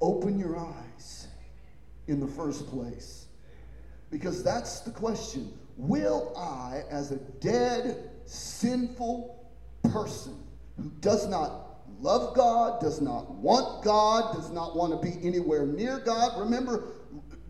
open 0.00 0.38
your 0.38 0.56
eyes 0.56 1.28
in 2.08 2.18
the 2.18 2.26
first 2.26 2.66
place? 2.66 3.26
Because 4.10 4.42
that's 4.42 4.80
the 4.80 4.90
question. 4.90 5.52
Will 5.78 6.36
I, 6.36 6.82
as 6.90 7.12
a 7.12 7.16
dead, 7.16 8.10
sinful 8.26 9.48
person 9.84 10.36
who 10.76 10.90
does 11.00 11.28
not 11.28 11.80
love 12.00 12.34
God, 12.34 12.80
does 12.80 13.00
not 13.00 13.30
want 13.30 13.84
God, 13.84 14.34
does 14.34 14.50
not 14.50 14.76
want 14.76 14.92
to 14.92 15.08
be 15.08 15.24
anywhere 15.26 15.66
near 15.66 16.00
God. 16.00 16.38
Remember 16.40 16.88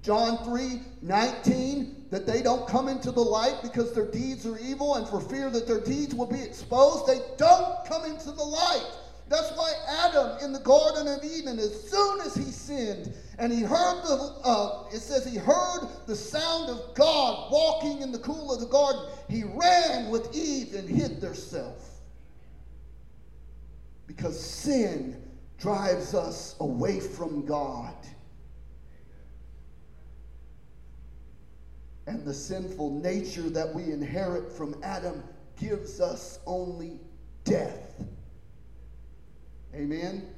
John 0.03 0.45
3 0.45 0.83
19, 1.01 2.07
that 2.11 2.27
they 2.27 2.43
don't 2.43 2.69
come 2.69 2.89
into 2.89 3.11
the 3.11 3.21
light 3.21 3.61
because 3.63 3.93
their 3.93 4.11
deeds 4.11 4.45
are 4.47 4.59
evil 4.59 4.97
and 4.97 5.09
for 5.09 5.21
fear 5.21 5.49
that 5.51 5.67
their 5.67 5.81
deeds 5.81 6.15
will 6.15 6.27
be 6.27 6.43
exposed, 6.43 7.07
they 7.07 7.21
don't 7.39 7.85
come 7.87 8.05
into 8.05 8.31
the 8.31 8.45
light. 8.45 8.93
That's 9.29 9.51
why 9.53 9.73
Adam 10.07 10.39
in 10.43 10.53
the 10.53 10.61
Garden 10.61 11.07
of 11.07 11.23
Eden, 11.23 11.59
as 11.59 11.91
soon 11.91 12.21
as 12.23 12.35
he 12.35 12.45
sinned 12.45 13.13
and 13.39 13.53
he 13.53 13.61
heard 13.61 14.03
the, 14.03 14.35
uh, 14.43 14.85
it 14.93 15.01
says 15.01 15.27
he 15.27 15.37
heard 15.37 15.87
the 16.07 16.17
sound 16.17 16.71
of 16.71 16.95
God 16.95 17.53
walking 17.53 18.01
in 18.01 18.11
the 18.11 18.19
cool 18.19 18.53
of 18.53 18.61
the 18.61 18.67
garden, 18.67 19.03
he 19.29 19.45
ran 19.45 20.11
with 20.11 20.35
Eve 20.35 20.75
and 20.75 20.89
hid 20.89 21.21
theirself 21.21 21.99
because 24.07 24.41
sin 24.41 25.23
drives 25.59 26.15
us 26.15 26.57
away 26.61 26.99
from 26.99 27.45
God. 27.45 27.95
And 32.07 32.25
the 32.25 32.33
sinful 32.33 32.99
nature 33.01 33.51
that 33.51 33.75
we 33.75 33.93
inherit 33.93 34.51
from 34.51 34.75
Adam 34.83 35.23
gives 35.61 36.01
us 36.01 36.39
only 36.47 36.99
death. 37.45 38.03
Amen? 39.75 40.29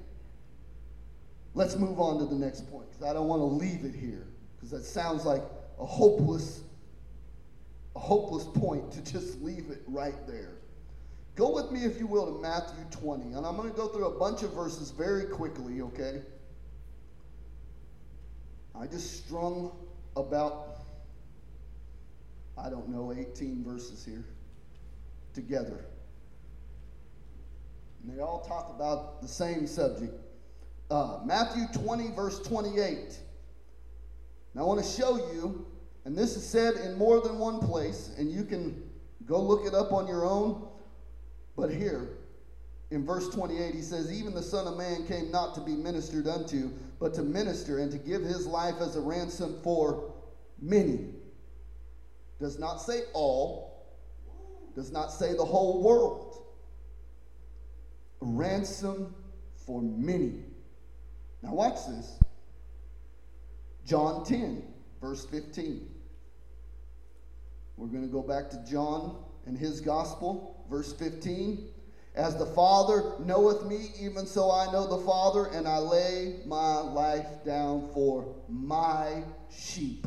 Let's 1.55 1.77
move 1.77 1.99
on 2.01 2.19
to 2.19 2.27
the 2.27 2.35
next 2.35 2.71
point 2.71 2.91
because 2.91 3.05
I 3.05 3.13
don't 3.13 3.27
want 3.27 3.41
to 3.41 3.47
leave 3.47 3.85
it 3.85 3.95
here 3.95 4.27
because 4.57 4.71
that 4.71 4.85
sounds 4.85 5.25
like 5.25 5.43
a 5.79 5.85
hopeless, 5.85 6.63
a 7.97 7.99
hopeless 7.99 8.45
point 8.45 8.93
to 8.93 9.13
just 9.13 9.41
leave 9.41 9.71
it 9.71 9.83
right 9.87 10.27
there. 10.27 10.53
Go 11.37 11.55
with 11.55 11.71
me, 11.71 11.85
if 11.85 11.99
you 11.99 12.07
will, 12.07 12.27
to 12.27 12.41
Matthew 12.41 12.85
20. 12.91 13.33
And 13.33 13.47
I'm 13.47 13.57
going 13.57 13.71
to 13.71 13.77
go 13.77 13.89
through 13.89 14.07
a 14.07 14.19
bunch 14.19 14.43
of 14.43 14.53
verses 14.53 14.91
very 14.91 15.25
quickly, 15.25 15.81
okay? 15.81 16.23
I 18.79 18.87
just 18.87 19.25
strung 19.25 19.73
about, 20.17 20.81
I 22.59 22.69
don't 22.69 22.89
know, 22.89 23.13
18 23.17 23.65
verses 23.65 24.05
here 24.05 24.25
together. 25.35 25.85
And 28.03 28.17
they 28.17 28.23
all 28.23 28.41
talk 28.41 28.73
about 28.75 29.23
the 29.23 29.29
same 29.29 29.67
subject. 29.67 30.15
Uh, 30.91 31.21
Matthew 31.25 31.65
20, 31.73 32.11
verse 32.13 32.41
28. 32.41 33.19
Now 34.55 34.63
I 34.63 34.65
want 34.65 34.85
to 34.85 34.91
show 34.91 35.17
you, 35.33 35.67
and 36.05 36.17
this 36.17 36.37
is 36.37 36.45
said 36.45 36.75
in 36.77 36.97
more 36.97 37.21
than 37.21 37.39
one 37.39 37.61
place, 37.61 38.11
and 38.19 38.31
you 38.31 38.45
can 38.45 38.83
go 39.27 39.41
look 39.41 39.67
it 39.67 39.75
up 39.75 39.93
on 39.93 40.09
your 40.09 40.25
own. 40.25 40.67
But 41.57 41.71
here, 41.71 42.09
in 42.91 43.07
verse 43.07 43.29
28, 43.29 43.75
he 43.75 43.83
says, 43.83 44.13
Even 44.13 44.35
the 44.35 44.43
Son 44.43 44.67
of 44.67 44.77
Man 44.77 45.07
came 45.07 45.31
not 45.31 45.55
to 45.55 45.61
be 45.61 45.73
ministered 45.73 46.27
unto, 46.27 46.71
but 46.99 47.15
to 47.15 47.23
minister 47.23 47.79
and 47.79 47.93
to 47.93 47.99
give 47.99 48.23
his 48.23 48.47
life 48.47 48.77
as 48.81 48.97
a 48.97 49.01
ransom 49.01 49.61
for 49.63 50.13
many. 50.61 51.15
Does 52.41 52.59
not 52.59 52.79
say 52.79 53.03
all, 53.13 53.87
does 54.75 54.91
not 54.91 55.13
say 55.13 55.35
the 55.35 55.45
whole 55.45 55.83
world. 55.83 56.40
Ransom 58.21 59.15
for 59.67 59.83
many. 59.83 60.45
Now, 61.43 61.55
watch 61.55 61.87
this. 61.87 62.19
John 63.87 64.25
10, 64.25 64.63
verse 65.01 65.25
15. 65.27 65.89
We're 67.77 67.89
going 67.89 68.03
to 68.03 68.13
go 68.13 68.23
back 68.23 68.51
to 68.51 68.65
John 68.71 69.25
and 69.47 69.57
his 69.57 69.81
gospel. 69.81 70.65
Verse 70.71 70.93
15 70.93 71.67
As 72.15 72.37
the 72.37 72.47
Father 72.47 73.15
knoweth 73.21 73.65
me, 73.65 73.93
even 73.99 74.27
so 74.27 74.51
I 74.51 74.71
know 74.71 74.87
the 74.87 75.05
Father, 75.05 75.47
and 75.47 75.67
I 75.67 75.79
lay 75.79 76.41
my 76.47 76.81
life 76.81 77.45
down 77.45 77.91
for 77.95 78.37
my 78.49 79.23
sheep. 79.51 80.07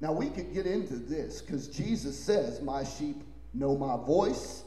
Now, 0.00 0.12
we 0.12 0.30
could 0.30 0.54
get 0.54 0.66
into 0.66 0.94
this 0.94 1.42
because 1.42 1.66
Jesus 1.66 2.16
says, 2.16 2.62
My 2.62 2.84
sheep 2.84 3.24
know 3.52 3.76
my 3.76 3.96
voice. 3.96 4.62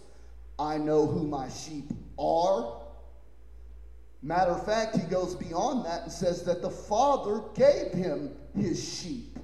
I 0.61 0.77
know 0.77 1.07
who 1.07 1.25
my 1.25 1.49
sheep 1.49 1.91
are. 2.19 2.81
Matter 4.21 4.51
of 4.51 4.63
fact, 4.63 4.95
he 4.95 5.01
goes 5.07 5.33
beyond 5.33 5.85
that 5.87 6.03
and 6.03 6.11
says 6.11 6.43
that 6.43 6.61
the 6.61 6.69
Father 6.69 7.41
gave 7.55 7.91
him 7.91 8.29
his 8.55 8.99
sheep. 8.99 9.39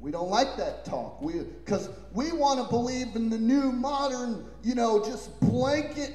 We 0.00 0.10
don't 0.10 0.30
like 0.30 0.56
that 0.56 0.86
talk. 0.86 1.20
We 1.20 1.40
because 1.64 1.90
we 2.14 2.32
want 2.32 2.64
to 2.64 2.70
believe 2.70 3.14
in 3.16 3.28
the 3.28 3.38
new 3.38 3.70
modern, 3.70 4.46
you 4.62 4.74
know, 4.74 5.04
just 5.04 5.38
blanket 5.40 6.14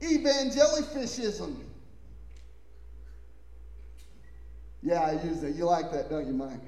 evangelifishism. 0.00 1.56
Yeah, 4.82 5.00
I 5.00 5.12
use 5.24 5.40
that. 5.40 5.54
You 5.54 5.64
like 5.64 5.90
that, 5.92 6.10
don't 6.10 6.26
you, 6.26 6.32
Mike? 6.32 6.60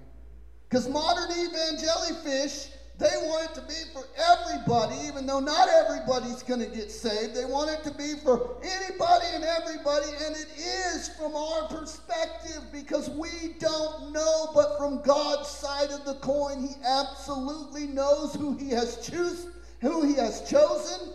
Because 0.69 0.89
modern 0.89 1.31
evangelifish 1.31 2.69
they 2.97 3.11
want 3.23 3.51
it 3.51 3.55
to 3.57 3.61
be 3.63 3.75
for 3.93 4.05
everybody, 4.17 4.95
even 5.09 5.27
though 5.27 5.41
not 5.41 5.69
everybody's 5.69 6.45
going 6.45 6.61
to 6.61 6.67
get 6.67 6.93
saved. 6.93 7.35
They 7.35 7.45
want 7.45 7.71
it 7.71 7.83
to 7.85 7.91
be 7.97 8.15
for 8.23 8.57
anybody 8.63 9.27
and 9.35 9.43
everybody, 9.43 10.07
and 10.25 10.37
it 10.37 10.47
is 10.57 11.09
from 11.19 11.35
our 11.35 11.67
perspective 11.67 12.63
because 12.73 13.11
we 13.11 13.55
don't 13.59 14.13
know, 14.13 14.51
but 14.55 14.79
from 14.79 15.03
God's 15.03 15.49
side 15.49 15.91
of 15.91 16.05
the 16.05 16.15
coin, 16.15 16.61
He 16.61 16.75
absolutely 16.87 17.89
knows 17.89 18.35
who 18.35 18.57
He 18.57 18.71
has 18.71 19.05
choose, 19.05 19.49
who 19.81 20.07
He 20.07 20.15
has 20.15 20.49
chosen, 20.49 21.15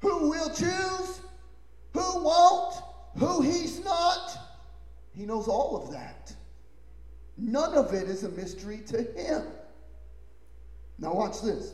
who 0.00 0.30
will 0.30 0.48
choose, 0.50 1.20
who 1.92 2.22
won't, 2.22 2.76
who 3.18 3.42
He's 3.42 3.84
not. 3.84 4.38
He 5.12 5.26
knows 5.26 5.48
all 5.48 5.82
of 5.82 5.90
that. 5.90 6.32
None 7.36 7.74
of 7.74 7.92
it 7.94 8.04
is 8.04 8.22
a 8.22 8.28
mystery 8.28 8.82
to 8.86 9.02
Him. 9.02 9.42
Now, 11.00 11.14
watch 11.14 11.40
this 11.40 11.72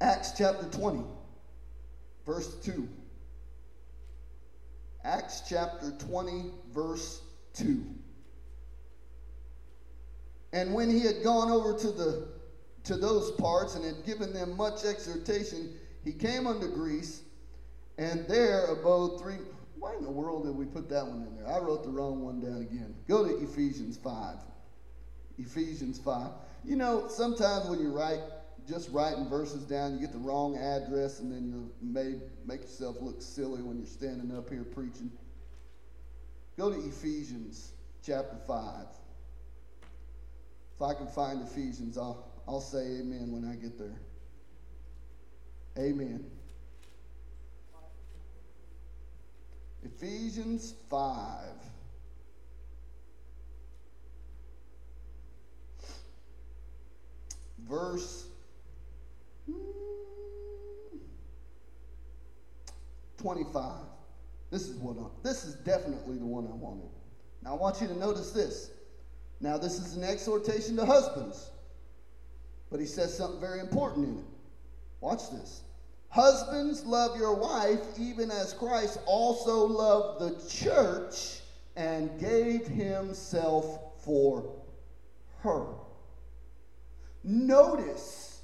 Acts 0.00 0.32
chapter 0.36 0.66
20, 0.66 1.02
verse 2.26 2.54
2. 2.62 2.88
Acts 5.04 5.42
chapter 5.48 5.92
20, 5.92 6.50
verse 6.72 7.22
2. 7.54 7.82
And 10.52 10.74
when 10.74 10.90
he 10.90 11.00
had 11.00 11.22
gone 11.22 11.50
over 11.50 11.78
to 11.78 11.92
the 11.92 12.28
to 12.82 12.96
those 12.96 13.30
parts 13.32 13.76
and 13.76 13.84
had 13.84 14.04
given 14.06 14.32
them 14.32 14.56
much 14.56 14.84
exhortation, 14.84 15.74
he 16.02 16.12
came 16.12 16.46
unto 16.46 16.66
Greece, 16.66 17.20
and 17.98 18.26
there 18.26 18.64
abode 18.66 19.20
three. 19.20 19.36
Why 19.78 19.94
in 19.94 20.02
the 20.02 20.10
world 20.10 20.44
did 20.44 20.56
we 20.56 20.64
put 20.64 20.88
that 20.88 21.06
one 21.06 21.22
in 21.22 21.36
there? 21.36 21.46
I 21.46 21.58
wrote 21.58 21.84
the 21.84 21.90
wrong 21.90 22.22
one 22.22 22.40
down 22.40 22.62
again. 22.62 22.94
Go 23.06 23.26
to 23.26 23.36
Ephesians 23.42 23.98
5. 23.98 24.36
Ephesians 25.38 25.98
5. 25.98 26.30
You 26.64 26.76
know, 26.76 27.08
sometimes 27.08 27.68
when 27.68 27.80
you 27.80 27.90
write, 27.90 28.20
just 28.68 28.90
writing 28.90 29.28
verses 29.28 29.64
down, 29.64 29.94
you 29.94 30.00
get 30.00 30.12
the 30.12 30.18
wrong 30.18 30.56
address, 30.56 31.20
and 31.20 31.32
then 31.32 31.48
you 31.48 31.70
made 31.80 32.20
make 32.44 32.62
yourself 32.62 32.96
look 33.00 33.20
silly 33.22 33.62
when 33.62 33.78
you're 33.78 33.86
standing 33.86 34.36
up 34.36 34.48
here 34.50 34.64
preaching. 34.64 35.10
Go 36.56 36.70
to 36.70 36.78
Ephesians 36.86 37.72
chapter 38.04 38.36
five. 38.46 38.86
If 40.76 40.82
I 40.82 40.94
can 40.94 41.06
find 41.08 41.42
Ephesians, 41.42 41.98
I'll 41.98 42.30
I'll 42.46 42.60
say 42.60 42.98
amen 43.00 43.32
when 43.32 43.44
I 43.50 43.54
get 43.56 43.78
there. 43.78 44.00
Amen. 45.78 46.24
Ephesians 49.82 50.74
5. 50.90 51.69
Verse 57.70 58.26
25. 63.18 63.72
This 64.50 64.68
is 64.68 64.76
what 64.78 64.96
I, 64.98 65.06
this 65.22 65.44
is 65.44 65.54
definitely 65.54 66.18
the 66.18 66.26
one 66.26 66.46
I 66.46 66.54
wanted. 66.54 66.88
Now 67.42 67.52
I 67.52 67.56
want 67.56 67.80
you 67.80 67.86
to 67.86 67.96
notice 67.96 68.32
this. 68.32 68.70
Now 69.40 69.56
this 69.56 69.78
is 69.78 69.96
an 69.96 70.04
exhortation 70.04 70.76
to 70.76 70.84
husbands. 70.84 71.50
But 72.70 72.80
he 72.80 72.86
says 72.86 73.16
something 73.16 73.40
very 73.40 73.60
important 73.60 74.08
in 74.08 74.18
it. 74.18 74.24
Watch 75.00 75.30
this. 75.30 75.62
Husbands, 76.08 76.84
love 76.84 77.16
your 77.16 77.34
wife 77.34 77.80
even 77.98 78.30
as 78.30 78.52
Christ 78.52 78.98
also 79.06 79.64
loved 79.64 80.20
the 80.20 80.50
church 80.50 81.40
and 81.76 82.18
gave 82.18 82.66
himself 82.66 84.02
for 84.04 84.56
her. 85.38 85.66
Notice 87.22 88.42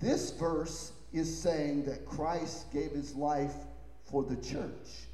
this 0.00 0.30
verse 0.32 0.92
is 1.12 1.42
saying 1.42 1.84
that 1.84 2.06
Christ 2.06 2.72
gave 2.72 2.90
his 2.92 3.14
life 3.14 3.54
for 4.10 4.22
the 4.22 4.36
church. 4.36 5.06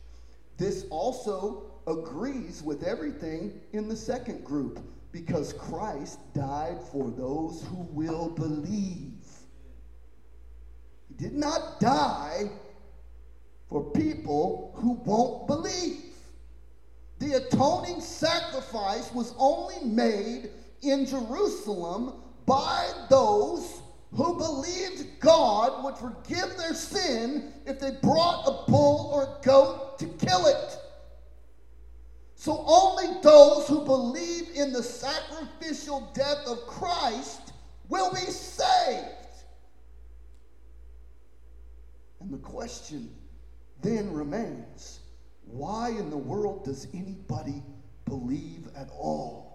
This 0.56 0.86
also 0.90 1.80
agrees 1.86 2.62
with 2.62 2.82
everything 2.82 3.60
in 3.72 3.88
the 3.88 3.96
second 3.96 4.44
group 4.44 4.80
because 5.12 5.52
Christ 5.52 6.18
died 6.34 6.78
for 6.92 7.10
those 7.10 7.64
who 7.68 7.86
will 7.90 8.30
believe. 8.30 9.12
He 11.08 11.14
did 11.14 11.34
not 11.34 11.80
die 11.80 12.50
for 13.68 13.90
people 13.92 14.72
who 14.76 14.92
won't 15.04 15.46
believe. 15.46 16.02
The 17.18 17.34
atoning 17.34 18.00
sacrifice 18.00 19.12
was 19.14 19.34
only 19.38 19.82
made 19.84 20.50
in 20.82 21.06
Jerusalem 21.06 22.12
by 22.46 22.90
those 23.10 23.82
who 24.12 24.36
believed 24.38 25.20
God 25.20 25.84
would 25.84 25.98
forgive 25.98 26.56
their 26.56 26.74
sin 26.74 27.52
if 27.66 27.80
they 27.80 27.90
brought 28.02 28.46
a 28.46 28.70
bull 28.70 29.10
or 29.12 29.24
a 29.24 29.44
goat 29.44 29.98
to 29.98 30.06
kill 30.06 30.46
it. 30.46 30.78
So 32.36 32.64
only 32.66 33.20
those 33.22 33.66
who 33.66 33.84
believe 33.84 34.50
in 34.54 34.72
the 34.72 34.82
sacrificial 34.82 36.10
death 36.14 36.46
of 36.46 36.58
Christ 36.66 37.52
will 37.88 38.12
be 38.12 38.20
saved. 38.20 39.04
And 42.20 42.32
the 42.32 42.38
question 42.38 43.10
then 43.82 44.12
remains 44.12 45.00
why 45.46 45.90
in 45.90 46.10
the 46.10 46.16
world 46.16 46.64
does 46.64 46.88
anybody 46.92 47.62
believe 48.04 48.68
at 48.76 48.88
all? 48.90 49.45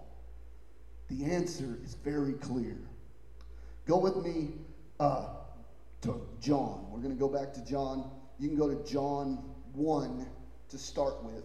The 1.12 1.26
answer 1.26 1.78
is 1.84 1.94
very 2.02 2.32
clear. 2.32 2.78
Go 3.86 3.98
with 3.98 4.16
me 4.16 4.52
uh, 4.98 5.26
to 6.00 6.26
John. 6.40 6.86
We're 6.90 7.00
going 7.00 7.14
to 7.14 7.20
go 7.20 7.28
back 7.28 7.52
to 7.52 7.64
John. 7.66 8.10
You 8.38 8.48
can 8.48 8.56
go 8.56 8.66
to 8.66 8.90
John 8.90 9.44
1 9.74 10.26
to 10.70 10.78
start 10.78 11.22
with. 11.22 11.44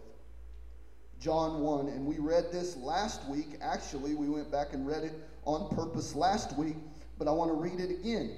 John 1.20 1.60
1, 1.62 1.88
and 1.90 2.06
we 2.06 2.18
read 2.18 2.46
this 2.50 2.78
last 2.78 3.28
week. 3.28 3.58
Actually, 3.60 4.16
we 4.16 4.30
went 4.30 4.50
back 4.50 4.74
and 4.74 4.88
read 4.88 5.04
it 5.04 5.14
on 5.44 5.76
purpose 5.76 6.16
last 6.16 6.58
week, 6.58 6.78
but 7.18 7.28
I 7.28 7.32
want 7.32 7.52
to 7.52 7.56
read 7.56 7.82
it 7.82 7.92
again. 7.92 8.38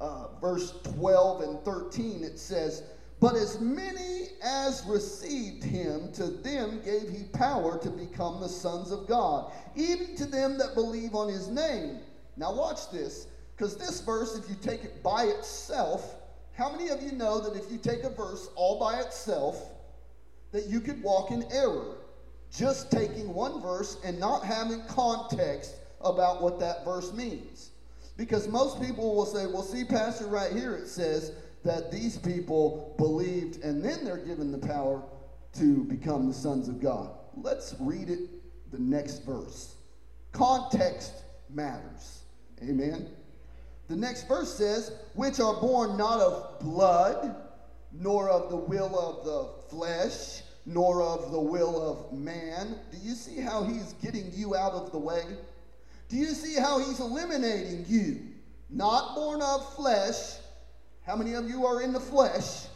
Uh, 0.00 0.28
verse 0.40 0.72
12 0.94 1.42
and 1.42 1.60
13, 1.62 2.24
it 2.24 2.38
says, 2.38 2.84
But 3.20 3.36
as 3.36 3.60
many 3.60 4.28
as 4.42 4.82
received 4.86 5.62
him, 5.62 6.10
to 6.12 6.26
them 6.26 6.80
gave 6.82 7.10
he 7.10 7.24
power 7.34 7.78
to 7.78 7.90
become 7.90 8.40
the 8.40 8.48
sons 8.48 8.90
of 8.90 9.06
God, 9.06 9.52
even 9.76 10.16
to 10.16 10.24
them 10.24 10.56
that 10.56 10.74
believe 10.74 11.14
on 11.14 11.28
his 11.28 11.48
name. 11.48 11.98
Now, 12.38 12.54
watch 12.54 12.90
this, 12.90 13.26
because 13.54 13.76
this 13.76 14.00
verse, 14.00 14.38
if 14.38 14.48
you 14.48 14.56
take 14.62 14.84
it 14.84 15.02
by 15.02 15.24
itself, 15.24 16.16
how 16.54 16.70
many 16.70 16.88
of 16.88 17.02
you 17.02 17.12
know 17.12 17.40
that 17.40 17.62
if 17.62 17.70
you 17.70 17.76
take 17.76 18.04
a 18.04 18.10
verse 18.10 18.48
all 18.56 18.80
by 18.80 19.00
itself, 19.00 19.68
that 20.52 20.66
you 20.66 20.80
could 20.80 21.02
walk 21.02 21.30
in 21.30 21.44
error 21.52 21.98
just 22.50 22.90
taking 22.90 23.32
one 23.32 23.60
verse 23.60 23.98
and 24.02 24.18
not 24.18 24.44
having 24.44 24.82
context 24.86 25.76
about 26.00 26.42
what 26.42 26.58
that 26.58 26.86
verse 26.86 27.12
means? 27.12 27.70
Because 28.16 28.48
most 28.48 28.80
people 28.80 29.14
will 29.14 29.26
say, 29.26 29.46
well, 29.46 29.62
see, 29.62 29.84
Pastor, 29.84 30.26
right 30.26 30.52
here 30.52 30.74
it 30.74 30.88
says, 30.88 31.32
that 31.64 31.92
these 31.92 32.16
people 32.16 32.94
believed 32.96 33.62
and 33.62 33.84
then 33.84 34.04
they're 34.04 34.16
given 34.16 34.50
the 34.50 34.58
power 34.58 35.02
to 35.54 35.84
become 35.84 36.28
the 36.28 36.34
sons 36.34 36.68
of 36.68 36.80
God. 36.80 37.10
Let's 37.36 37.74
read 37.80 38.08
it, 38.10 38.28
the 38.70 38.78
next 38.78 39.24
verse. 39.24 39.74
Context 40.32 41.12
matters. 41.48 42.22
Amen. 42.62 43.10
The 43.88 43.96
next 43.96 44.28
verse 44.28 44.54
says, 44.54 44.92
which 45.14 45.40
are 45.40 45.60
born 45.60 45.96
not 45.96 46.20
of 46.20 46.60
blood, 46.60 47.34
nor 47.92 48.28
of 48.28 48.50
the 48.50 48.56
will 48.56 48.96
of 48.98 49.24
the 49.24 49.68
flesh, 49.68 50.42
nor 50.66 51.02
of 51.02 51.32
the 51.32 51.40
will 51.40 51.82
of 51.82 52.16
man. 52.16 52.76
Do 52.92 52.98
you 52.98 53.14
see 53.14 53.40
how 53.40 53.64
he's 53.64 53.94
getting 53.94 54.30
you 54.32 54.54
out 54.54 54.72
of 54.72 54.92
the 54.92 54.98
way? 54.98 55.24
Do 56.08 56.16
you 56.16 56.26
see 56.26 56.60
how 56.60 56.78
he's 56.78 57.00
eliminating 57.00 57.84
you? 57.88 58.20
Not 58.68 59.16
born 59.16 59.42
of 59.42 59.74
flesh, 59.74 60.36
how 61.02 61.16
many 61.16 61.34
of 61.34 61.48
you 61.48 61.66
are 61.66 61.82
in 61.82 61.92
the 61.92 62.00
flesh? 62.00 62.66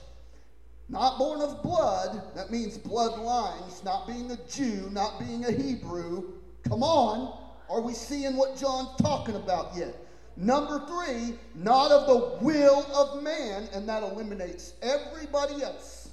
Not 0.88 1.18
born 1.18 1.40
of 1.40 1.62
blood, 1.62 2.34
that 2.34 2.50
means 2.50 2.76
bloodlines, 2.76 3.82
not 3.84 4.06
being 4.06 4.30
a 4.30 4.36
Jew, 4.48 4.88
not 4.90 5.18
being 5.18 5.44
a 5.44 5.50
Hebrew. 5.50 6.32
Come 6.68 6.82
on, 6.82 7.38
are 7.70 7.80
we 7.80 7.94
seeing 7.94 8.36
what 8.36 8.56
John's 8.56 8.90
talking 9.00 9.34
about 9.34 9.74
yet? 9.76 9.94
Number 10.36 10.84
three, 10.86 11.36
not 11.54 11.90
of 11.90 12.06
the 12.06 12.44
will 12.44 12.84
of 12.94 13.22
man, 13.22 13.68
and 13.72 13.88
that 13.88 14.02
eliminates 14.02 14.74
everybody 14.82 15.62
else, 15.62 16.10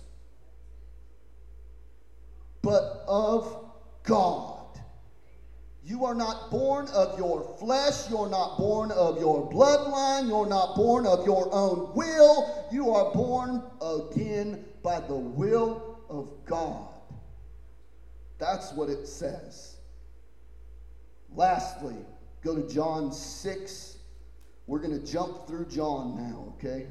but 2.61 3.03
of 3.07 3.65
God. 4.03 4.50
You 5.83 6.05
are 6.05 6.13
not 6.13 6.51
born 6.51 6.87
of 6.89 7.17
your 7.17 7.55
flesh. 7.59 8.09
You're 8.09 8.29
not 8.29 8.57
born 8.57 8.91
of 8.91 9.19
your 9.19 9.49
bloodline. 9.51 10.27
You're 10.27 10.47
not 10.47 10.75
born 10.75 11.07
of 11.07 11.25
your 11.25 11.51
own 11.51 11.95
will. 11.95 12.67
You 12.71 12.91
are 12.91 13.11
born 13.13 13.63
again 13.81 14.63
by 14.83 14.99
the 14.99 15.15
will 15.15 15.99
of 16.09 16.29
God. 16.45 16.87
That's 18.37 18.73
what 18.73 18.89
it 18.89 19.07
says. 19.07 19.77
Lastly, 21.33 21.95
go 22.43 22.55
to 22.55 22.71
John 22.71 23.11
6. 23.11 23.97
We're 24.67 24.79
going 24.79 24.99
to 24.99 25.11
jump 25.11 25.47
through 25.47 25.65
John 25.65 26.15
now, 26.15 26.53
okay? 26.55 26.87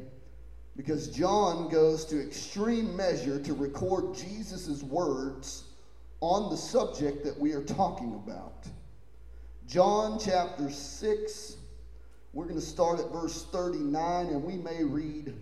Because 0.76 1.08
John 1.08 1.68
goes 1.68 2.04
to 2.06 2.20
extreme 2.20 2.96
measure 2.96 3.40
to 3.40 3.54
record 3.54 4.14
Jesus' 4.16 4.82
words 4.82 5.64
on 6.20 6.50
the 6.50 6.56
subject 6.56 7.24
that 7.24 7.38
we 7.38 7.52
are 7.52 7.62
talking 7.62 8.14
about. 8.14 8.66
John 9.70 10.18
chapter 10.18 10.68
6, 10.68 11.56
we're 12.32 12.46
going 12.46 12.56
to 12.56 12.60
start 12.60 12.98
at 12.98 13.12
verse 13.12 13.46
39, 13.52 14.26
and 14.26 14.42
we 14.42 14.56
may 14.56 14.82
read 14.82 15.32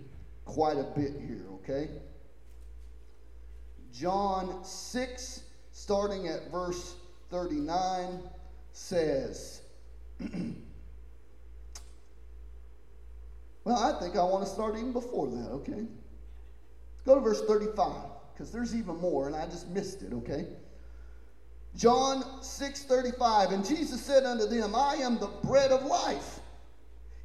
quite 0.45 0.77
a 0.77 0.83
bit 0.83 1.13
here, 1.19 1.47
okay? 1.53 1.89
John 3.91 4.63
6, 4.63 5.43
starting 5.71 6.27
at 6.27 6.51
verse 6.51 6.93
39, 7.31 8.21
says, 8.71 9.63
Well, 13.63 13.77
I 13.77 13.99
think 13.99 14.15
I 14.15 14.23
want 14.23 14.45
to 14.45 14.49
start 14.51 14.75
even 14.75 14.93
before 14.93 15.27
that, 15.27 15.49
okay? 15.53 15.71
Let's 15.71 17.03
go 17.03 17.15
to 17.15 17.21
verse 17.21 17.41
35, 17.45 17.95
because 18.31 18.51
there's 18.51 18.75
even 18.75 18.97
more, 18.97 19.25
and 19.25 19.35
I 19.35 19.47
just 19.47 19.69
missed 19.69 20.03
it, 20.03 20.13
okay? 20.13 20.45
John 21.75 22.23
6:35 22.41 23.51
and 23.51 23.65
Jesus 23.65 24.01
said 24.01 24.25
unto 24.25 24.45
them 24.45 24.75
I 24.75 24.95
am 24.95 25.19
the 25.19 25.27
bread 25.43 25.71
of 25.71 25.85
life. 25.85 26.39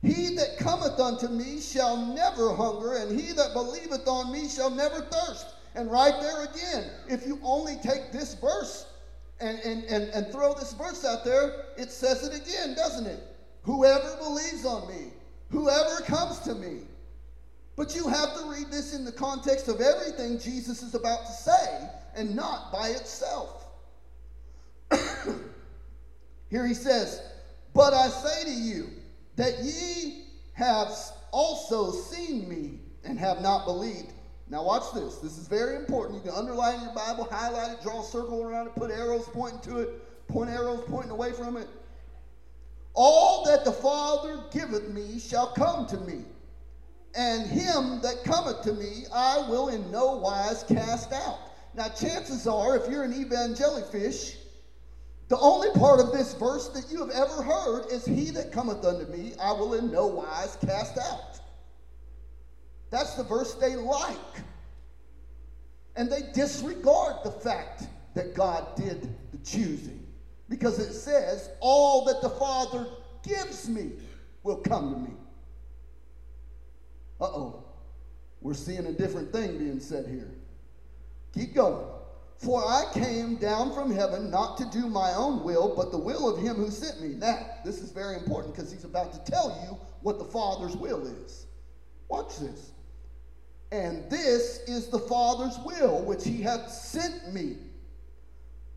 He 0.02 0.34
that 0.36 0.58
cometh 0.58 1.00
unto 1.00 1.28
me 1.28 1.60
shall 1.60 1.96
never 1.96 2.54
hunger 2.54 2.94
and 2.96 3.18
he 3.18 3.32
that 3.32 3.54
believeth 3.54 4.06
on 4.06 4.30
me 4.30 4.48
shall 4.48 4.70
never 4.70 5.00
thirst. 5.00 5.46
And 5.74 5.90
right 5.90 6.14
there 6.20 6.44
again 6.44 6.90
if 7.08 7.26
you 7.26 7.40
only 7.42 7.76
take 7.76 8.12
this 8.12 8.34
verse 8.34 8.86
and, 9.40 9.58
and, 9.60 9.84
and, 9.84 10.10
and 10.10 10.30
throw 10.30 10.54
this 10.54 10.72
verse 10.74 11.04
out 11.04 11.24
there 11.24 11.64
it 11.76 11.90
says 11.90 12.22
it 12.22 12.34
again 12.34 12.74
doesn't 12.74 13.06
it? 13.06 13.20
Whoever 13.62 14.16
believes 14.18 14.64
on 14.64 14.86
me 14.88 15.10
whoever 15.50 16.02
comes 16.02 16.40
to 16.40 16.54
me. 16.54 16.80
But 17.76 17.94
you 17.94 18.08
have 18.08 18.34
to 18.34 18.50
read 18.50 18.70
this 18.70 18.94
in 18.94 19.04
the 19.04 19.12
context 19.12 19.68
of 19.68 19.80
everything 19.80 20.38
Jesus 20.38 20.82
is 20.82 20.94
about 20.94 21.26
to 21.26 21.32
say 21.32 21.88
and 22.14 22.36
not 22.36 22.70
by 22.72 22.88
itself 22.88 23.63
Here 26.50 26.66
he 26.66 26.74
says, 26.74 27.22
But 27.74 27.94
I 27.94 28.08
say 28.08 28.44
to 28.44 28.50
you 28.50 28.88
that 29.36 29.58
ye 29.62 30.24
have 30.52 30.92
also 31.32 31.90
seen 31.90 32.48
me 32.48 32.80
and 33.04 33.18
have 33.18 33.40
not 33.40 33.64
believed. 33.64 34.12
Now, 34.48 34.62
watch 34.62 34.92
this. 34.94 35.16
This 35.16 35.38
is 35.38 35.48
very 35.48 35.76
important. 35.76 36.22
You 36.22 36.30
can 36.30 36.38
underline 36.38 36.80
your 36.82 36.94
Bible, 36.94 37.26
highlight 37.30 37.72
it, 37.72 37.82
draw 37.82 38.02
a 38.02 38.04
circle 38.04 38.42
around 38.42 38.68
it, 38.68 38.74
put 38.76 38.90
arrows 38.90 39.28
pointing 39.32 39.60
to 39.62 39.78
it, 39.80 40.28
point 40.28 40.50
arrows 40.50 40.84
pointing 40.86 41.10
away 41.10 41.32
from 41.32 41.56
it. 41.56 41.66
All 42.94 43.44
that 43.46 43.64
the 43.64 43.72
Father 43.72 44.44
giveth 44.52 44.88
me 44.90 45.18
shall 45.18 45.48
come 45.48 45.86
to 45.86 45.96
me, 45.98 46.24
and 47.16 47.48
him 47.48 48.00
that 48.02 48.22
cometh 48.24 48.62
to 48.62 48.72
me 48.72 49.06
I 49.12 49.38
will 49.48 49.68
in 49.68 49.90
no 49.90 50.16
wise 50.16 50.64
cast 50.68 51.12
out. 51.12 51.38
Now, 51.74 51.88
chances 51.88 52.46
are, 52.46 52.76
if 52.76 52.88
you're 52.88 53.02
an 53.02 53.12
evangelifish, 53.12 54.36
the 55.28 55.38
only 55.38 55.68
part 55.78 56.00
of 56.00 56.12
this 56.12 56.34
verse 56.34 56.68
that 56.68 56.90
you 56.90 56.98
have 56.98 57.10
ever 57.10 57.42
heard 57.42 57.86
is, 57.90 58.04
He 58.04 58.30
that 58.30 58.52
cometh 58.52 58.84
unto 58.84 59.10
me, 59.10 59.32
I 59.40 59.52
will 59.52 59.74
in 59.74 59.90
no 59.90 60.06
wise 60.06 60.56
cast 60.64 60.98
out. 60.98 61.40
That's 62.90 63.14
the 63.14 63.24
verse 63.24 63.54
they 63.54 63.76
like. 63.76 64.18
And 65.96 66.10
they 66.10 66.22
disregard 66.32 67.16
the 67.24 67.30
fact 67.30 67.84
that 68.14 68.34
God 68.34 68.76
did 68.76 69.02
the 69.32 69.38
choosing. 69.44 70.06
Because 70.48 70.78
it 70.78 70.92
says, 70.92 71.50
All 71.60 72.04
that 72.04 72.20
the 72.20 72.30
Father 72.30 72.86
gives 73.22 73.68
me 73.68 73.92
will 74.42 74.58
come 74.58 74.92
to 74.92 75.00
me. 75.00 75.16
Uh 77.20 77.24
oh. 77.24 77.64
We're 78.40 78.54
seeing 78.54 78.86
a 78.86 78.92
different 78.92 79.32
thing 79.32 79.56
being 79.56 79.80
said 79.80 80.06
here. 80.06 80.30
Keep 81.34 81.54
going. 81.54 81.86
For 82.36 82.62
I 82.62 82.84
came 82.92 83.36
down 83.36 83.72
from 83.72 83.90
heaven 83.90 84.30
not 84.30 84.56
to 84.58 84.64
do 84.66 84.88
my 84.88 85.14
own 85.14 85.44
will, 85.44 85.74
but 85.74 85.90
the 85.90 85.98
will 85.98 86.28
of 86.28 86.42
him 86.42 86.56
who 86.56 86.70
sent 86.70 87.00
me. 87.00 87.08
Now, 87.14 87.46
this 87.64 87.80
is 87.80 87.90
very 87.90 88.16
important 88.16 88.54
because 88.54 88.70
he's 88.70 88.84
about 88.84 89.12
to 89.12 89.30
tell 89.30 89.58
you 89.64 89.78
what 90.02 90.18
the 90.18 90.24
Father's 90.24 90.76
will 90.76 91.06
is. 91.06 91.46
Watch 92.08 92.38
this. 92.38 92.72
And 93.72 94.08
this 94.10 94.60
is 94.66 94.88
the 94.88 94.98
Father's 94.98 95.58
will 95.64 96.02
which 96.02 96.24
he 96.24 96.42
hath 96.42 96.70
sent 96.70 97.32
me, 97.32 97.56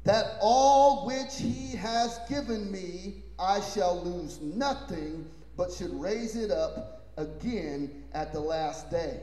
that 0.05 0.38
all 0.41 1.05
which 1.05 1.36
he 1.38 1.76
has 1.76 2.20
given 2.30 2.72
me 2.72 3.24
I 3.38 3.60
shall 3.60 4.03
lose 4.03 4.41
nothing, 4.41 5.28
but 5.55 5.72
should 5.74 5.93
raise 5.99 6.36
it 6.36 6.51
up 6.51 7.12
again 7.18 8.05
at 8.14 8.32
the 8.32 8.39
last 8.39 8.89
day. 8.89 9.22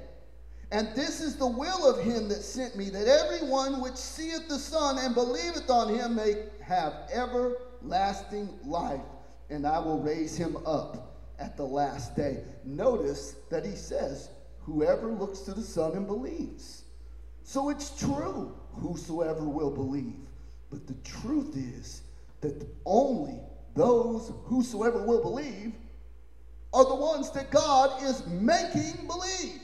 And 0.70 0.88
this 0.94 1.20
is 1.20 1.36
the 1.36 1.46
will 1.46 1.88
of 1.88 2.04
him 2.04 2.28
that 2.28 2.42
sent 2.42 2.76
me, 2.76 2.90
that 2.90 3.06
everyone 3.06 3.80
which 3.80 3.96
seeth 3.96 4.48
the 4.48 4.58
Son 4.58 4.98
and 4.98 5.14
believeth 5.14 5.68
on 5.70 5.94
him 5.94 6.16
may 6.16 6.46
have 6.62 6.94
everlasting 7.12 8.48
life, 8.64 9.00
and 9.50 9.66
I 9.66 9.78
will 9.78 10.00
raise 10.00 10.36
him 10.36 10.56
up 10.66 11.14
at 11.38 11.56
the 11.56 11.64
last 11.64 12.16
day. 12.16 12.42
Notice 12.64 13.36
that 13.50 13.64
he 13.64 13.76
says, 13.76 14.30
Whoever 14.60 15.08
looks 15.08 15.40
to 15.40 15.52
the 15.52 15.62
Son 15.62 15.92
and 15.92 16.06
believes. 16.06 16.84
So 17.42 17.68
it's 17.68 17.98
true, 17.98 18.56
whosoever 18.72 19.44
will 19.44 19.70
believe. 19.70 20.16
But 20.70 20.86
the 20.86 20.94
truth 21.04 21.54
is 21.56 22.02
that 22.40 22.66
only 22.86 23.38
those 23.74 24.32
whosoever 24.44 25.04
will 25.04 25.20
believe 25.20 25.74
are 26.72 26.84
the 26.84 26.94
ones 26.94 27.30
that 27.32 27.50
God 27.50 28.02
is 28.02 28.26
making 28.26 29.06
believe. 29.06 29.60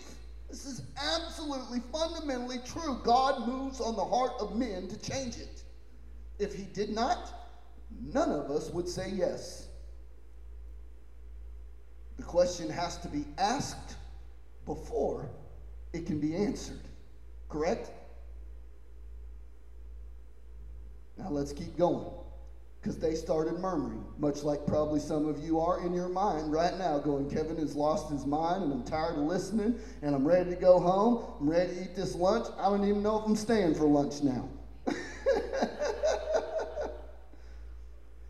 Absolutely 1.50 1.80
fundamentally 1.92 2.58
true. 2.64 3.00
God 3.02 3.48
moves 3.48 3.80
on 3.80 3.96
the 3.96 4.04
heart 4.04 4.32
of 4.40 4.56
men 4.56 4.88
to 4.88 4.96
change 4.98 5.36
it. 5.36 5.64
If 6.38 6.54
he 6.54 6.62
did 6.62 6.90
not, 6.90 7.48
none 8.00 8.30
of 8.30 8.50
us 8.50 8.70
would 8.70 8.88
say 8.88 9.10
yes. 9.10 9.66
The 12.16 12.22
question 12.22 12.68
has 12.70 12.98
to 12.98 13.08
be 13.08 13.24
asked 13.38 13.96
before 14.64 15.28
it 15.92 16.06
can 16.06 16.20
be 16.20 16.36
answered. 16.36 16.82
Correct? 17.48 17.90
Now 21.18 21.30
let's 21.30 21.52
keep 21.52 21.76
going 21.76 22.19
because 22.80 22.98
they 22.98 23.14
started 23.14 23.58
murmuring, 23.58 24.02
much 24.18 24.42
like 24.42 24.66
probably 24.66 25.00
some 25.00 25.28
of 25.28 25.38
you 25.40 25.60
are 25.60 25.84
in 25.84 25.92
your 25.92 26.08
mind 26.08 26.50
right 26.50 26.78
now, 26.78 26.98
going, 26.98 27.28
Kevin 27.28 27.58
has 27.58 27.74
lost 27.76 28.10
his 28.10 28.24
mind, 28.24 28.62
and 28.62 28.72
I'm 28.72 28.84
tired 28.84 29.18
of 29.18 29.24
listening, 29.24 29.78
and 30.00 30.14
I'm 30.14 30.26
ready 30.26 30.48
to 30.48 30.56
go 30.56 30.80
home. 30.80 31.26
I'm 31.40 31.50
ready 31.50 31.74
to 31.74 31.82
eat 31.82 31.94
this 31.94 32.14
lunch. 32.14 32.46
I 32.58 32.70
don't 32.70 32.82
even 32.84 33.02
know 33.02 33.18
if 33.20 33.26
I'm 33.26 33.36
staying 33.36 33.74
for 33.74 33.84
lunch 33.84 34.22
now. 34.22 34.48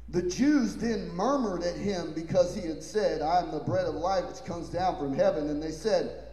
the 0.09 0.23
Jews 0.23 0.75
then 0.75 1.09
murmured 1.11 1.63
at 1.63 1.77
him 1.77 2.13
because 2.13 2.53
he 2.53 2.67
had 2.67 2.83
said, 2.83 3.23
I 3.23 3.39
am 3.39 3.53
the 3.53 3.61
bread 3.61 3.87
of 3.87 3.95
life 3.95 4.25
which 4.27 4.45
comes 4.45 4.69
down 4.69 4.99
from 4.99 5.15
heaven. 5.15 5.49
And 5.49 5.63
they 5.63 5.71
said, 5.71 6.25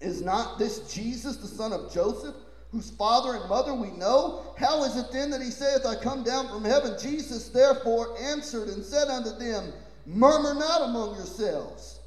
Is 0.00 0.22
not 0.22 0.60
this 0.60 0.94
Jesus, 0.94 1.38
the 1.38 1.48
son 1.48 1.72
of 1.72 1.92
Joseph? 1.92 2.36
Whose 2.72 2.90
father 2.90 3.34
and 3.34 3.48
mother 3.48 3.74
we 3.74 3.90
know? 3.90 4.54
How 4.58 4.84
is 4.84 4.96
it 4.96 5.12
then 5.12 5.30
that 5.30 5.42
he 5.42 5.50
saith, 5.50 5.86
I 5.86 5.94
come 5.96 6.22
down 6.22 6.48
from 6.48 6.64
heaven? 6.64 6.94
Jesus 7.00 7.48
therefore 7.48 8.16
answered 8.20 8.68
and 8.68 8.84
said 8.84 9.08
unto 9.08 9.30
them, 9.38 9.72
Murmur 10.06 10.54
not 10.54 10.82
among 10.82 11.16
yourselves. 11.16 12.00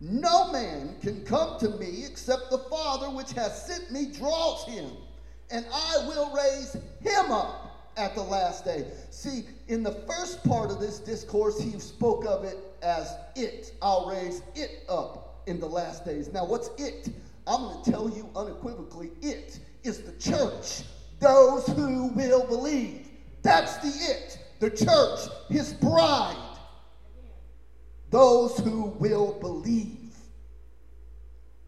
No 0.00 0.50
man 0.50 0.96
can 1.02 1.24
come 1.24 1.58
to 1.60 1.68
me 1.70 2.04
except 2.06 2.50
the 2.50 2.58
Father 2.58 3.10
which 3.10 3.32
hath 3.32 3.54
sent 3.54 3.92
me 3.92 4.06
draws 4.06 4.64
him, 4.66 4.90
and 5.50 5.66
I 5.72 6.06
will 6.06 6.34
raise 6.34 6.72
him 7.00 7.30
up 7.30 7.92
at 7.96 8.14
the 8.14 8.22
last 8.22 8.64
day. 8.64 8.86
See, 9.10 9.44
in 9.68 9.82
the 9.82 9.92
first 10.08 10.42
part 10.44 10.70
of 10.70 10.80
this 10.80 11.00
discourse, 11.00 11.60
he 11.60 11.78
spoke 11.78 12.24
of 12.24 12.44
it 12.44 12.56
as 12.82 13.14
it. 13.36 13.74
I'll 13.82 14.08
raise 14.08 14.42
it 14.54 14.84
up 14.88 15.42
in 15.46 15.60
the 15.60 15.66
last 15.66 16.04
days. 16.06 16.32
Now, 16.32 16.46
what's 16.46 16.70
it? 16.78 17.10
I'm 17.46 17.62
going 17.62 17.84
to 17.84 17.90
tell 17.90 18.08
you 18.08 18.28
unequivocally 18.34 19.10
it 19.20 19.58
is 19.84 20.02
the 20.02 20.12
church, 20.12 20.82
those 21.20 21.66
who 21.66 22.08
will 22.08 22.46
believe. 22.46 23.06
That's 23.42 23.76
the 23.78 23.88
it. 24.12 24.38
The 24.60 24.70
church, 24.70 25.20
his 25.48 25.72
bride. 25.74 26.36
those 28.10 28.58
who 28.58 28.86
will 28.98 29.38
believe. 29.40 30.14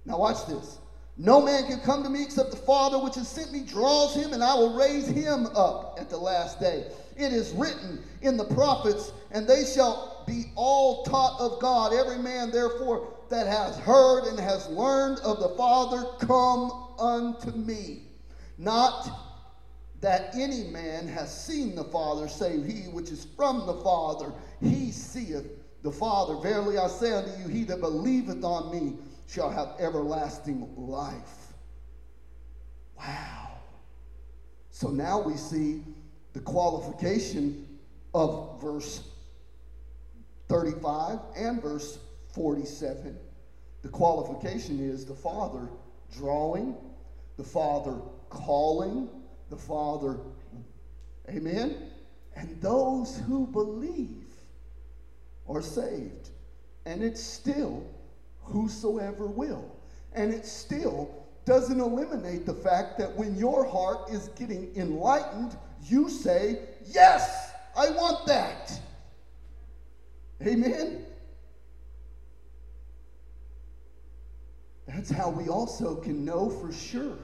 Now, 0.05 0.19
watch 0.19 0.47
this. 0.47 0.79
No 1.17 1.41
man 1.41 1.67
can 1.67 1.81
come 1.81 2.03
to 2.03 2.11
me 2.11 2.23
except 2.23 2.51
the 2.51 2.57
Father 2.57 2.99
which 2.99 3.15
has 3.15 3.29
sent 3.29 3.53
me 3.53 3.61
draws 3.61 4.15
him, 4.15 4.33
and 4.33 4.43
I 4.43 4.55
will 4.55 4.75
raise 4.75 5.07
him 5.07 5.47
up 5.55 5.99
at 6.01 6.11
the 6.11 6.17
last 6.17 6.59
day. 6.59 6.87
It 7.17 7.33
is 7.33 7.53
written 7.53 8.03
in 8.23 8.37
the 8.37 8.45
prophets, 8.47 9.13
and 9.31 9.47
they 9.47 9.65
shall 9.65 10.25
be 10.27 10.47
all 10.57 11.05
taught 11.05 11.39
of 11.39 11.61
God. 11.61 11.93
Every 11.93 12.19
man, 12.19 12.51
therefore, 12.51 13.09
that 13.29 13.47
has 13.47 13.79
heard 13.79 14.25
and 14.25 14.39
has 14.41 14.69
learned 14.69 15.21
of 15.21 15.39
the 15.39 15.51
Father, 15.51 16.05
come 16.21 16.92
unto 17.03 17.51
me. 17.51 18.03
Not 18.57 19.11
that 20.01 20.35
any 20.35 20.65
man 20.65 21.09
has 21.09 21.45
seen 21.45 21.75
the 21.75 21.85
Father, 21.85 22.29
save 22.29 22.65
he 22.65 22.89
which 22.89 23.11
is 23.11 23.27
from 23.37 23.67
the 23.67 23.75
Father. 23.83 24.33
He 24.61 24.91
seeth 24.91 25.47
the 25.83 25.93
Father. 25.93 26.37
Verily 26.37 26.79
I 26.79 26.87
say 26.87 27.13
unto 27.13 27.31
you, 27.43 27.49
he 27.49 27.65
that 27.65 27.81
believeth 27.81 28.45
on 28.45 28.73
me 28.73 28.97
shall 29.27 29.51
have 29.51 29.75
everlasting 29.79 30.69
life. 30.77 31.53
Wow. 32.97 33.49
So 34.71 34.89
now 34.89 35.21
we 35.21 35.37
see 35.37 35.83
the 36.33 36.41
qualification 36.41 37.79
of 38.15 38.61
verse 38.61 39.03
35 40.49 41.19
and 41.37 41.63
verse 41.63 41.99
47. 42.35 43.17
The 43.83 43.89
qualification 43.89 44.81
is 44.81 45.05
the 45.05 45.15
Father 45.15 45.69
drawing, 46.13 46.77
the 47.37 47.45
Father 47.45 47.99
calling, 48.31 49.09
the 49.51 49.57
Father, 49.57 50.19
amen? 51.29 51.91
And 52.37 52.61
those 52.61 53.19
who 53.27 53.47
believe 53.47 54.27
are 55.49 55.63
saved. 55.63 56.31
And 56.87 57.03
it's 57.03 57.23
still 57.23 57.87
whosoever 58.41 59.27
will. 59.27 59.77
And 60.15 60.33
it 60.33 60.47
still 60.47 61.27
doesn't 61.45 61.81
eliminate 61.81 62.47
the 62.47 62.55
fact 62.55 62.99
that 62.99 63.15
when 63.17 63.37
your 63.37 63.65
heart 63.65 64.11
is 64.11 64.29
getting 64.39 64.73
enlightened, 64.77 65.57
you 65.85 66.09
say, 66.09 66.61
Yes, 66.87 67.53
I 67.77 67.91
want 67.91 68.27
that. 68.27 68.79
Amen? 70.47 71.05
That's 74.95 75.11
how 75.11 75.31
we 75.31 75.49
also 75.49 75.95
can 75.95 76.25
know 76.25 76.51
for 76.51 76.71
sure 76.73 77.17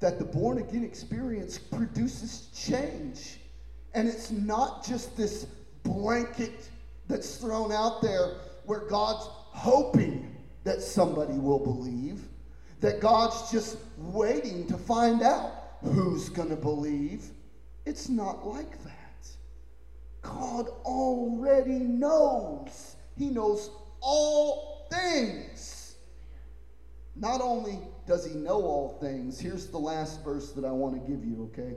that 0.00 0.18
the 0.18 0.24
born 0.24 0.58
again 0.58 0.84
experience 0.84 1.56
produces 1.58 2.48
change. 2.54 3.38
And 3.94 4.06
it's 4.06 4.30
not 4.30 4.84
just 4.86 5.16
this 5.16 5.46
blanket 5.82 6.68
that's 7.08 7.36
thrown 7.36 7.72
out 7.72 8.02
there 8.02 8.34
where 8.66 8.80
God's 8.80 9.26
hoping 9.30 10.36
that 10.64 10.82
somebody 10.82 11.38
will 11.38 11.58
believe, 11.58 12.20
that 12.80 13.00
God's 13.00 13.50
just 13.50 13.78
waiting 13.96 14.66
to 14.66 14.76
find 14.76 15.22
out 15.22 15.76
who's 15.82 16.28
going 16.28 16.50
to 16.50 16.56
believe. 16.56 17.30
It's 17.86 18.08
not 18.08 18.46
like 18.46 18.82
that. 18.84 19.28
God 20.20 20.68
already 20.84 21.78
knows. 21.78 22.96
He 23.16 23.30
knows 23.30 23.70
all 24.00 24.73
things. 24.94 25.96
Not 27.16 27.40
only 27.40 27.78
does 28.06 28.26
he 28.26 28.34
know 28.34 28.62
all 28.62 28.98
things, 29.00 29.38
here's 29.38 29.68
the 29.68 29.78
last 29.78 30.24
verse 30.24 30.52
that 30.52 30.64
I 30.64 30.70
want 30.70 30.94
to 30.94 31.10
give 31.10 31.24
you, 31.24 31.50
okay? 31.52 31.76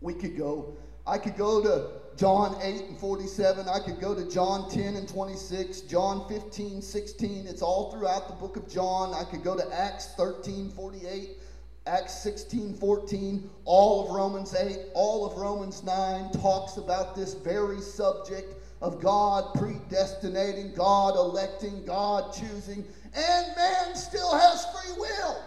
We 0.00 0.14
could 0.14 0.36
go, 0.36 0.76
I 1.06 1.18
could 1.18 1.36
go 1.36 1.62
to 1.62 1.90
John 2.16 2.56
8 2.62 2.82
and 2.88 2.98
47. 2.98 3.68
I 3.68 3.80
could 3.80 4.00
go 4.00 4.14
to 4.14 4.30
John 4.30 4.70
10 4.70 4.94
and 4.94 5.08
26, 5.08 5.80
John 5.82 6.28
15, 6.28 6.82
16. 6.82 7.46
It's 7.46 7.62
all 7.62 7.90
throughout 7.90 8.28
the 8.28 8.34
book 8.34 8.56
of 8.56 8.68
John. 8.68 9.12
I 9.14 9.24
could 9.24 9.42
go 9.42 9.56
to 9.56 9.74
Acts 9.74 10.14
13, 10.16 10.70
48, 10.70 11.38
Acts 11.86 12.22
16, 12.22 12.74
14. 12.74 13.50
All 13.64 14.04
of 14.04 14.10
Romans 14.14 14.54
8, 14.54 14.78
all 14.94 15.26
of 15.26 15.36
Romans 15.38 15.82
9 15.82 16.30
talks 16.32 16.76
about 16.76 17.16
this 17.16 17.34
very 17.34 17.80
subject 17.80 18.54
of 18.80 19.00
God 19.00 19.54
predestinating, 19.54 20.74
God 20.74 21.14
electing, 21.16 21.84
God 21.84 22.32
choosing, 22.32 22.84
and 23.14 23.56
man 23.56 23.94
still 23.94 24.32
has 24.32 24.66
free 24.66 24.94
will. 24.98 25.44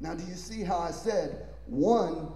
Now, 0.00 0.14
do 0.14 0.24
you 0.24 0.34
see 0.34 0.62
how 0.62 0.78
I 0.78 0.92
said 0.92 1.46
one 1.66 2.28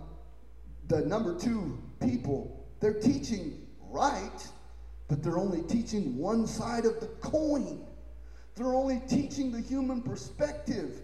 the 0.89 1.01
number 1.03 1.39
two 1.39 1.79
people, 2.01 2.67
they're 2.81 3.01
teaching 3.01 3.67
right, 3.89 4.47
but 5.09 5.23
they're 5.23 5.39
only 5.39 5.63
teaching 5.63 6.17
one 6.19 6.47
side 6.47 6.85
of 6.85 7.01
the 7.01 7.07
coin. 7.21 7.87
They're 8.55 8.75
only 8.75 9.01
teaching 9.09 9.53
the 9.53 9.61
human 9.61 10.03
perspective. 10.03 11.02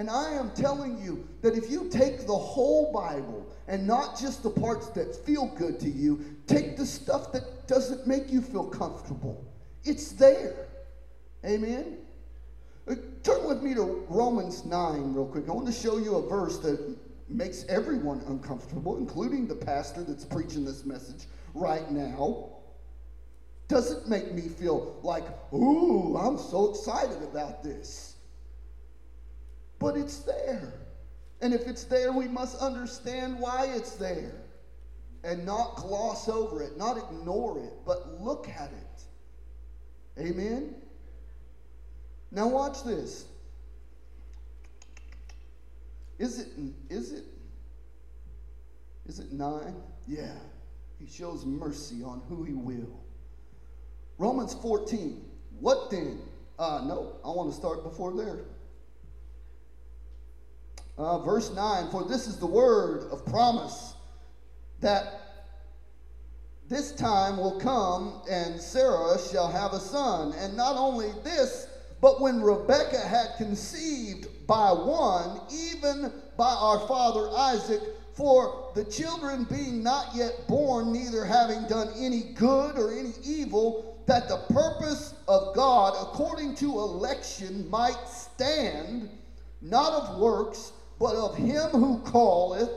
And 0.00 0.08
I 0.08 0.32
am 0.32 0.50
telling 0.52 0.96
you 0.96 1.28
that 1.42 1.58
if 1.58 1.70
you 1.70 1.90
take 1.90 2.26
the 2.26 2.34
whole 2.34 2.90
Bible 2.90 3.46
and 3.68 3.86
not 3.86 4.18
just 4.18 4.42
the 4.42 4.48
parts 4.48 4.88
that 4.92 5.14
feel 5.14 5.48
good 5.48 5.78
to 5.80 5.90
you, 5.90 6.24
take 6.46 6.78
the 6.78 6.86
stuff 6.86 7.32
that 7.32 7.68
doesn't 7.68 8.06
make 8.06 8.32
you 8.32 8.40
feel 8.40 8.64
comfortable. 8.64 9.44
It's 9.84 10.12
there. 10.12 10.68
Amen? 11.44 11.98
Uh, 12.88 12.94
turn 13.22 13.46
with 13.46 13.62
me 13.62 13.74
to 13.74 14.06
Romans 14.08 14.64
9 14.64 15.12
real 15.12 15.26
quick. 15.26 15.46
I 15.50 15.52
want 15.52 15.66
to 15.66 15.72
show 15.72 15.98
you 15.98 16.14
a 16.14 16.26
verse 16.26 16.56
that 16.60 16.96
makes 17.28 17.66
everyone 17.68 18.22
uncomfortable, 18.26 18.96
including 18.96 19.46
the 19.46 19.54
pastor 19.54 20.02
that's 20.02 20.24
preaching 20.24 20.64
this 20.64 20.86
message 20.86 21.26
right 21.52 21.90
now. 21.90 22.48
Doesn't 23.68 24.08
make 24.08 24.32
me 24.32 24.48
feel 24.48 24.98
like, 25.02 25.26
ooh, 25.52 26.16
I'm 26.16 26.38
so 26.38 26.70
excited 26.70 27.22
about 27.22 27.62
this. 27.62 28.16
But 29.80 29.96
it's 29.96 30.18
there. 30.18 30.74
And 31.40 31.52
if 31.52 31.66
it's 31.66 31.84
there, 31.84 32.12
we 32.12 32.28
must 32.28 32.60
understand 32.60 33.40
why 33.40 33.66
it's 33.74 33.96
there 33.96 34.34
and 35.24 35.44
not 35.44 35.76
gloss 35.76 36.28
over 36.28 36.62
it, 36.62 36.76
not 36.76 36.96
ignore 36.96 37.58
it, 37.58 37.72
but 37.84 38.20
look 38.20 38.48
at 38.48 38.70
it. 38.70 40.22
Amen? 40.22 40.74
Now, 42.30 42.46
watch 42.46 42.84
this. 42.84 43.24
Is 46.18 46.38
it, 46.38 46.48
is 46.90 47.12
it, 47.12 47.24
is 49.06 49.18
it 49.18 49.32
nine? 49.32 49.74
Yeah. 50.06 50.36
He 50.98 51.06
shows 51.06 51.46
mercy 51.46 52.02
on 52.02 52.20
who 52.28 52.44
he 52.44 52.52
will. 52.52 53.00
Romans 54.18 54.54
14. 54.54 55.24
What 55.58 55.90
then? 55.90 56.20
Uh, 56.58 56.82
no, 56.84 57.16
I 57.24 57.28
want 57.28 57.50
to 57.50 57.56
start 57.56 57.82
before 57.82 58.14
there. 58.14 58.44
Uh, 61.00 61.18
verse 61.20 61.50
9 61.54 61.90
For 61.90 62.04
this 62.04 62.26
is 62.26 62.36
the 62.36 62.46
word 62.46 63.10
of 63.10 63.24
promise 63.24 63.94
that 64.80 65.46
this 66.68 66.92
time 66.92 67.38
will 67.38 67.58
come 67.58 68.20
and 68.30 68.60
Sarah 68.60 69.16
shall 69.18 69.50
have 69.50 69.72
a 69.72 69.80
son. 69.80 70.34
And 70.34 70.54
not 70.54 70.76
only 70.76 71.10
this, 71.24 71.68
but 72.02 72.20
when 72.20 72.42
Rebekah 72.42 73.00
had 73.00 73.28
conceived 73.38 74.46
by 74.46 74.72
one, 74.72 75.40
even 75.50 76.12
by 76.36 76.52
our 76.52 76.86
father 76.86 77.30
Isaac, 77.34 77.80
for 78.12 78.70
the 78.74 78.84
children 78.84 79.44
being 79.44 79.82
not 79.82 80.14
yet 80.14 80.46
born, 80.48 80.92
neither 80.92 81.24
having 81.24 81.66
done 81.66 81.88
any 81.98 82.34
good 82.34 82.78
or 82.78 82.92
any 82.92 83.14
evil, 83.24 84.02
that 84.06 84.28
the 84.28 84.44
purpose 84.52 85.14
of 85.26 85.54
God 85.54 85.94
according 85.98 86.56
to 86.56 86.78
election 86.78 87.70
might 87.70 88.06
stand, 88.06 89.08
not 89.62 89.92
of 89.94 90.18
works, 90.18 90.72
but 91.00 91.16
of 91.16 91.34
him 91.34 91.70
who 91.70 91.98
calleth. 92.12 92.70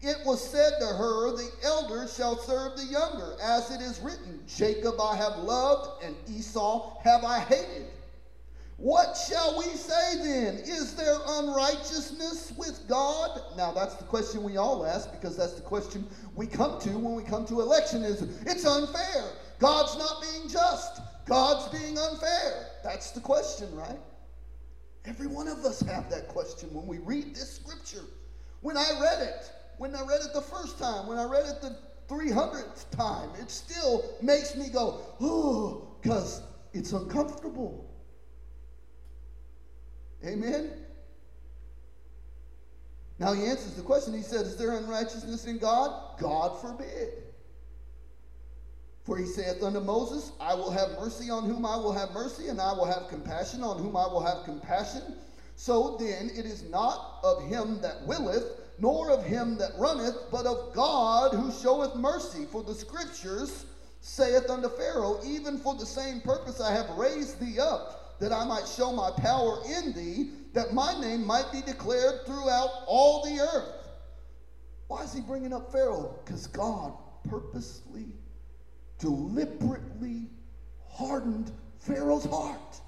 It 0.00 0.16
was 0.24 0.42
said 0.42 0.72
to 0.80 0.86
her, 0.86 1.36
The 1.36 1.50
elder 1.64 2.08
shall 2.08 2.36
serve 2.38 2.76
the 2.76 2.84
younger, 2.84 3.36
as 3.42 3.70
it 3.70 3.80
is 3.80 4.00
written, 4.00 4.40
Jacob 4.46 4.94
I 5.00 5.16
have 5.16 5.36
loved, 5.38 6.02
and 6.04 6.16
Esau 6.28 6.98
have 7.02 7.24
I 7.24 7.40
hated. 7.40 7.86
What 8.78 9.16
shall 9.16 9.58
we 9.58 9.66
say 9.66 10.16
then? 10.16 10.56
Is 10.56 10.96
there 10.96 11.16
unrighteousness 11.24 12.52
with 12.56 12.88
God? 12.88 13.40
Now 13.56 13.70
that's 13.72 13.94
the 13.94 14.04
question 14.04 14.42
we 14.42 14.56
all 14.56 14.84
ask 14.84 15.12
because 15.12 15.36
that's 15.36 15.52
the 15.52 15.60
question 15.60 16.04
we 16.34 16.48
come 16.48 16.80
to 16.80 16.90
when 16.90 17.14
we 17.14 17.22
come 17.22 17.46
to 17.46 17.54
electionism. 17.54 18.28
it's 18.44 18.66
unfair. 18.66 19.24
God's 19.60 19.96
not 19.96 20.20
being 20.20 20.48
just. 20.48 21.00
God's 21.26 21.68
being 21.78 21.96
unfair. 21.96 22.66
That's 22.82 23.12
the 23.12 23.20
question, 23.20 23.72
right? 23.76 24.00
Every 25.04 25.26
one 25.26 25.48
of 25.48 25.64
us 25.64 25.80
have 25.80 26.08
that 26.10 26.28
question 26.28 26.72
when 26.72 26.86
we 26.86 26.98
read 26.98 27.34
this 27.34 27.56
scripture. 27.56 28.04
When 28.60 28.76
I 28.76 28.88
read 29.00 29.20
it, 29.20 29.50
when 29.78 29.94
I 29.94 30.02
read 30.02 30.20
it 30.20 30.32
the 30.32 30.42
first 30.42 30.78
time, 30.78 31.06
when 31.06 31.18
I 31.18 31.24
read 31.24 31.46
it 31.46 31.60
the 31.60 31.76
300th 32.08 32.90
time, 32.90 33.30
it 33.40 33.50
still 33.50 34.04
makes 34.22 34.54
me 34.54 34.68
go, 34.68 35.00
oh, 35.20 35.96
because 36.00 36.42
it's 36.72 36.92
uncomfortable. 36.92 37.88
Amen? 40.24 40.70
Now 43.18 43.32
he 43.32 43.44
answers 43.44 43.74
the 43.74 43.82
question. 43.82 44.14
He 44.14 44.22
said, 44.22 44.46
Is 44.46 44.56
there 44.56 44.76
unrighteousness 44.76 45.46
in 45.46 45.58
God? 45.58 46.18
God 46.18 46.60
forbid. 46.60 47.21
For 49.04 49.16
he 49.16 49.26
saith 49.26 49.62
unto 49.62 49.80
Moses, 49.80 50.30
I 50.40 50.54
will 50.54 50.70
have 50.70 50.90
mercy 50.90 51.28
on 51.28 51.44
whom 51.44 51.66
I 51.66 51.76
will 51.76 51.92
have 51.92 52.12
mercy, 52.12 52.48
and 52.48 52.60
I 52.60 52.72
will 52.72 52.84
have 52.84 53.08
compassion 53.08 53.62
on 53.62 53.78
whom 53.78 53.96
I 53.96 54.06
will 54.06 54.24
have 54.24 54.44
compassion. 54.44 55.16
So 55.56 55.96
then 55.98 56.30
it 56.36 56.46
is 56.46 56.64
not 56.70 57.18
of 57.24 57.44
him 57.48 57.80
that 57.82 58.06
willeth, 58.06 58.60
nor 58.78 59.10
of 59.10 59.24
him 59.24 59.58
that 59.58 59.72
runneth, 59.78 60.16
but 60.30 60.46
of 60.46 60.72
God 60.72 61.34
who 61.34 61.50
showeth 61.50 61.96
mercy. 61.96 62.46
For 62.50 62.62
the 62.62 62.74
scriptures 62.74 63.66
saith 64.00 64.48
unto 64.48 64.68
Pharaoh, 64.68 65.20
Even 65.24 65.58
for 65.58 65.74
the 65.74 65.86
same 65.86 66.20
purpose 66.20 66.60
I 66.60 66.72
have 66.72 66.90
raised 66.90 67.40
thee 67.40 67.58
up, 67.58 68.18
that 68.20 68.32
I 68.32 68.44
might 68.44 68.68
show 68.68 68.92
my 68.92 69.10
power 69.10 69.62
in 69.66 69.92
thee, 69.92 70.30
that 70.52 70.74
my 70.74 70.98
name 71.00 71.26
might 71.26 71.50
be 71.50 71.60
declared 71.62 72.24
throughout 72.24 72.70
all 72.86 73.24
the 73.24 73.40
earth. 73.40 73.88
Why 74.86 75.02
is 75.02 75.12
he 75.12 75.20
bringing 75.20 75.52
up 75.52 75.72
Pharaoh? 75.72 76.18
Because 76.24 76.46
God 76.46 76.92
purposely, 77.28 78.06
deliberately 79.02 80.30
hardened 80.88 81.50
Pharaoh's 81.80 82.24
heart. 82.24 82.80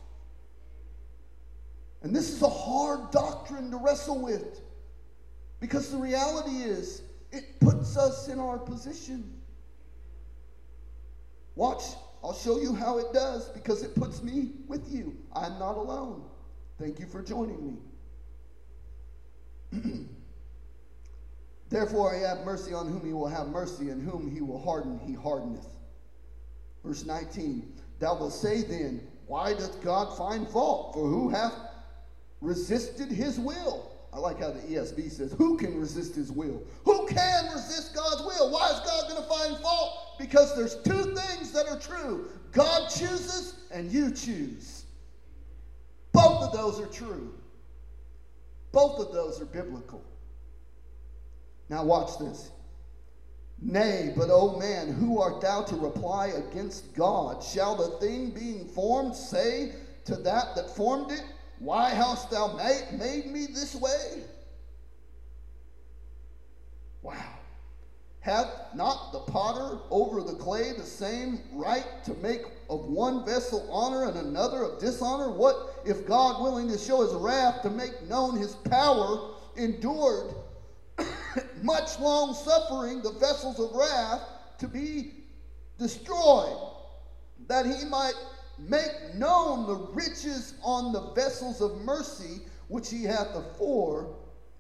And 2.02 2.14
this 2.14 2.30
is 2.30 2.40
a 2.42 2.48
hard 2.48 3.10
doctrine 3.10 3.70
to 3.72 3.76
wrestle 3.78 4.22
with 4.22 4.60
because 5.58 5.90
the 5.90 5.98
reality 5.98 6.58
is 6.58 7.02
it 7.32 7.58
puts 7.60 7.96
us 7.96 8.28
in 8.28 8.38
our 8.38 8.58
position. 8.58 9.40
Watch, 11.56 11.82
I'll 12.22 12.34
show 12.34 12.58
you 12.60 12.74
how 12.74 12.98
it 12.98 13.12
does 13.12 13.48
because 13.48 13.82
it 13.82 13.94
puts 13.96 14.22
me 14.22 14.52
with 14.68 14.90
you. 14.92 15.16
I'm 15.34 15.58
not 15.58 15.76
alone. 15.76 16.22
Thank 16.78 17.00
you 17.00 17.06
for 17.06 17.22
joining 17.22 17.78
me. 19.72 19.78
Therefore, 21.70 22.14
I 22.14 22.18
have 22.18 22.44
mercy 22.44 22.72
on 22.72 22.86
whom 22.86 23.04
he 23.04 23.12
will 23.12 23.26
have 23.26 23.48
mercy, 23.48 23.90
and 23.90 24.00
whom 24.02 24.30
he 24.30 24.40
will 24.40 24.62
harden, 24.62 25.00
he 25.04 25.14
hardeneth. 25.14 25.73
Verse 26.85 27.05
19 27.05 27.72
Thou 27.99 28.18
wilt 28.18 28.32
say 28.32 28.62
then, 28.62 29.07
Why 29.26 29.55
doth 29.55 29.82
God 29.82 30.16
find 30.16 30.49
fault? 30.49 30.95
For 30.95 31.09
who 31.09 31.28
hath 31.28 31.55
resisted 32.41 33.09
his 33.09 33.39
will? 33.39 33.91
I 34.12 34.18
like 34.18 34.39
how 34.39 34.51
the 34.51 34.61
ESV 34.61 35.11
says, 35.11 35.35
Who 35.39 35.57
can 35.57 35.78
resist 35.78 36.14
his 36.14 36.30
will? 36.30 36.62
Who 36.85 37.07
can 37.07 37.53
resist 37.53 37.95
God's 37.95 38.22
will? 38.22 38.51
Why 38.53 38.70
is 38.70 38.80
God 38.80 39.09
going 39.09 39.22
to 39.22 39.28
find 39.28 39.57
fault? 39.62 40.18
Because 40.18 40.55
there's 40.57 40.76
two 40.82 41.14
things 41.14 41.51
that 41.53 41.66
are 41.68 41.78
true 41.80 42.28
God 42.53 42.89
chooses, 42.89 43.55
and 43.72 43.91
you 43.91 44.12
choose. 44.12 44.85
Both 46.12 46.45
of 46.45 46.53
those 46.53 46.80
are 46.80 46.87
true. 46.87 47.35
Both 48.70 49.01
of 49.01 49.12
those 49.12 49.41
are 49.41 49.47
biblical. 49.47 50.05
Now, 51.68 51.82
watch 51.85 52.18
this. 52.20 52.51
Nay, 53.61 54.12
but 54.16 54.30
O 54.30 54.59
man, 54.59 54.92
who 54.92 55.20
art 55.20 55.40
thou 55.40 55.62
to 55.62 55.76
reply 55.76 56.26
against 56.28 56.94
God? 56.94 57.42
Shall 57.42 57.76
the 57.76 57.98
thing 57.98 58.30
being 58.30 58.66
formed 58.66 59.14
say 59.14 59.72
to 60.05 60.16
that 60.16 60.55
that 60.57 60.74
formed 60.76 61.11
it, 61.11 61.24
Why 61.59 61.90
hast 61.90 62.30
thou 62.30 62.57
made, 62.57 62.98
made 62.98 63.26
me 63.26 63.46
this 63.46 63.74
way? 63.74 64.24
Wow. 67.02 67.34
Hath 68.20 68.74
not 68.74 69.12
the 69.12 69.20
potter 69.20 69.78
over 69.90 70.22
the 70.22 70.34
clay 70.34 70.72
the 70.72 70.82
same 70.82 71.40
right 71.52 71.86
to 72.05 72.14
make 72.14 72.40
of 72.70 72.86
one 72.86 73.24
vessel 73.26 73.68
honor 73.70 74.09
and 74.09 74.16
another 74.16 74.62
of 74.62 74.80
dishonor? 74.80 75.30
What 75.30 75.82
if 75.84 76.07
God, 76.07 76.42
willing 76.42 76.68
to 76.68 76.78
show 76.78 77.02
his 77.02 77.12
wrath 77.12 77.61
to 77.62 77.70
make 77.70 78.09
known 78.09 78.36
his 78.36 78.55
power, 78.55 79.34
endured 79.57 80.34
much 81.62 81.99
long 81.99 82.34
suffering 82.34 83.03
the 83.03 83.12
vessels 83.12 83.59
of 83.59 83.74
wrath 83.74 84.22
to 84.59 84.68
be 84.68 85.12
destroyed, 85.78 86.57
that 87.49 87.66
he 87.66 87.84
might 87.86 88.14
make 88.59 89.14
known 89.14 89.66
the 89.66 89.74
riches 89.92 90.55
on 90.62 90.92
the 90.92 91.12
vessels 91.12 91.61
of 91.61 91.82
mercy 91.82 92.40
which 92.68 92.90
he 92.90 93.03
hath 93.03 93.34
afore, 93.34 94.14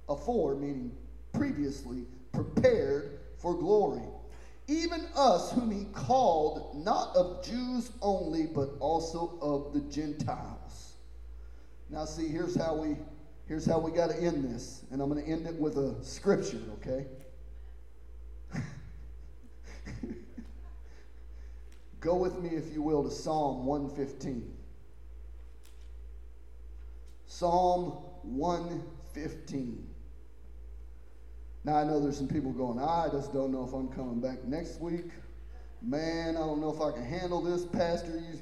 afore, 0.08 0.54
meaning 0.54 0.92
previously, 1.32 2.04
prepared 2.32 3.20
for 3.38 3.54
glory. 3.54 4.02
Even 4.66 5.06
us, 5.14 5.52
whom 5.52 5.70
he 5.70 5.84
called 5.92 6.82
not 6.84 7.14
of 7.14 7.44
Jews 7.44 7.90
only, 8.00 8.46
but 8.46 8.70
also 8.80 9.38
of 9.40 9.74
the 9.74 9.80
Gentiles. 9.90 10.94
Now, 11.90 12.06
see, 12.06 12.28
here's 12.28 12.56
how 12.56 12.74
we 12.76 12.96
here's 13.46 13.66
how 13.66 13.78
we 13.78 13.90
got 13.90 14.10
to 14.10 14.16
end 14.16 14.44
this, 14.44 14.84
and 14.90 15.00
I'm 15.00 15.08
going 15.08 15.24
to 15.24 15.30
end 15.30 15.46
it 15.46 15.54
with 15.54 15.76
a 15.76 15.94
scripture, 16.02 16.60
okay? 16.74 17.06
Go 22.00 22.16
with 22.16 22.38
me, 22.40 22.50
if 22.50 22.72
you 22.72 22.82
will, 22.82 23.04
to 23.04 23.10
Psalm 23.10 23.66
115. 23.66 24.52
Psalm 27.26 28.04
115. 28.22 29.86
Now, 31.64 31.76
I 31.76 31.84
know 31.84 31.98
there's 31.98 32.18
some 32.18 32.28
people 32.28 32.52
going, 32.52 32.78
I 32.78 33.08
just 33.10 33.32
don't 33.32 33.50
know 33.50 33.64
if 33.64 33.72
I'm 33.72 33.88
coming 33.88 34.20
back 34.20 34.44
next 34.44 34.80
week. 34.80 35.06
Man, 35.82 36.36
I 36.36 36.40
don't 36.40 36.60
know 36.60 36.72
if 36.72 36.80
I 36.80 36.92
can 36.92 37.04
handle 37.04 37.42
this, 37.42 37.64
Pastor. 37.64 38.12
You, 38.12 38.38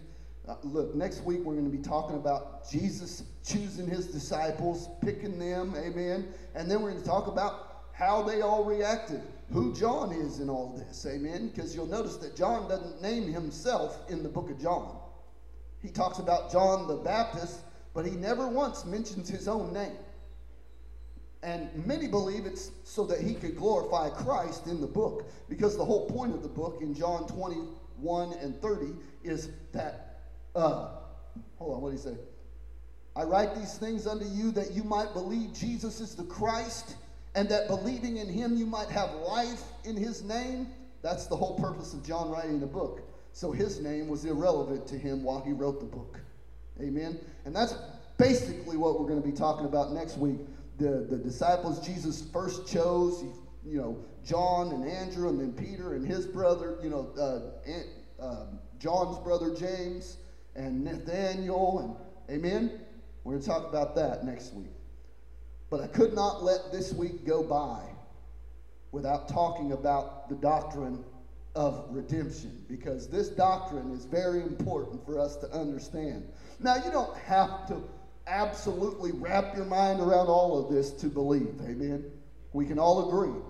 uh, 0.48 0.56
look, 0.62 0.94
next 0.94 1.22
week 1.22 1.40
we're 1.40 1.54
going 1.54 1.70
to 1.70 1.76
be 1.76 1.82
talking 1.82 2.16
about 2.16 2.68
Jesus 2.70 3.22
choosing 3.44 3.86
his 3.86 4.06
disciples, 4.06 4.88
picking 5.02 5.38
them, 5.38 5.74
amen. 5.76 6.28
And 6.54 6.70
then 6.70 6.82
we're 6.82 6.90
going 6.90 7.02
to 7.02 7.08
talk 7.08 7.28
about 7.28 7.84
how 7.92 8.22
they 8.22 8.40
all 8.40 8.64
reacted, 8.64 9.22
who 9.52 9.74
John 9.74 10.12
is 10.12 10.40
in 10.40 10.48
all 10.48 10.74
this, 10.76 11.06
amen. 11.06 11.48
Because 11.48 11.74
you'll 11.74 11.86
notice 11.86 12.16
that 12.16 12.34
John 12.34 12.68
doesn't 12.68 13.00
name 13.00 13.32
himself 13.32 13.98
in 14.10 14.22
the 14.22 14.28
book 14.28 14.50
of 14.50 14.60
John. 14.60 14.98
He 15.80 15.88
talks 15.88 16.18
about 16.18 16.50
John 16.50 16.88
the 16.88 16.96
Baptist, 16.96 17.60
but 17.94 18.04
he 18.04 18.12
never 18.12 18.48
once 18.48 18.84
mentions 18.84 19.28
his 19.28 19.46
own 19.48 19.72
name. 19.72 19.96
And 21.42 21.68
many 21.86 22.06
believe 22.06 22.46
it's 22.46 22.70
so 22.84 23.04
that 23.06 23.20
he 23.20 23.34
could 23.34 23.56
glorify 23.56 24.10
Christ 24.10 24.68
in 24.68 24.80
the 24.80 24.86
book, 24.86 25.28
because 25.48 25.76
the 25.76 25.84
whole 25.84 26.08
point 26.08 26.34
of 26.34 26.42
the 26.42 26.48
book 26.48 26.78
in 26.80 26.94
John 26.94 27.26
21 27.26 28.32
and 28.34 28.60
30 28.62 28.92
is 29.24 29.50
that, 29.72 30.11
uh, 30.54 30.88
hold 31.56 31.76
on, 31.76 31.80
what 31.80 31.90
did 31.90 31.98
he 31.98 32.02
say? 32.02 32.16
I 33.14 33.24
write 33.24 33.54
these 33.54 33.76
things 33.76 34.06
unto 34.06 34.24
you 34.24 34.50
that 34.52 34.72
you 34.72 34.84
might 34.84 35.12
believe 35.12 35.52
Jesus 35.52 36.00
is 36.00 36.14
the 36.14 36.24
Christ, 36.24 36.96
and 37.34 37.48
that 37.48 37.68
believing 37.68 38.16
in 38.16 38.28
him 38.28 38.56
you 38.56 38.66
might 38.66 38.88
have 38.88 39.12
life 39.14 39.62
in 39.84 39.96
his 39.96 40.22
name. 40.22 40.68
That's 41.02 41.26
the 41.26 41.36
whole 41.36 41.58
purpose 41.58 41.92
of 41.92 42.04
John 42.04 42.30
writing 42.30 42.60
the 42.60 42.66
book. 42.66 43.02
So 43.32 43.50
his 43.50 43.80
name 43.80 44.08
was 44.08 44.24
irrelevant 44.24 44.86
to 44.88 44.98
him 44.98 45.22
while 45.22 45.40
he 45.40 45.52
wrote 45.52 45.80
the 45.80 45.86
book. 45.86 46.20
Amen? 46.80 47.18
And 47.44 47.54
that's 47.54 47.74
basically 48.18 48.76
what 48.76 49.00
we're 49.00 49.08
going 49.08 49.20
to 49.20 49.26
be 49.26 49.34
talking 49.34 49.66
about 49.66 49.92
next 49.92 50.16
week 50.16 50.38
the, 50.78 51.06
the 51.08 51.16
disciples 51.16 51.84
Jesus 51.84 52.24
first 52.32 52.66
chose, 52.66 53.24
you 53.64 53.78
know, 53.78 54.04
John 54.24 54.72
and 54.72 54.88
Andrew, 54.88 55.28
and 55.28 55.40
then 55.40 55.52
Peter 55.52 55.94
and 55.94 56.06
his 56.06 56.26
brother, 56.26 56.78
you 56.82 56.90
know, 56.90 57.10
uh, 57.18 58.22
uh, 58.22 58.46
John's 58.78 59.18
brother 59.18 59.54
James, 59.54 60.16
and 60.54 60.84
Nathaniel, 60.84 61.98
and 62.28 62.36
amen. 62.36 62.80
We're 63.24 63.34
going 63.34 63.42
to 63.42 63.48
talk 63.48 63.68
about 63.68 63.94
that 63.96 64.24
next 64.24 64.52
week. 64.54 64.72
But 65.70 65.80
I 65.80 65.86
could 65.86 66.14
not 66.14 66.42
let 66.42 66.72
this 66.72 66.92
week 66.92 67.24
go 67.24 67.42
by 67.42 67.82
without 68.90 69.28
talking 69.28 69.72
about 69.72 70.28
the 70.28 70.34
doctrine 70.34 71.04
of 71.54 71.86
redemption 71.90 72.64
because 72.68 73.08
this 73.08 73.28
doctrine 73.28 73.90
is 73.92 74.04
very 74.04 74.42
important 74.42 75.04
for 75.04 75.18
us 75.18 75.36
to 75.36 75.50
understand. 75.52 76.28
Now, 76.60 76.76
you 76.76 76.90
don't 76.90 77.16
have 77.18 77.66
to 77.68 77.82
absolutely 78.26 79.12
wrap 79.12 79.56
your 79.56 79.64
mind 79.64 80.00
around 80.00 80.26
all 80.26 80.62
of 80.62 80.72
this 80.72 80.90
to 80.92 81.06
believe. 81.06 81.54
Amen. 81.62 82.04
We 82.52 82.66
can 82.66 82.78
all 82.78 83.08
agree 83.08 83.40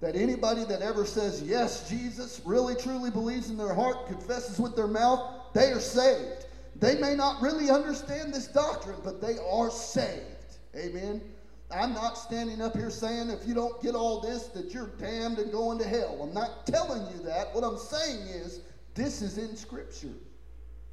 that 0.00 0.16
anybody 0.16 0.64
that 0.64 0.82
ever 0.82 1.06
says, 1.06 1.42
Yes, 1.42 1.88
Jesus, 1.88 2.40
really 2.44 2.74
truly 2.74 3.10
believes 3.10 3.50
in 3.50 3.56
their 3.56 3.74
heart, 3.74 4.06
confesses 4.06 4.58
with 4.58 4.76
their 4.76 4.86
mouth, 4.86 5.52
they 5.54 5.70
are 5.70 5.80
saved. 5.80 6.43
They 6.76 6.96
may 6.98 7.14
not 7.14 7.40
really 7.40 7.70
understand 7.70 8.34
this 8.34 8.48
doctrine, 8.48 8.98
but 9.04 9.20
they 9.20 9.36
are 9.38 9.70
saved. 9.70 10.58
Amen. 10.76 11.22
I'm 11.70 11.94
not 11.94 12.18
standing 12.18 12.60
up 12.60 12.76
here 12.76 12.90
saying 12.90 13.30
if 13.30 13.46
you 13.46 13.54
don't 13.54 13.80
get 13.82 13.94
all 13.94 14.20
this 14.20 14.48
that 14.48 14.72
you're 14.72 14.90
damned 14.98 15.38
and 15.38 15.50
going 15.50 15.78
to 15.78 15.84
hell. 15.84 16.20
I'm 16.22 16.34
not 16.34 16.66
telling 16.66 17.06
you 17.12 17.22
that. 17.24 17.54
What 17.54 17.64
I'm 17.64 17.78
saying 17.78 18.26
is 18.28 18.60
this 18.94 19.22
is 19.22 19.38
in 19.38 19.56
Scripture. 19.56 20.14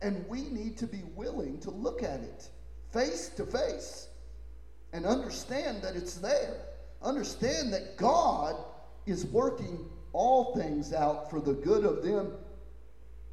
And 0.02 0.28
we 0.28 0.44
need 0.44 0.78
to 0.78 0.88
be 0.88 1.04
willing 1.16 1.60
to 1.60 1.72
look 1.72 2.02
at 2.02 2.22
it 2.22 2.50
face 2.92 3.30
to 3.30 3.46
face 3.46 4.08
and 4.94 5.06
understand 5.06 5.82
that 5.84 5.96
it's 5.96 6.16
there. 6.16 6.58
Understand 7.02 7.74
that 7.74 7.98
God 7.98 8.56
is 9.06 9.26
working 9.26 9.90
all 10.14 10.56
things 10.56 10.94
out 10.94 11.30
for 11.30 11.40
the 11.40 11.54
good 11.54 11.86
of 11.86 12.04
them, 12.04 12.34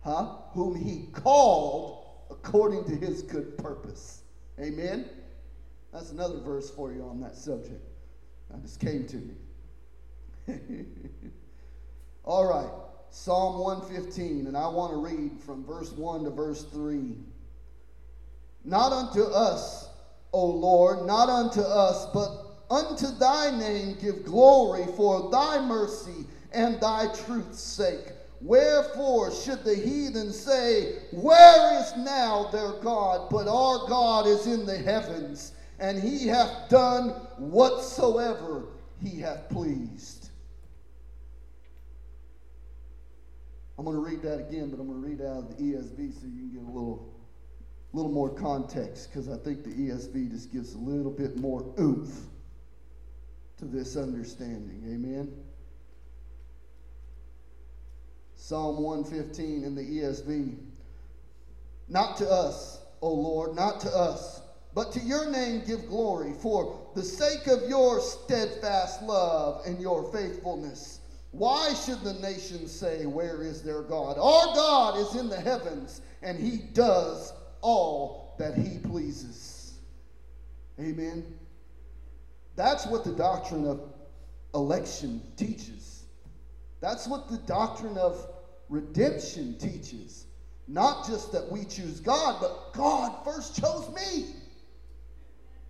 huh? 0.03 0.37
Whom 0.53 0.75
he 0.75 1.09
called 1.13 1.98
according 2.31 2.85
to 2.85 2.97
his 2.97 3.23
good 3.23 3.57
purpose. 3.59 4.23
Amen? 4.61 5.09
That's 5.93 6.11
another 6.13 6.39
verse 6.39 6.71
for 6.71 6.93
you 6.93 7.03
on 7.03 7.21
that 7.21 7.37
subject. 7.37 7.83
That 8.51 8.63
just 8.63 8.81
came 8.81 9.07
to 9.07 9.17
me. 9.17 9.35
all 12.25 12.47
right. 12.47 12.71
Psalm 13.11 13.59
115, 13.61 14.47
and 14.47 14.57
I 14.57 14.69
want 14.69 14.93
to 14.93 14.99
read 14.99 15.41
from 15.41 15.65
verse 15.65 15.93
1 15.93 16.25
to 16.25 16.31
verse 16.31 16.65
3. 16.65 17.15
Not 18.65 18.93
unto 18.93 19.23
us, 19.23 19.89
O 20.33 20.45
Lord, 20.45 21.07
not 21.07 21.31
unto 21.31 21.63
us, 21.63 22.07
but 22.13 22.49
unto 22.71 23.07
thy 23.19 23.57
name 23.59 23.97
give 24.01 24.25
glory 24.25 24.85
for 24.95 25.31
thy 25.31 25.65
mercy 25.65 26.27
and 26.53 26.79
thy 26.81 27.07
truth's 27.15 27.61
sake. 27.61 28.13
Wherefore 28.41 29.33
should 29.33 29.65
the 29.65 29.75
heathen 29.75 30.33
say, 30.33 30.95
Where 31.13 31.81
is 31.81 31.97
now 31.97 32.49
their 32.53 32.81
God? 32.83 33.29
But 33.31 33.49
our 33.49 33.89
God 33.89 34.27
is 34.27 34.47
in 34.47 34.65
the 34.65 34.79
heavens, 34.79 35.53
and 35.81 36.01
he 36.01 36.29
hath 36.29 36.69
done 36.69 37.11
whatsoever 37.39 38.67
he 39.03 39.21
hath 39.21 39.49
pleased. 39.49 40.31
I'm 43.79 43.85
going 43.85 43.97
to 43.97 44.03
read 44.03 44.23
that 44.23 44.41
again, 44.41 44.71
but 44.71 44.81
I'm 44.81 44.89
going 44.89 45.01
to 45.01 45.09
read 45.09 45.21
out 45.21 45.39
of 45.39 45.57
the 45.57 45.63
ESV 45.63 46.21
so 46.21 46.27
you 46.27 46.41
can 46.41 46.51
get 46.53 46.63
a 46.63 46.67
little, 46.67 47.15
little 47.93 48.11
more 48.11 48.29
context, 48.29 49.09
because 49.09 49.29
I 49.29 49.37
think 49.37 49.63
the 49.63 49.71
ESV 49.71 50.33
just 50.33 50.53
gives 50.53 50.75
a 50.75 50.79
little 50.79 51.13
bit 51.13 51.37
more 51.37 51.73
oomph 51.79 52.27
to 53.59 53.65
this 53.65 53.97
understanding. 53.97 54.83
Amen. 54.93 55.33
Psalm 58.41 58.81
115 58.83 59.65
in 59.65 59.75
the 59.75 59.83
ESV. 59.83 60.57
Not 61.89 62.17
to 62.19 62.31
us, 62.31 62.81
O 63.03 63.13
Lord, 63.13 63.57
not 63.57 63.81
to 63.81 63.89
us, 63.91 64.41
but 64.75 64.93
to 64.93 65.01
your 65.01 65.29
name 65.29 65.65
give 65.67 65.89
glory 65.89 66.33
for 66.41 66.89
the 66.95 67.03
sake 67.03 67.49
of 67.49 67.69
your 67.69 68.01
steadfast 68.01 69.03
love 69.03 69.67
and 69.67 69.81
your 69.81 70.11
faithfulness. 70.13 71.01
Why 71.33 71.75
should 71.75 72.01
the 72.03 72.15
nations 72.15 72.71
say, 72.71 73.07
Where 73.07 73.43
is 73.43 73.61
their 73.63 73.83
God? 73.83 74.17
Our 74.19 74.55
God 74.55 74.99
is 74.99 75.21
in 75.21 75.29
the 75.29 75.41
heavens, 75.41 76.01
and 76.23 76.39
he 76.39 76.59
does 76.59 77.33
all 77.61 78.37
that 78.39 78.55
he 78.55 78.79
pleases. 78.79 79.75
Amen. 80.79 81.25
That's 82.55 82.87
what 82.87 83.03
the 83.03 83.13
doctrine 83.13 83.67
of 83.67 83.83
election 84.55 85.23
teaches. 85.37 85.88
That's 86.81 87.09
what 87.09 87.29
the 87.29 87.39
doctrine 87.39 87.97
of 87.97 88.27
redemption 88.69 89.57
teaches. 89.59 90.27
Not 90.67 91.07
just 91.07 91.33
that 91.33 91.51
we 91.51 91.65
choose 91.65 92.01
God, 92.01 92.39
but 92.41 92.73
God 92.75 93.25
first 93.25 93.61
chose 93.61 93.89
me. 93.95 94.27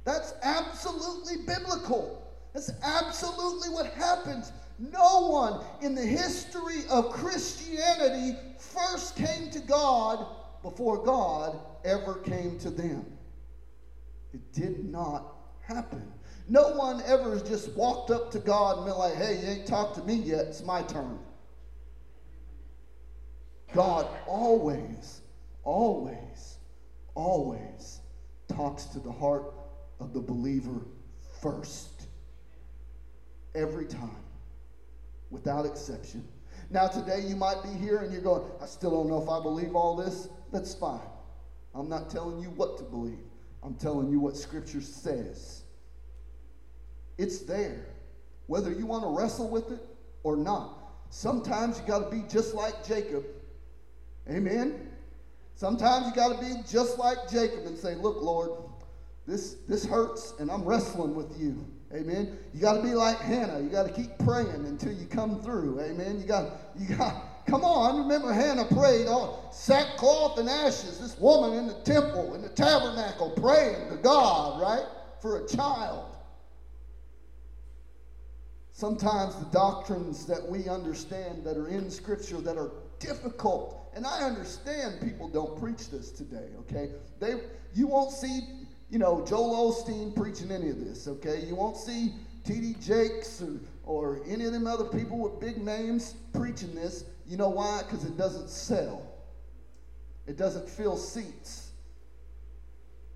That's 0.04 0.34
absolutely 0.42 1.44
biblical. 1.46 2.26
That's 2.52 2.70
absolutely 2.82 3.68
what 3.70 3.86
happens. 3.92 4.52
No 4.78 5.28
one 5.28 5.64
in 5.82 5.94
the 5.94 6.02
history 6.02 6.82
of 6.90 7.11
Christianity 7.11 8.36
first 8.59 9.16
came 9.16 9.50
to 9.50 9.61
God 9.61 10.26
before 10.62 11.04
God 11.04 11.59
ever 11.84 12.14
came 12.14 12.59
to 12.61 12.70
them. 12.70 13.04
It 14.32 14.52
did 14.52 14.84
not 14.84 15.34
happen. 15.61 16.12
No 16.49 16.70
one 16.70 17.03
ever 17.07 17.32
has 17.32 17.42
just 17.42 17.76
walked 17.76 18.11
up 18.11 18.30
to 18.30 18.38
God 18.38 18.78
and 18.78 18.86
been 18.86 18.96
like, 18.96 19.14
hey, 19.14 19.38
you 19.42 19.49
ain't 19.49 19.66
talked 19.66 19.96
to 19.96 20.03
me 20.05 20.14
yet, 20.14 20.46
it's 20.46 20.62
my 20.62 20.82
turn. 20.82 21.18
God 23.74 24.07
always, 24.26 25.20
always, 25.62 26.57
always 27.14 28.01
talks 28.49 28.84
to 28.86 28.99
the 28.99 29.12
heart 29.12 29.53
of 30.01 30.14
the 30.14 30.20
believer 30.20 30.86
first. 31.42 32.07
Every 33.55 33.86
time, 33.86 34.24
without 35.30 35.66
exception. 35.66 36.26
Now, 36.70 36.86
today 36.86 37.20
you 37.26 37.34
might 37.34 37.62
be 37.62 37.70
here 37.70 37.99
and 37.99 38.12
you're 38.12 38.22
going, 38.22 38.42
I 38.62 38.66
still 38.66 38.90
don't 38.90 39.09
know 39.09 39.20
if 39.20 39.28
I 39.28 39.42
believe 39.42 39.74
all 39.74 39.96
this. 39.96 40.28
That's 40.53 40.74
fine. 40.74 41.01
I'm 41.74 41.88
not 41.88 42.09
telling 42.09 42.40
you 42.40 42.51
what 42.51 42.78
to 42.78 42.84
believe, 42.84 43.18
I'm 43.62 43.74
telling 43.74 44.11
you 44.11 44.20
what 44.20 44.36
Scripture 44.36 44.80
says. 44.80 45.64
It's 47.18 47.40
there, 47.40 47.84
whether 48.46 48.72
you 48.72 48.86
want 48.86 49.04
to 49.04 49.10
wrestle 49.10 49.50
with 49.50 49.70
it 49.70 49.84
or 50.22 50.36
not. 50.36 50.76
Sometimes 51.10 51.78
you 51.78 51.86
got 51.86 52.10
to 52.10 52.16
be 52.16 52.22
just 52.28 52.54
like 52.54 52.86
Jacob 52.86 53.24
Amen. 54.30 54.90
Sometimes 55.54 56.06
you 56.06 56.14
got 56.14 56.38
to 56.38 56.44
be 56.44 56.62
just 56.68 56.98
like 56.98 57.16
Jacob 57.30 57.66
and 57.66 57.76
say, 57.76 57.94
Look, 57.94 58.20
Lord, 58.20 58.50
this, 59.26 59.56
this 59.66 59.84
hurts 59.84 60.34
and 60.38 60.50
I'm 60.50 60.64
wrestling 60.64 61.14
with 61.14 61.38
you. 61.40 61.64
Amen. 61.94 62.38
You 62.52 62.60
got 62.60 62.74
to 62.74 62.82
be 62.82 62.94
like 62.94 63.18
Hannah. 63.18 63.60
You 63.60 63.70
got 63.70 63.86
to 63.86 63.92
keep 63.92 64.18
praying 64.18 64.66
until 64.66 64.92
you 64.92 65.06
come 65.06 65.42
through. 65.42 65.80
Amen. 65.80 66.20
You 66.20 66.26
got, 66.26 66.50
you 66.78 66.94
got, 66.94 67.46
come 67.46 67.64
on. 67.64 68.02
Remember, 68.02 68.30
Hannah 68.30 68.66
prayed 68.66 69.06
all 69.06 69.48
sackcloth 69.50 70.38
and 70.38 70.50
ashes. 70.50 70.98
This 71.00 71.18
woman 71.18 71.58
in 71.58 71.66
the 71.66 71.80
temple, 71.84 72.34
in 72.34 72.42
the 72.42 72.50
tabernacle, 72.50 73.30
praying 73.30 73.88
to 73.88 73.96
God, 73.96 74.60
right, 74.60 74.84
for 75.22 75.42
a 75.42 75.48
child. 75.48 76.07
Sometimes 78.78 79.34
the 79.34 79.46
doctrines 79.46 80.24
that 80.26 80.40
we 80.48 80.68
understand 80.68 81.42
that 81.44 81.56
are 81.56 81.66
in 81.66 81.90
Scripture 81.90 82.40
that 82.42 82.56
are 82.56 82.70
difficult 83.00 83.90
and 83.92 84.06
I 84.06 84.22
understand 84.22 85.00
people 85.00 85.26
don't 85.26 85.58
preach 85.58 85.90
this 85.90 86.12
today, 86.12 86.50
okay? 86.60 86.90
They, 87.18 87.40
you 87.74 87.88
won't 87.88 88.12
see, 88.12 88.42
you 88.88 89.00
know, 89.00 89.26
Joel 89.26 89.72
Osteen 89.72 90.14
preaching 90.14 90.52
any 90.52 90.68
of 90.68 90.78
this, 90.78 91.08
okay? 91.08 91.44
You 91.44 91.56
won't 91.56 91.76
see 91.76 92.12
T.D. 92.46 92.76
Jakes 92.80 93.42
or, 93.42 93.58
or 93.82 94.20
any 94.28 94.44
of 94.44 94.52
them 94.52 94.68
other 94.68 94.84
people 94.84 95.18
with 95.18 95.40
big 95.40 95.58
names 95.58 96.14
preaching 96.32 96.72
this. 96.76 97.02
You 97.26 97.36
know 97.36 97.48
why? 97.48 97.82
Because 97.84 98.04
it 98.04 98.16
doesn't 98.16 98.48
sell. 98.48 99.02
It 100.28 100.36
doesn't 100.36 100.68
fill 100.68 100.96
seats. 100.96 101.72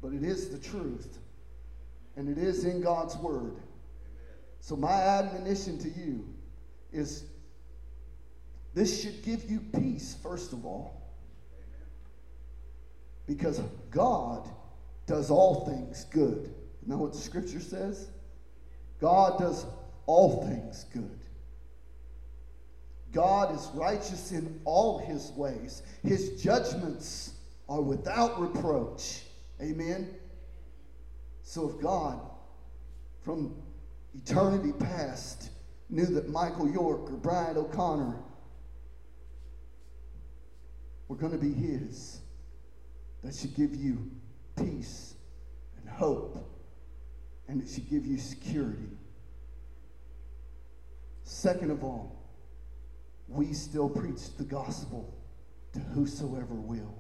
But 0.02 0.12
it 0.12 0.24
is 0.24 0.48
the 0.48 0.58
truth. 0.58 1.20
And 2.16 2.28
it 2.28 2.42
is 2.42 2.64
in 2.64 2.80
God's 2.80 3.14
Word. 3.18 3.60
So 4.62 4.76
my 4.76 4.92
admonition 4.92 5.76
to 5.78 5.88
you 5.88 6.24
is 6.92 7.24
this 8.74 9.02
should 9.02 9.22
give 9.24 9.50
you 9.50 9.58
peace, 9.58 10.16
first 10.22 10.52
of 10.52 10.64
all. 10.64 11.02
Because 13.26 13.60
God 13.90 14.48
does 15.06 15.30
all 15.30 15.66
things 15.66 16.06
good. 16.10 16.54
You 16.80 16.92
know 16.92 16.96
what 16.96 17.12
the 17.12 17.18
scripture 17.18 17.58
says? 17.58 18.08
God 19.00 19.40
does 19.40 19.66
all 20.06 20.46
things 20.46 20.86
good. 20.92 21.18
God 23.10 23.52
is 23.56 23.68
righteous 23.74 24.30
in 24.30 24.60
all 24.64 24.98
his 24.98 25.32
ways. 25.32 25.82
His 26.04 26.40
judgments 26.40 27.34
are 27.68 27.82
without 27.82 28.40
reproach. 28.40 29.24
Amen. 29.60 30.14
So 31.42 31.68
if 31.68 31.82
God 31.82 32.20
from 33.24 33.56
eternity 34.14 34.72
past 34.72 35.50
knew 35.88 36.06
that 36.06 36.28
Michael 36.28 36.68
York 36.68 37.10
or 37.10 37.16
Brian 37.16 37.56
O'Connor 37.56 38.16
were 41.09 41.16
going 41.16 41.32
to 41.32 41.39
be 41.39 41.52
His 41.52 42.20
that 43.22 43.34
should 43.34 43.55
give 43.55 43.74
you 43.74 44.10
peace 44.56 45.14
and 45.78 45.89
hope, 45.89 46.39
and 47.48 47.62
it 47.62 47.68
should 47.68 47.89
give 47.89 48.06
you 48.06 48.18
security. 48.18 48.89
Second 51.24 51.70
of 51.70 51.84
all, 51.84 52.22
we 53.28 53.52
still 53.52 53.89
preach 53.89 54.34
the 54.36 54.44
gospel 54.44 55.14
to 55.72 55.78
whosoever 55.78 56.55
will. 56.55 56.94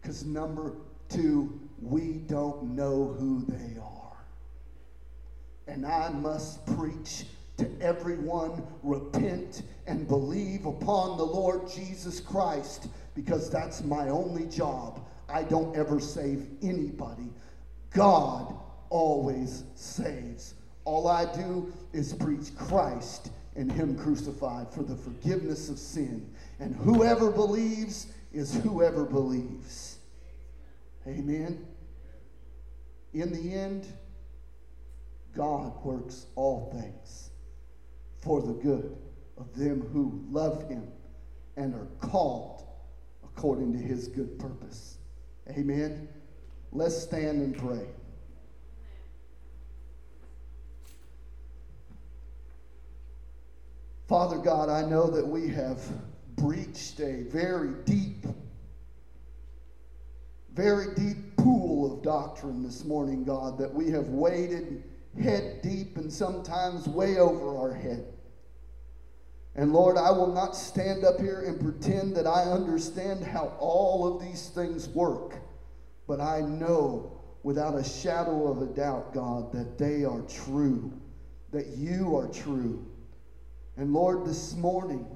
Because 0.00 0.24
number 0.24 0.76
two, 1.08 1.60
we 1.80 2.14
don't 2.26 2.74
know 2.74 3.14
who 3.18 3.44
they 3.46 3.78
are. 3.78 4.11
And 5.66 5.86
I 5.86 6.10
must 6.10 6.64
preach 6.66 7.24
to 7.58 7.68
everyone 7.80 8.62
repent 8.82 9.62
and 9.86 10.08
believe 10.08 10.66
upon 10.66 11.16
the 11.16 11.24
Lord 11.24 11.68
Jesus 11.68 12.20
Christ 12.20 12.88
because 13.14 13.50
that's 13.50 13.82
my 13.82 14.08
only 14.08 14.46
job. 14.46 15.06
I 15.28 15.42
don't 15.42 15.76
ever 15.76 16.00
save 16.00 16.46
anybody. 16.62 17.30
God 17.90 18.54
always 18.90 19.64
saves. 19.74 20.54
All 20.84 21.08
I 21.08 21.32
do 21.32 21.72
is 21.92 22.12
preach 22.12 22.56
Christ 22.56 23.30
and 23.54 23.70
Him 23.70 23.96
crucified 23.96 24.70
for 24.72 24.82
the 24.82 24.96
forgiveness 24.96 25.68
of 25.68 25.78
sin. 25.78 26.28
And 26.58 26.74
whoever 26.74 27.30
believes 27.30 28.06
is 28.32 28.54
whoever 28.62 29.04
believes. 29.04 29.98
Amen. 31.06 31.66
In 33.12 33.32
the 33.32 33.54
end, 33.54 33.86
God 35.34 35.72
works 35.84 36.26
all 36.36 36.70
things 36.72 37.30
for 38.18 38.40
the 38.40 38.52
good 38.52 38.96
of 39.38 39.54
them 39.54 39.80
who 39.92 40.24
love 40.30 40.68
Him 40.68 40.88
and 41.56 41.74
are 41.74 41.88
called 42.00 42.62
according 43.24 43.72
to 43.72 43.78
his 43.78 44.08
good 44.08 44.38
purpose. 44.38 44.98
Amen. 45.50 46.08
Let's 46.70 46.96
stand 46.96 47.42
and 47.42 47.56
pray. 47.56 47.86
Father 54.08 54.38
God, 54.38 54.68
I 54.68 54.82
know 54.82 55.08
that 55.08 55.26
we 55.26 55.48
have 55.48 55.80
breached 56.36 57.00
a 57.00 57.22
very 57.24 57.72
deep, 57.84 58.26
very 60.52 60.94
deep 60.94 61.36
pool 61.36 61.92
of 61.92 62.02
doctrine 62.02 62.62
this 62.62 62.84
morning, 62.84 63.24
God, 63.24 63.58
that 63.58 63.72
we 63.72 63.90
have 63.90 64.08
waded 64.08 64.84
head 65.20 65.62
deep 65.62 65.96
and 65.96 66.12
sometimes 66.12 66.86
way 66.86 67.18
over 67.18 67.56
our 67.56 67.74
head. 67.74 68.06
And 69.54 69.72
Lord, 69.72 69.98
I 69.98 70.10
will 70.10 70.32
not 70.32 70.56
stand 70.56 71.04
up 71.04 71.20
here 71.20 71.42
and 71.46 71.60
pretend 71.60 72.16
that 72.16 72.26
I 72.26 72.44
understand 72.44 73.22
how 73.22 73.54
all 73.58 74.06
of 74.06 74.22
these 74.22 74.48
things 74.48 74.88
work, 74.88 75.34
but 76.06 76.20
I 76.20 76.40
know 76.40 77.20
without 77.42 77.74
a 77.74 77.84
shadow 77.84 78.48
of 78.48 78.62
a 78.62 78.66
doubt, 78.66 79.12
God, 79.12 79.52
that 79.52 79.76
they 79.76 80.04
are 80.04 80.22
true, 80.22 80.92
that 81.52 81.66
you 81.76 82.16
are 82.16 82.28
true. 82.28 82.86
And 83.76 83.92
Lord, 83.92 84.24
this 84.24 84.54
morning, 84.54 85.06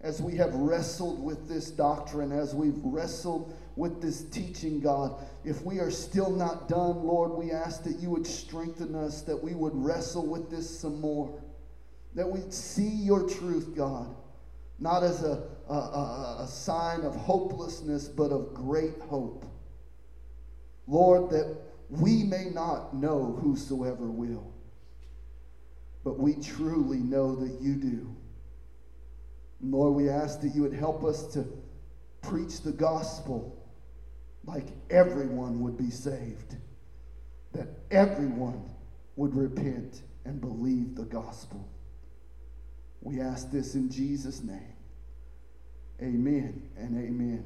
as 0.00 0.20
we 0.20 0.36
have 0.36 0.54
wrestled 0.54 1.22
with 1.22 1.48
this 1.48 1.70
doctrine, 1.70 2.30
as 2.32 2.54
we've 2.54 2.80
wrestled 2.84 3.56
with 3.78 4.02
this 4.02 4.24
teaching, 4.24 4.80
God, 4.80 5.14
if 5.44 5.62
we 5.62 5.78
are 5.78 5.90
still 5.90 6.30
not 6.30 6.68
done, 6.68 7.04
Lord, 7.04 7.30
we 7.30 7.52
ask 7.52 7.84
that 7.84 8.00
you 8.00 8.10
would 8.10 8.26
strengthen 8.26 8.96
us, 8.96 9.22
that 9.22 9.40
we 9.40 9.54
would 9.54 9.72
wrestle 9.74 10.26
with 10.26 10.50
this 10.50 10.80
some 10.80 11.00
more, 11.00 11.40
that 12.14 12.28
we'd 12.28 12.52
see 12.52 12.88
your 12.88 13.28
truth, 13.28 13.76
God, 13.76 14.14
not 14.80 15.04
as 15.04 15.22
a, 15.22 15.44
a, 15.68 15.74
a, 15.74 16.36
a 16.40 16.46
sign 16.48 17.02
of 17.02 17.14
hopelessness, 17.14 18.08
but 18.08 18.32
of 18.32 18.52
great 18.52 18.98
hope. 19.08 19.44
Lord, 20.88 21.30
that 21.30 21.56
we 21.88 22.24
may 22.24 22.46
not 22.52 22.96
know 22.96 23.38
whosoever 23.40 24.06
will, 24.06 24.52
but 26.02 26.18
we 26.18 26.34
truly 26.34 26.98
know 26.98 27.36
that 27.36 27.60
you 27.60 27.76
do. 27.76 28.16
Lord, 29.60 29.94
we 29.94 30.08
ask 30.08 30.40
that 30.40 30.52
you 30.54 30.62
would 30.62 30.74
help 30.74 31.04
us 31.04 31.28
to 31.34 31.46
preach 32.22 32.62
the 32.62 32.72
gospel 32.72 33.57
like 34.48 34.68
everyone 34.88 35.60
would 35.60 35.76
be 35.76 35.90
saved, 35.90 36.56
that 37.52 37.68
everyone 37.90 38.64
would 39.16 39.34
repent 39.36 40.00
and 40.24 40.40
believe 40.40 40.96
the 40.96 41.04
gospel. 41.04 41.68
We 43.02 43.20
ask 43.20 43.50
this 43.50 43.74
in 43.74 43.90
Jesus' 43.90 44.42
name. 44.42 44.72
Amen 46.00 46.62
and 46.78 46.96
amen. 46.96 47.36